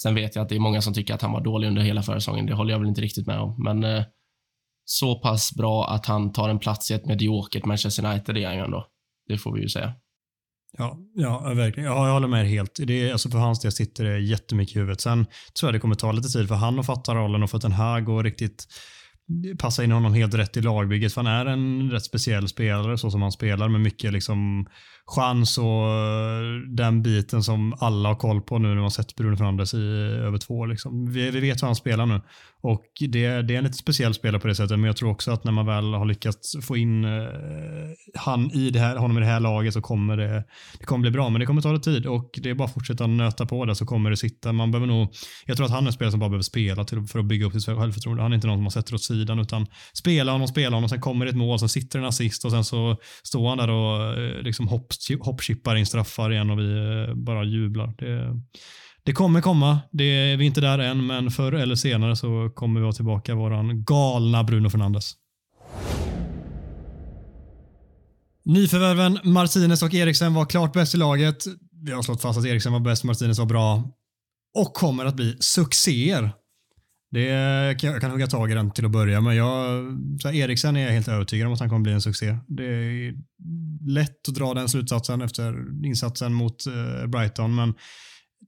[0.00, 2.02] Sen vet jag att det är många som tycker att han var dålig under hela
[2.02, 2.46] försäsongen.
[2.46, 4.04] Det håller jag väl inte riktigt med om, men eh,
[4.84, 8.56] så pass bra att han tar en plats i ett mediokert Manchester United är han
[8.56, 8.86] ju ändå.
[9.28, 9.94] Det får vi ju säga.
[10.76, 11.90] Ja, ja verkligen.
[11.90, 12.80] Ja, jag håller med er helt.
[12.86, 15.00] Det är, alltså för hans del sitter det jättemycket i huvudet.
[15.00, 15.26] Sen
[15.60, 17.62] tror jag det kommer ta lite tid för han att fatta rollen och för att
[17.62, 18.66] den här går riktigt
[19.58, 21.14] passa in honom helt rätt i lagbygget.
[21.14, 24.66] För han är en rätt speciell spelare så som han spelar med mycket liksom
[25.08, 29.36] chans och eh, den biten som alla har koll på nu när man sett Bruno
[29.36, 30.66] Fernandes i eh, över två år.
[30.66, 31.12] Liksom.
[31.12, 32.20] Vi, vi, vet hur han spelar nu
[32.60, 35.30] och det, det är en lite speciell spelare på det sättet men jag tror också
[35.30, 37.10] att när man väl har lyckats få in eh,
[38.14, 40.44] han i det här, honom i det här laget så kommer det,
[40.78, 42.74] det kommer bli bra men det kommer ta lite tid och det är bara att
[42.74, 44.52] fortsätta nöta på det så kommer det sitta.
[44.52, 45.14] Man behöver nog,
[45.46, 47.46] jag tror att han är en spelare som bara behöver spela till, för att bygga
[47.46, 48.22] upp sitt självförtroende.
[48.22, 51.00] Han är inte någon som man sätter åt sidan utan spela honom, spela honom, sen
[51.00, 54.18] kommer det ett mål, sen sitter en assist och sen så står han där och
[54.18, 56.72] eh, liksom hopps hoppchippar in straffar igen och vi
[57.08, 57.94] eh, bara jublar.
[57.98, 58.40] Det,
[59.02, 59.80] det kommer komma.
[59.92, 62.92] Det är, vi är inte där än, men förr eller senare så kommer vi ha
[62.92, 65.14] tillbaka våran galna Bruno Fernandes.
[68.44, 71.44] Nyförvärven Martinez och Eriksen var klart bäst i laget.
[71.82, 73.90] Vi har slått fast att Eriksen var bäst, Martinez var bra.
[74.54, 76.30] Och kommer att bli succéer
[77.10, 77.22] det,
[77.82, 79.36] jag kan hugga tag i den till att börja med.
[79.36, 79.84] Jag,
[80.22, 82.38] så här, Eriksen är jag helt övertygad om att han kommer bli en succé.
[82.48, 83.14] Det är
[83.88, 85.54] lätt att dra den slutsatsen efter
[85.86, 87.74] insatsen mot eh, Brighton, men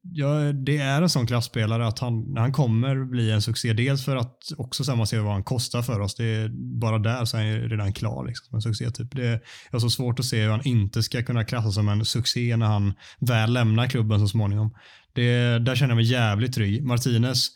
[0.03, 3.73] ja, det är en sån klassspelare att han, han kommer bli en succé.
[3.73, 6.15] Dels för att också så man ser vad han kostar för oss.
[6.15, 6.49] Det är
[6.81, 8.27] bara där så är han redan klar.
[8.27, 9.17] Liksom, en succé typ.
[9.17, 12.57] Det är så svårt att se hur han inte ska kunna klassas som en succé
[12.57, 14.75] när han väl lämnar klubben så småningom.
[15.13, 16.85] Det, där känner jag mig jävligt trygg.
[16.85, 17.49] Martinez,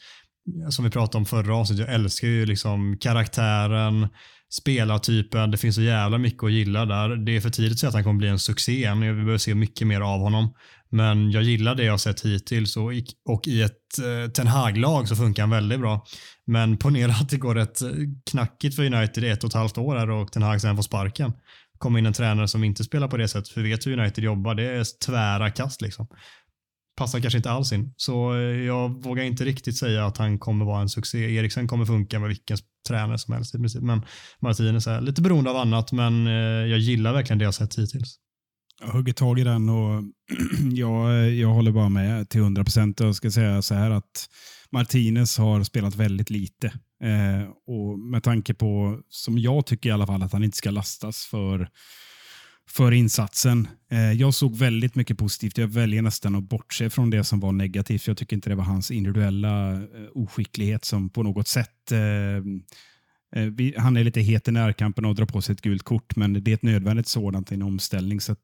[0.71, 4.09] som vi pratade om förra avsnittet, jag älskar ju liksom karaktären,
[4.53, 5.51] spelartypen.
[5.51, 7.17] Det finns så jävla mycket att gilla där.
[7.17, 9.01] Det är för tidigt att säga att han kommer bli en succé än.
[9.01, 10.55] Vi behöver se mycket mer av honom.
[10.91, 15.09] Men jag gillar det jag sett hittills och i, och i ett eh, Ten Hag-lag
[15.09, 16.07] så funkar han väldigt bra.
[16.47, 17.89] Men ponera att det går rätt eh,
[18.31, 20.83] knackigt för United i ett och ett halvt år här och Ten Hag sen får
[20.83, 21.33] sparken.
[21.79, 24.25] Kommer in en tränare som inte spelar på det sättet, för vi vet hur United
[24.25, 24.55] jobbar.
[24.55, 26.07] Det är tvära kast liksom
[26.97, 27.95] passar kanske inte alls in.
[27.97, 31.35] Så eh, jag vågar inte riktigt säga att han kommer vara en succé.
[31.35, 32.57] Eriksen kommer funka med vilken
[32.89, 33.83] tränare som helst i princip.
[33.83, 34.03] Men
[34.41, 36.33] Martinez är lite beroende av annat, men eh,
[36.71, 38.19] jag gillar verkligen det jag sett hittills.
[38.81, 40.03] Jag hugger tag i den och
[40.73, 43.01] jag, eh, jag håller bara med till 100 procent.
[43.01, 44.29] Jag ska säga så här att
[44.73, 46.67] Martinez har spelat väldigt lite.
[47.03, 50.71] Eh, och med tanke på, som jag tycker i alla fall, att han inte ska
[50.71, 51.69] lastas för
[52.69, 53.69] för insatsen.
[53.91, 55.59] Eh, jag såg väldigt mycket positivt.
[55.59, 58.07] Jag väljer nästan att bortse från det som var negativt.
[58.07, 59.81] Jag tycker inte det var hans individuella eh,
[60.15, 61.99] oskicklighet som på något sätt eh,
[63.77, 66.51] han är lite het i närkampen och drar på sig ett gult kort, men det
[66.51, 68.21] är ett nödvändigt sådant i en omställning.
[68.21, 68.37] Så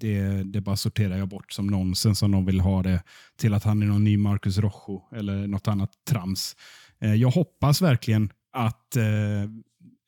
[0.00, 3.02] det, det bara sorterar jag bort som nonsens om någon vill ha det
[3.36, 6.56] till att han är någon ny Marcus Rojo eller något annat trams.
[6.98, 8.96] Jag hoppas verkligen att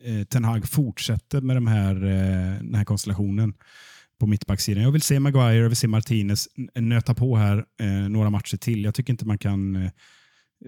[0.05, 3.55] eh, Ten Hag fortsätter med de här, eh, den här konstellationen
[4.19, 4.83] på mittbacksidan.
[4.83, 8.85] Jag vill se Maguire, jag vill se Martinez nöta på här eh, några matcher till.
[8.85, 9.91] Jag tycker inte man kan eh,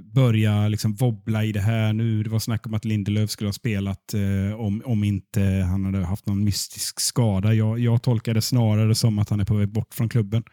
[0.02, 2.22] börja liksom wobbla i det här nu.
[2.22, 6.04] Det var snack om att Lindelöf skulle ha spelat eh, om, om inte han hade
[6.04, 7.54] haft någon mystisk skada.
[7.54, 10.44] Jag, jag tolkar det snarare som att han är på väg bort från klubben.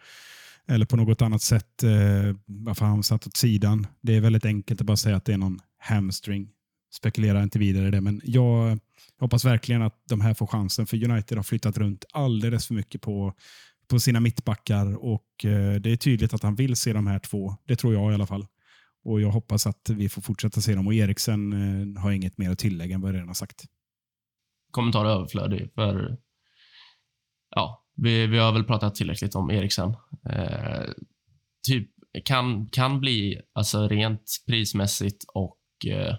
[0.68, 3.86] Eller på något annat sätt eh, varför han satt åt sidan.
[4.00, 6.48] Det är väldigt enkelt att bara säga att det är någon hamstring
[6.96, 8.78] spekulerar inte vidare i det, men jag
[9.20, 13.00] hoppas verkligen att de här får chansen, för United har flyttat runt alldeles för mycket
[13.00, 13.34] på,
[13.88, 17.56] på sina mittbackar och eh, det är tydligt att han vill se de här två.
[17.64, 18.46] Det tror jag i alla fall.
[19.04, 20.86] Och Jag hoppas att vi får fortsätta se dem.
[20.86, 23.64] Och Eriksen eh, har inget mer att tillägga än vad jag redan har sagt.
[24.70, 26.18] Kommentar överflödig, för
[27.50, 29.94] ja, vi, vi har väl pratat tillräckligt om Eriksen.
[30.30, 30.90] Eh,
[31.68, 31.90] typ
[32.24, 36.14] kan, kan bli, alltså rent prismässigt och eh,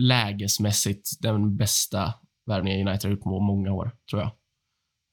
[0.00, 2.14] lägesmässigt, den bästa
[2.46, 4.32] värvningen United har gjort på många år, tror jag.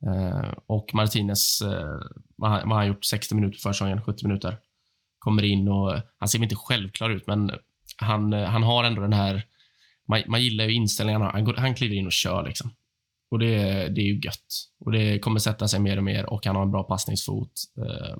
[0.05, 1.99] Eh, och Martinez, eh,
[2.35, 3.05] vad, har, vad han gjort?
[3.05, 4.57] 60 minuter för säsongen, 70 minuter.
[5.19, 7.51] Kommer in och, han ser inte självklar ut, men
[7.97, 9.45] han, eh, han har ändå den här,
[10.07, 12.71] man, man gillar ju inställningarna, han, går, han kliver in och kör liksom.
[13.31, 13.55] Och det,
[13.87, 14.69] det är ju gött.
[14.79, 17.51] Och det kommer sätta sig mer och mer och han har en bra passningsfot.
[17.77, 18.17] Eh,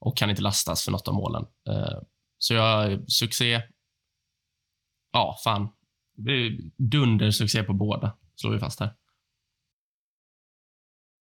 [0.00, 1.46] och kan inte lastas för något av målen.
[1.68, 1.98] Eh,
[2.38, 3.62] så jag, succé.
[5.14, 5.68] Ja, fan.
[6.78, 8.92] Dundersuccé på båda, slår vi fast här.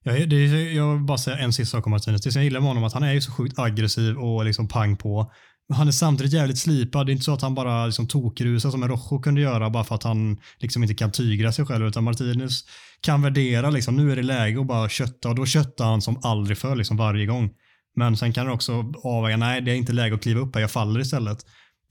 [0.04, 2.22] Jag, det, jag vill bara säga en sista sak om Martinez.
[2.22, 4.46] Det som jag gillar med honom är att han är ju så sjukt aggressiv och
[4.46, 5.32] liksom pang på.
[5.74, 7.06] Han är samtidigt jävligt slipad.
[7.06, 9.84] Det är inte så att han bara liksom tokrusar som en Rojo kunde göra bara
[9.84, 11.86] för att han liksom inte kan tygra sig själv.
[11.86, 12.64] Utan Martinez
[13.02, 16.20] kan värdera liksom, nu är det läge att bara kötta och då köttar han som
[16.24, 17.50] aldrig förr liksom varje gång.
[17.96, 20.62] Men sen kan han också avväga, nej det är inte läge att kliva upp här,
[20.62, 21.38] jag faller istället.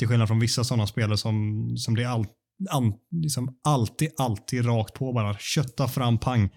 [0.02, 2.26] Till skillnad från vissa sådana spelare som, som det är all,
[2.70, 5.36] all, liksom alltid, alltid rakt på bara.
[5.38, 6.50] Kötta fram pang.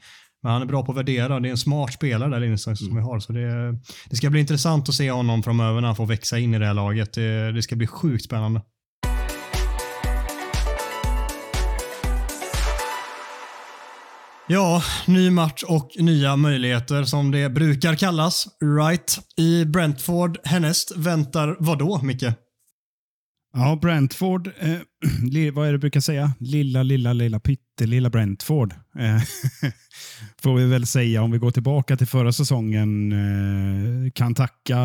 [0.44, 1.40] Men han är bra på att värdera.
[1.40, 3.20] Det är en smart spelare där inne som, som vi har.
[3.20, 6.54] Så det, det ska bli intressant att se honom framöver när han får växa in
[6.54, 7.14] i det här laget.
[7.14, 8.62] Det, det ska bli sjukt spännande.
[14.48, 18.48] Ja, ny match och nya möjligheter som det brukar kallas.
[18.80, 19.20] Right.
[19.38, 22.26] I Brentford härnäst väntar vad då, Micke?
[23.58, 24.78] Ja, Brentford, eh,
[25.54, 26.34] vad är det du brukar säga?
[26.40, 28.74] Lilla, lilla, lilla, pyttelilla Brentford.
[29.00, 29.22] Eh,
[30.42, 33.12] får vi väl säga om vi går tillbaka till förra säsongen.
[33.12, 34.78] Eh, kan tacka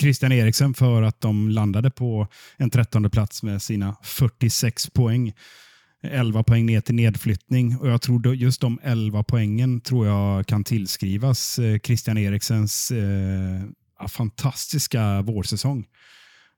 [0.00, 5.32] Christian Eriksen för att de landade på en trettonde plats med sina 46 poäng.
[6.02, 10.64] 11 poäng ner till nedflyttning och jag tror just de 11 poängen tror jag kan
[10.64, 15.86] tillskrivas eh, Christian Eriksens eh, fantastiska vårsäsong.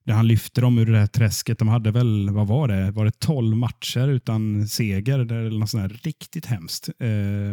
[0.08, 1.58] Där han lyfte dem ur det här träsket.
[1.58, 2.90] De hade väl, vad var det?
[2.90, 5.18] Var det 12 matcher utan seger?
[5.18, 6.88] Eller något sånt här riktigt hemskt.
[6.98, 7.08] Eh,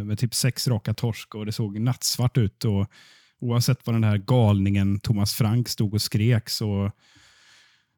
[0.06, 2.66] med typ sex raka torsk och det såg nattsvart ut.
[2.66, 2.88] Och
[3.40, 6.92] oavsett vad den här galningen Thomas Frank stod och skrek så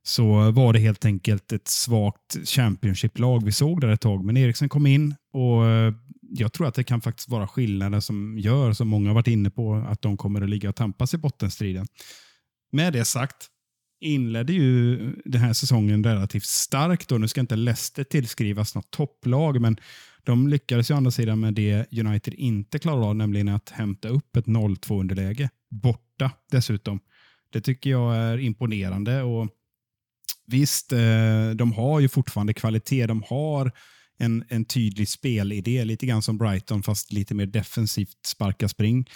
[0.03, 4.25] så var det helt enkelt ett svagt Championship-lag vi såg där ett tag.
[4.25, 8.37] Men Eriksen kom in och eh, jag tror att det kan faktiskt vara skillnaden som
[8.39, 11.17] gör, som många har varit inne på, att de kommer att ligga och tampas i
[11.17, 11.87] bottenstriden.
[12.71, 13.51] Med det sagt
[13.99, 17.11] inledde ju den här säsongen relativt starkt.
[17.11, 19.77] Och nu ska inte Leicester tillskrivas något topplag, men
[20.23, 24.07] de lyckades ju å andra sidan med det United inte klarade av, nämligen att hämta
[24.07, 25.49] upp ett 0-2 underläge.
[25.69, 26.99] Borta dessutom.
[27.51, 29.21] Det tycker jag är imponerande.
[29.23, 29.49] och
[30.45, 33.07] Visst, eh, de har ju fortfarande kvalitet.
[33.07, 33.71] De har
[34.17, 39.09] en, en tydlig spelidé, lite grann som Brighton, fast lite mer defensivt sparka spring.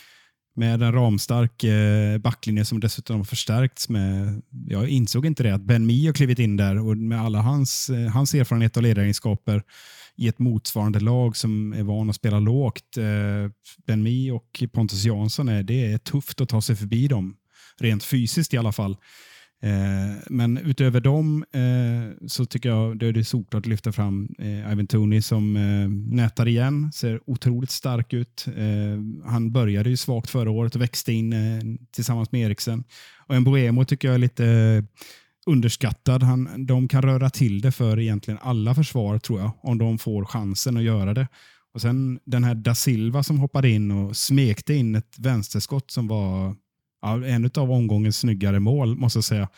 [0.56, 5.62] Med en ramstark eh, backlinje som dessutom har förstärkts med, jag insåg inte det, att
[5.62, 9.64] Ben Mee har klivit in där och med alla hans, eh, hans erfarenhet och ledaregenskaper
[10.16, 12.98] i ett motsvarande lag som är van att spela lågt.
[12.98, 13.52] Eh,
[13.88, 17.36] ben Mee och Pontus Jansson, är, det är tufft att ta sig förbi dem,
[17.80, 18.98] rent fysiskt i alla fall.
[19.64, 24.72] Eh, men utöver dem eh, så tycker jag det är solklart att lyfta fram eh,
[24.72, 26.92] Ivan Tony som eh, nätar igen.
[26.92, 28.48] Ser otroligt stark ut.
[28.48, 31.62] Eh, han började ju svagt förra året och växte in eh,
[31.92, 32.84] tillsammans med Eriksen.
[33.28, 34.84] Och en Boemo tycker jag är lite
[35.46, 36.24] underskattad.
[36.24, 40.26] Han, de kan röra till det för egentligen alla försvar tror jag, om de får
[40.26, 41.28] chansen att göra det.
[41.74, 46.08] Och sen den här Da Silva som hoppade in och smekte in ett vänsterskott som
[46.08, 46.56] var
[47.02, 49.50] ja, en av omgångens snyggare mål, måste jag säga.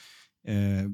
[0.48, 0.90] Eh,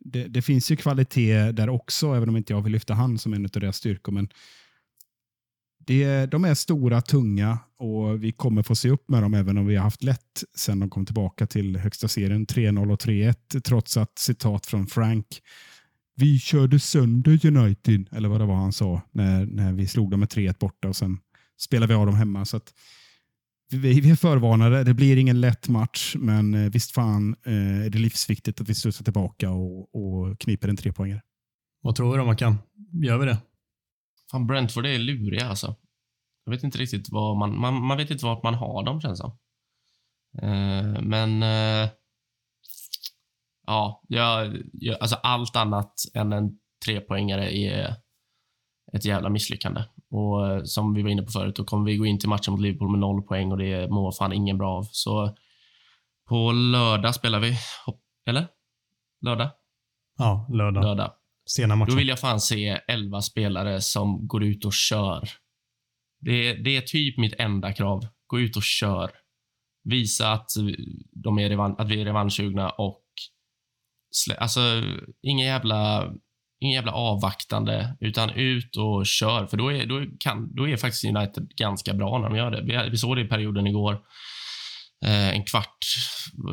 [0.00, 3.34] det, det, finns ju kvalitet där också, även om inte jag vill lyfta han som
[3.34, 4.12] en av deras styrkor.
[4.12, 4.28] Men
[5.86, 9.66] det, de är stora, tunga och vi kommer få se upp med dem även om
[9.66, 13.96] vi har haft lätt sen de kom tillbaka till högsta serien 3-0 och 3-1 trots
[13.96, 15.40] att citat från Frank
[16.18, 20.20] vi körde sönder United, eller vad det var han sa, när, när vi slog dem
[20.20, 21.18] med 3-1 borta och sen
[21.60, 22.44] spelade vi av dem hemma.
[22.44, 22.74] Så att,
[23.70, 24.84] vi är förvarnade.
[24.84, 28.74] Det blir ingen lätt match, men eh, visst fan eh, är det livsviktigt att vi
[28.74, 31.22] studsar tillbaka och, och kniper en trepoängare.
[31.80, 32.58] Vad tror du då, Mackan?
[33.04, 33.38] Gör vi det?
[34.30, 35.76] Fan, Brentford är luriga alltså.
[36.44, 39.18] Jag vet inte riktigt vad man, man, man vet inte vart man har dem känns
[39.18, 39.38] som.
[40.42, 41.88] Uh, men uh,
[43.66, 47.94] ja, jag, jag, alltså allt annat än en trepoängare är
[48.92, 49.84] ett jävla misslyckande.
[50.10, 52.52] Och eh, som vi var inne på förut, då kommer vi gå in till matchen
[52.52, 54.88] mot Liverpool med noll poäng och det mår fan ingen bra av.
[54.90, 55.36] Så
[56.28, 57.56] på lördag spelar vi,
[58.26, 58.46] eller?
[59.24, 59.50] lördag.
[60.18, 60.84] Ja, lördag.
[60.84, 61.12] lördag.
[61.50, 61.96] Sena Då matchen.
[61.96, 65.28] vill jag fan se 11 spelare som går ut och kör.
[66.20, 68.06] Det, det är typ mitt enda krav.
[68.26, 69.10] Gå ut och kör.
[69.84, 70.50] Visa att,
[71.12, 73.04] de är revan, att vi är revanschsugna och...
[74.38, 74.60] Alltså,
[75.22, 76.12] ingen jävla,
[76.60, 79.46] ingen jävla avvaktande, utan ut och kör.
[79.46, 82.62] För då är, då kan, då är faktiskt United ganska bra när de gör det.
[82.62, 83.92] Vi, vi såg det i perioden igår.
[85.04, 85.78] Eh, en kvart,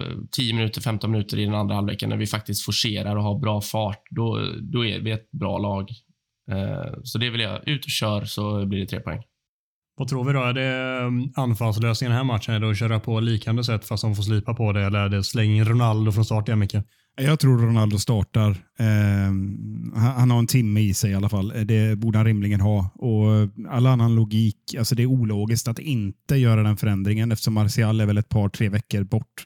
[0.06, 3.40] eh, 10 minuter, 15 minuter i den andra halvleken när vi faktiskt forcerar och har
[3.40, 4.03] bra fart.
[4.10, 5.90] Då, då är vi ett bra lag.
[6.52, 7.68] Eh, så det vill jag.
[7.68, 9.23] Ut och kör så blir det tre poäng.
[9.98, 10.44] Vad tror vi då?
[10.44, 12.56] Är det eh, anfallslösningen i den här matchen?
[12.56, 14.82] Är det att köra på liknande sätt fast de får slipa på det?
[14.82, 16.76] Eller är det släng in Ronaldo från start igen, Micke?
[17.17, 18.49] Jag tror Ronaldo startar.
[18.79, 18.85] Eh,
[20.01, 21.53] han, har en timme i sig i alla fall.
[21.65, 22.89] Det borde han rimligen ha.
[22.95, 28.01] Och all annan logik, alltså det är ologiskt att inte göra den förändringen eftersom Martial
[28.01, 29.43] är väl ett par, tre veckor bort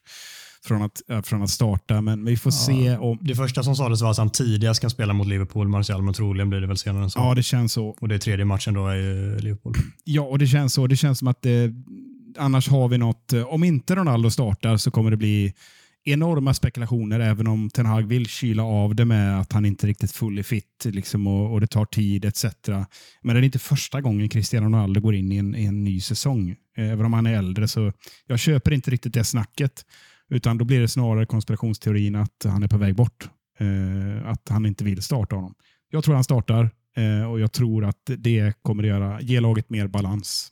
[0.65, 2.01] från att, äh, från att starta.
[2.01, 3.17] Men vi får se om...
[3.21, 6.49] Det första som sades var att han tidigast kan spela mot Liverpool, Martial, men troligen
[6.49, 7.19] blir det väl senare än så.
[7.19, 7.87] Ja, det känns så.
[8.01, 9.73] Och det är tredje matchen då är ju Liverpool.
[10.03, 10.87] Ja, och det känns så.
[10.87, 11.73] Det känns som att det,
[12.37, 13.33] annars har vi något.
[13.33, 15.53] eh, Om inte Ronaldo startar så kommer det bli
[16.05, 19.87] enorma spekulationer, även om Ten Hag vill kyla av det med att han inte är
[19.87, 22.45] riktigt i fit liksom, och, och det tar tid etc.
[23.21, 26.01] Men det är inte första gången Cristiano Ronaldo går in i en, i en ny
[26.01, 26.55] säsong.
[26.77, 27.93] Även om han är äldre så
[28.27, 29.85] jag köper inte riktigt det snacket.
[30.29, 33.29] Utan då blir det snarare konspirationsteorin att han är på väg bort.
[33.59, 35.53] Eh, att han inte vill starta honom.
[35.89, 39.69] Jag tror han startar eh, och jag tror att det kommer att göra, ge laget
[39.69, 40.51] mer balans.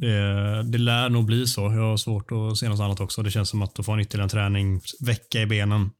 [0.00, 1.60] Det, det lär nog bli så.
[1.60, 3.22] Jag har svårt att se något annat också.
[3.22, 5.90] Det känns som att få en ytterligare en träningsvecka i benen.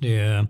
[0.00, 0.46] Det,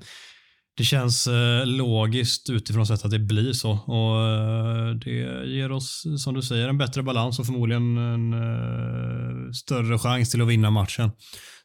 [0.76, 3.70] det känns eh, logiskt utifrån sett att det blir så.
[3.70, 9.98] Och eh, Det ger oss, som du säger, en bättre balans och förmodligen en större
[9.98, 11.10] chans till att vinna matchen.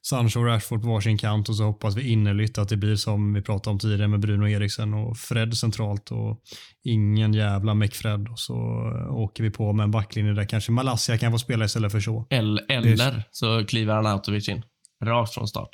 [0.04, 3.34] Sancho och Rashford på varsin kant och så hoppas vi innerligt att det blir som
[3.34, 6.42] vi pratade om tidigare med Bruno Eriksen och Fred centralt och
[6.84, 8.54] ingen jävla McFred och så
[8.98, 12.00] eh, åker vi på med en backlinje där kanske Malaysia kan få spela istället för
[12.00, 12.28] så.
[12.30, 14.64] Eller, eller så kliver Arnautovic in.
[15.04, 15.70] Rakt från start.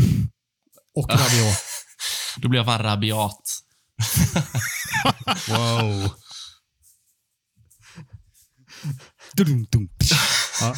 [0.94, 1.56] Och Rabiot.
[2.36, 3.42] Då blir jag fan rabiat.
[5.48, 6.10] wow.
[9.36, 9.88] Dum, dum.
[10.60, 10.74] Ja.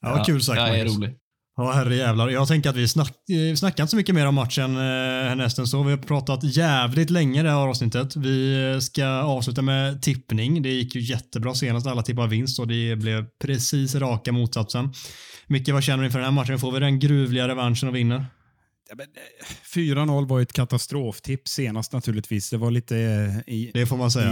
[0.00, 1.16] Ja, vad kul sagt Jag är rolig.
[1.60, 2.28] Ja, herrejävlar.
[2.28, 4.82] Jag tänker att vi snack, eh, snackar inte så mycket mer om matchen eh,
[5.28, 5.82] härnäst än så.
[5.82, 8.16] Vi har pratat jävligt länge det här avsnittet.
[8.16, 10.62] Vi eh, ska avsluta med tippning.
[10.62, 11.86] Det gick ju jättebra senast.
[11.86, 14.92] Alla tippade vinst och det blev precis raka motsatsen.
[15.46, 16.58] Micke, vad känner du inför den här matchen?
[16.58, 18.26] Får vi den gruvliga revanschen och vinner?
[18.90, 22.50] Ja, men, eh, 4-0 var ett katastroftips senast naturligtvis.
[22.50, 23.80] Det var lite eh, i, Det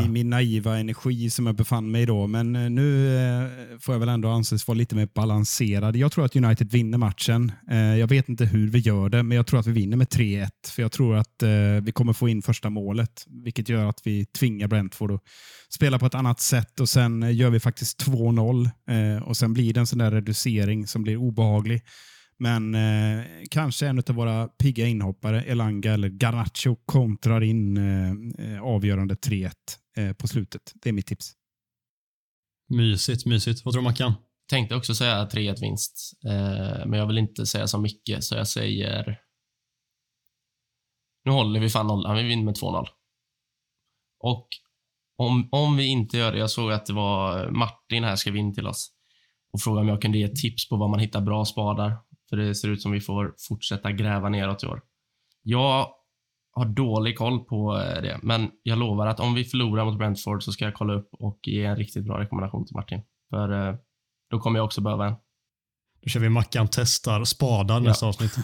[0.05, 2.27] i min naiva energi som jag befann mig då.
[2.27, 5.97] Men eh, nu får jag väl ändå anses vara lite mer balanserad.
[5.97, 7.53] Jag tror att United vinner matchen.
[7.99, 10.49] Jag vet inte hur vi gör det, men jag tror att vi vinner med 3-1.
[10.69, 11.43] För jag tror att
[11.83, 15.23] vi kommer få in första målet, vilket gör att vi tvingar Brentford att
[15.69, 16.81] spela på ett annat sätt.
[16.81, 20.87] Och Sen gör vi faktiskt 2-0 eh, och sen blir det en sån där reducering
[20.87, 21.83] som blir obehaglig.
[22.39, 28.11] Men eh, kanske en av våra pigga inhoppare, Elanga eller Garnacho, kontrar in eh,
[28.47, 29.53] eh avgörande 3-1
[29.97, 30.73] eh, på slutet.
[30.75, 31.33] Det är mitt tips.
[32.69, 33.65] Mysigt, mysigt.
[33.65, 34.13] Vad tror du Mackan?
[34.51, 38.49] Tänkte också säga 3-1 vinst, eh, men jag vill inte säga så mycket, så jag
[38.49, 39.21] säger...
[41.25, 42.17] Nu håller vi fan nollan.
[42.17, 42.87] Vi vinner med 2-0.
[44.21, 44.49] Och
[45.17, 48.55] om, om vi inte gör det, jag såg att det var Martin här skrev in
[48.55, 48.93] till oss
[49.53, 51.97] och frågade om jag kunde ge tips på var man hittar bra spadar.
[52.29, 54.81] För det ser ut som vi får fortsätta gräva neråt i år.
[55.43, 55.89] Jag
[56.53, 60.43] har dålig koll på eh, det, men jag lovar att om vi förlorar mot Brentford
[60.43, 63.03] så ska jag kolla upp och ge en riktigt bra rekommendation till Martin.
[63.31, 63.75] För eh,
[64.31, 65.15] då kommer jag också behöva en.
[66.03, 68.37] Då kör vi Mackan testar spadar nästa avsnitt.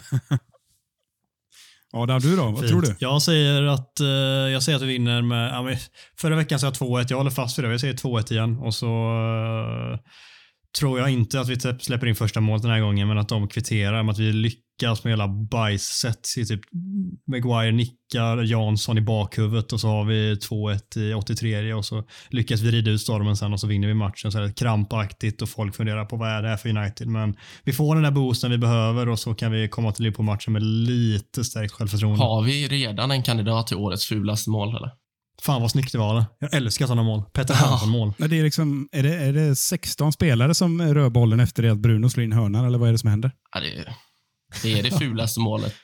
[1.96, 2.42] Adam, du då?
[2.44, 2.68] Vad Fint.
[2.68, 2.96] tror du?
[2.98, 4.06] Jag säger att, eh,
[4.52, 5.50] jag säger att vi vinner med...
[5.50, 5.76] Ja,
[6.16, 7.06] förra veckan sa jag 2-1.
[7.10, 7.70] Jag håller fast vid det.
[7.70, 8.58] Jag säger 2-1 igen.
[8.58, 9.98] Och så eh,
[10.78, 13.28] tror jag inte att vi typ släpper in första målet den här gången, men att
[13.28, 16.22] de kvitterar med att vi lyckas med hela bajset.
[16.48, 16.60] Typ
[17.26, 22.60] Maguire nickar Jansson i bakhuvudet och så har vi 2-1 i 83 och så lyckas
[22.60, 24.32] vi rida ut stormen sen och så vinner vi matchen.
[24.32, 27.08] Så är det krampaktigt och folk funderar på vad är det här för United.
[27.08, 30.22] Men vi får den där boosten vi behöver och så kan vi komma till på
[30.22, 32.24] matchen med lite stärkt självförtroende.
[32.24, 35.03] Har vi redan en kandidat till årets fulaste mål, eller?
[35.42, 36.24] Fan vad snyggt det var.
[36.38, 37.22] Jag älskar sådana mål.
[37.32, 37.66] Petter Ja.
[37.66, 38.12] Hansson-mål.
[38.18, 41.72] Nej, det är, liksom, är, det, är det 16 spelare som rör bollen efter det
[41.72, 43.32] att Bruno slår in hörnan, eller vad är det som händer?
[43.54, 43.94] Ja, det, är-
[44.62, 45.76] det är det fulaste målet.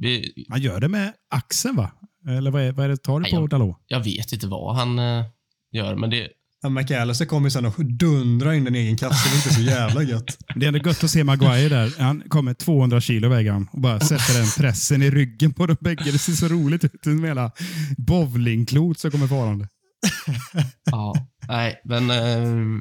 [0.00, 1.90] Vi, Han gör det med axeln, va?
[2.28, 2.96] Eller vad är, vad är det?
[2.96, 3.76] Tar du på jag- Dalot?
[3.86, 5.24] jag vet inte vad han eh,
[5.72, 6.28] gör, men det,
[6.62, 9.28] Ja, McAllister kom ju sen och dundrade in en egen kasse.
[9.28, 10.38] Det var inte så jävla gött.
[10.54, 11.92] Det är ändå gött att se Maguire där.
[11.98, 15.76] Han kommer 200 kilo väger han och bara sätter den pressen i ryggen på de
[15.80, 16.10] bägge.
[16.12, 17.06] Det ser så roligt ut.
[17.06, 17.52] En hela
[17.96, 19.68] bowlingklot som kommer farande.
[20.90, 21.14] Ja,
[21.48, 22.80] nej, men eh,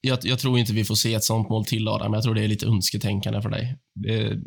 [0.00, 2.12] jag, jag tror inte vi får se ett sånt mål till Adam.
[2.12, 3.78] Jag tror det är lite önsketänkande för dig.
[3.94, 4.38] Det,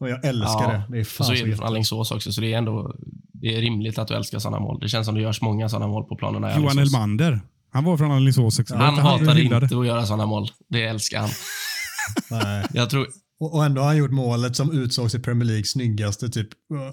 [0.00, 0.96] Och jag älskar Ja, det.
[0.96, 2.96] Det är fan så så är det från Alingsås också, så det är ändå
[3.32, 4.80] det är rimligt att du älskar sådana mål.
[4.80, 6.78] Det känns som det görs många sådana mål på planerna Johan.
[6.78, 7.40] Elmander.
[7.72, 8.76] Han var från Alingsås också.
[8.76, 9.62] Han blev hatar hyllad.
[9.62, 10.48] inte att göra sådana mål.
[10.68, 11.30] Det älskar han.
[12.30, 12.66] Nej.
[12.72, 13.06] Jag tror,
[13.40, 16.48] Och, och ändå har han gjort målet som utsågs i Premier Leagues snyggaste typ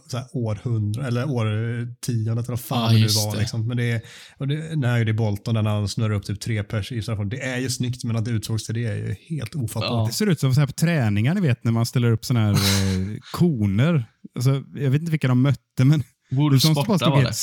[0.07, 3.33] så här, århundra eller årtiondet eller vad fan Ja, det nu var.
[3.33, 3.39] det.
[3.39, 3.67] Liksom.
[3.67, 4.01] Men det är,
[4.37, 7.39] och det, när är det Bolton där han snurrar upp typ tre pers i straffområdet.
[7.39, 10.07] Det är ju snyggt men att det utsågs till det är ju helt ofattbart.
[10.07, 12.39] Det ser ut som så här på träningar, ni vet, när man ställer upp såna
[12.39, 14.05] här eh, koner.
[14.35, 17.33] Alltså, jag vet inte vilka de mötte, men Wolves borta var det.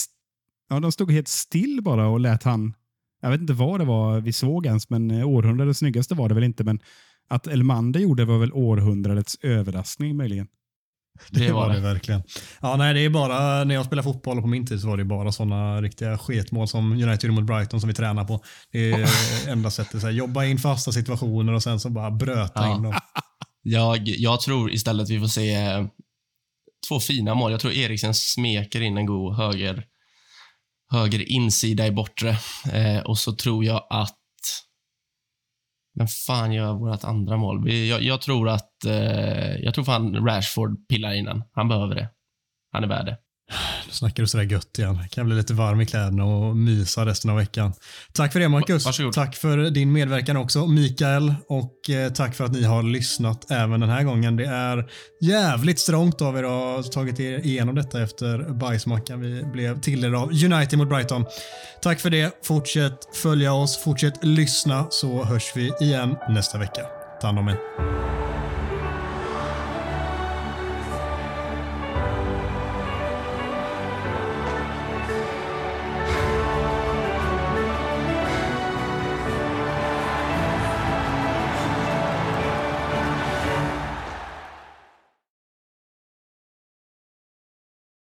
[0.69, 2.75] ja, de stod helt still bara och lät han...
[3.23, 6.35] Jag vet inte vad det var vi såg ens, men eh, århundradets snyggaste var det
[6.35, 6.65] väl inte.
[6.65, 6.81] Men
[7.29, 10.47] att Elmander gjorde var väl århundradets överraskning möjligen.
[11.31, 11.81] Det var det.
[11.81, 12.23] verkligen.
[12.61, 15.05] Ja, nej, det är bara när jag spelade fotboll på min tid så var det
[15.05, 18.45] bara sådana riktiga sketmål som United gjorde mot Brighton som vi tränar på.
[18.73, 19.09] Det är
[19.49, 20.01] enda sättet.
[20.01, 22.77] Så här, jobba in fasta situationer och sen så bara bröta Ja.
[22.77, 22.95] in dem.
[23.63, 25.87] Jag, jag tror istället vi får se eh,
[26.89, 27.51] två fina mål.
[27.53, 29.85] Jag tror Eriksen smeker in en god höger,
[30.93, 32.31] höger insida i bortre.
[32.73, 34.19] Eh, och så tror jag att...
[35.95, 37.65] Men fan gör vårt andra mål?
[37.65, 38.85] Vi, jag, jag tror att...
[38.85, 41.43] Eh, jag tror fan Rashford pillar in den.
[41.53, 42.09] Han behöver det.
[42.73, 43.19] Han är värd det.
[43.87, 44.97] Nu snackar du sådär gött igen.
[44.97, 47.73] Kan jag bli lite varm i kläderna och mysa resten av veckan.
[48.13, 48.87] Tack för det Marcus.
[48.87, 49.13] Varsågod.
[49.13, 53.81] Tack för din medverkan också Mikael och eh, tack för att ni har lyssnat även
[53.81, 54.37] den här gången.
[54.37, 54.91] Det är
[55.21, 60.19] jävligt strångt av er att ha tagit er igenom detta efter bajsmackan vi blev tilldelade
[60.19, 61.25] av United mot Brighton.
[61.83, 62.45] Tack för det.
[62.45, 66.83] Fortsätt följa oss, fortsätt lyssna så hörs vi igen nästa vecka.
[67.21, 68.26] Ta hand om er.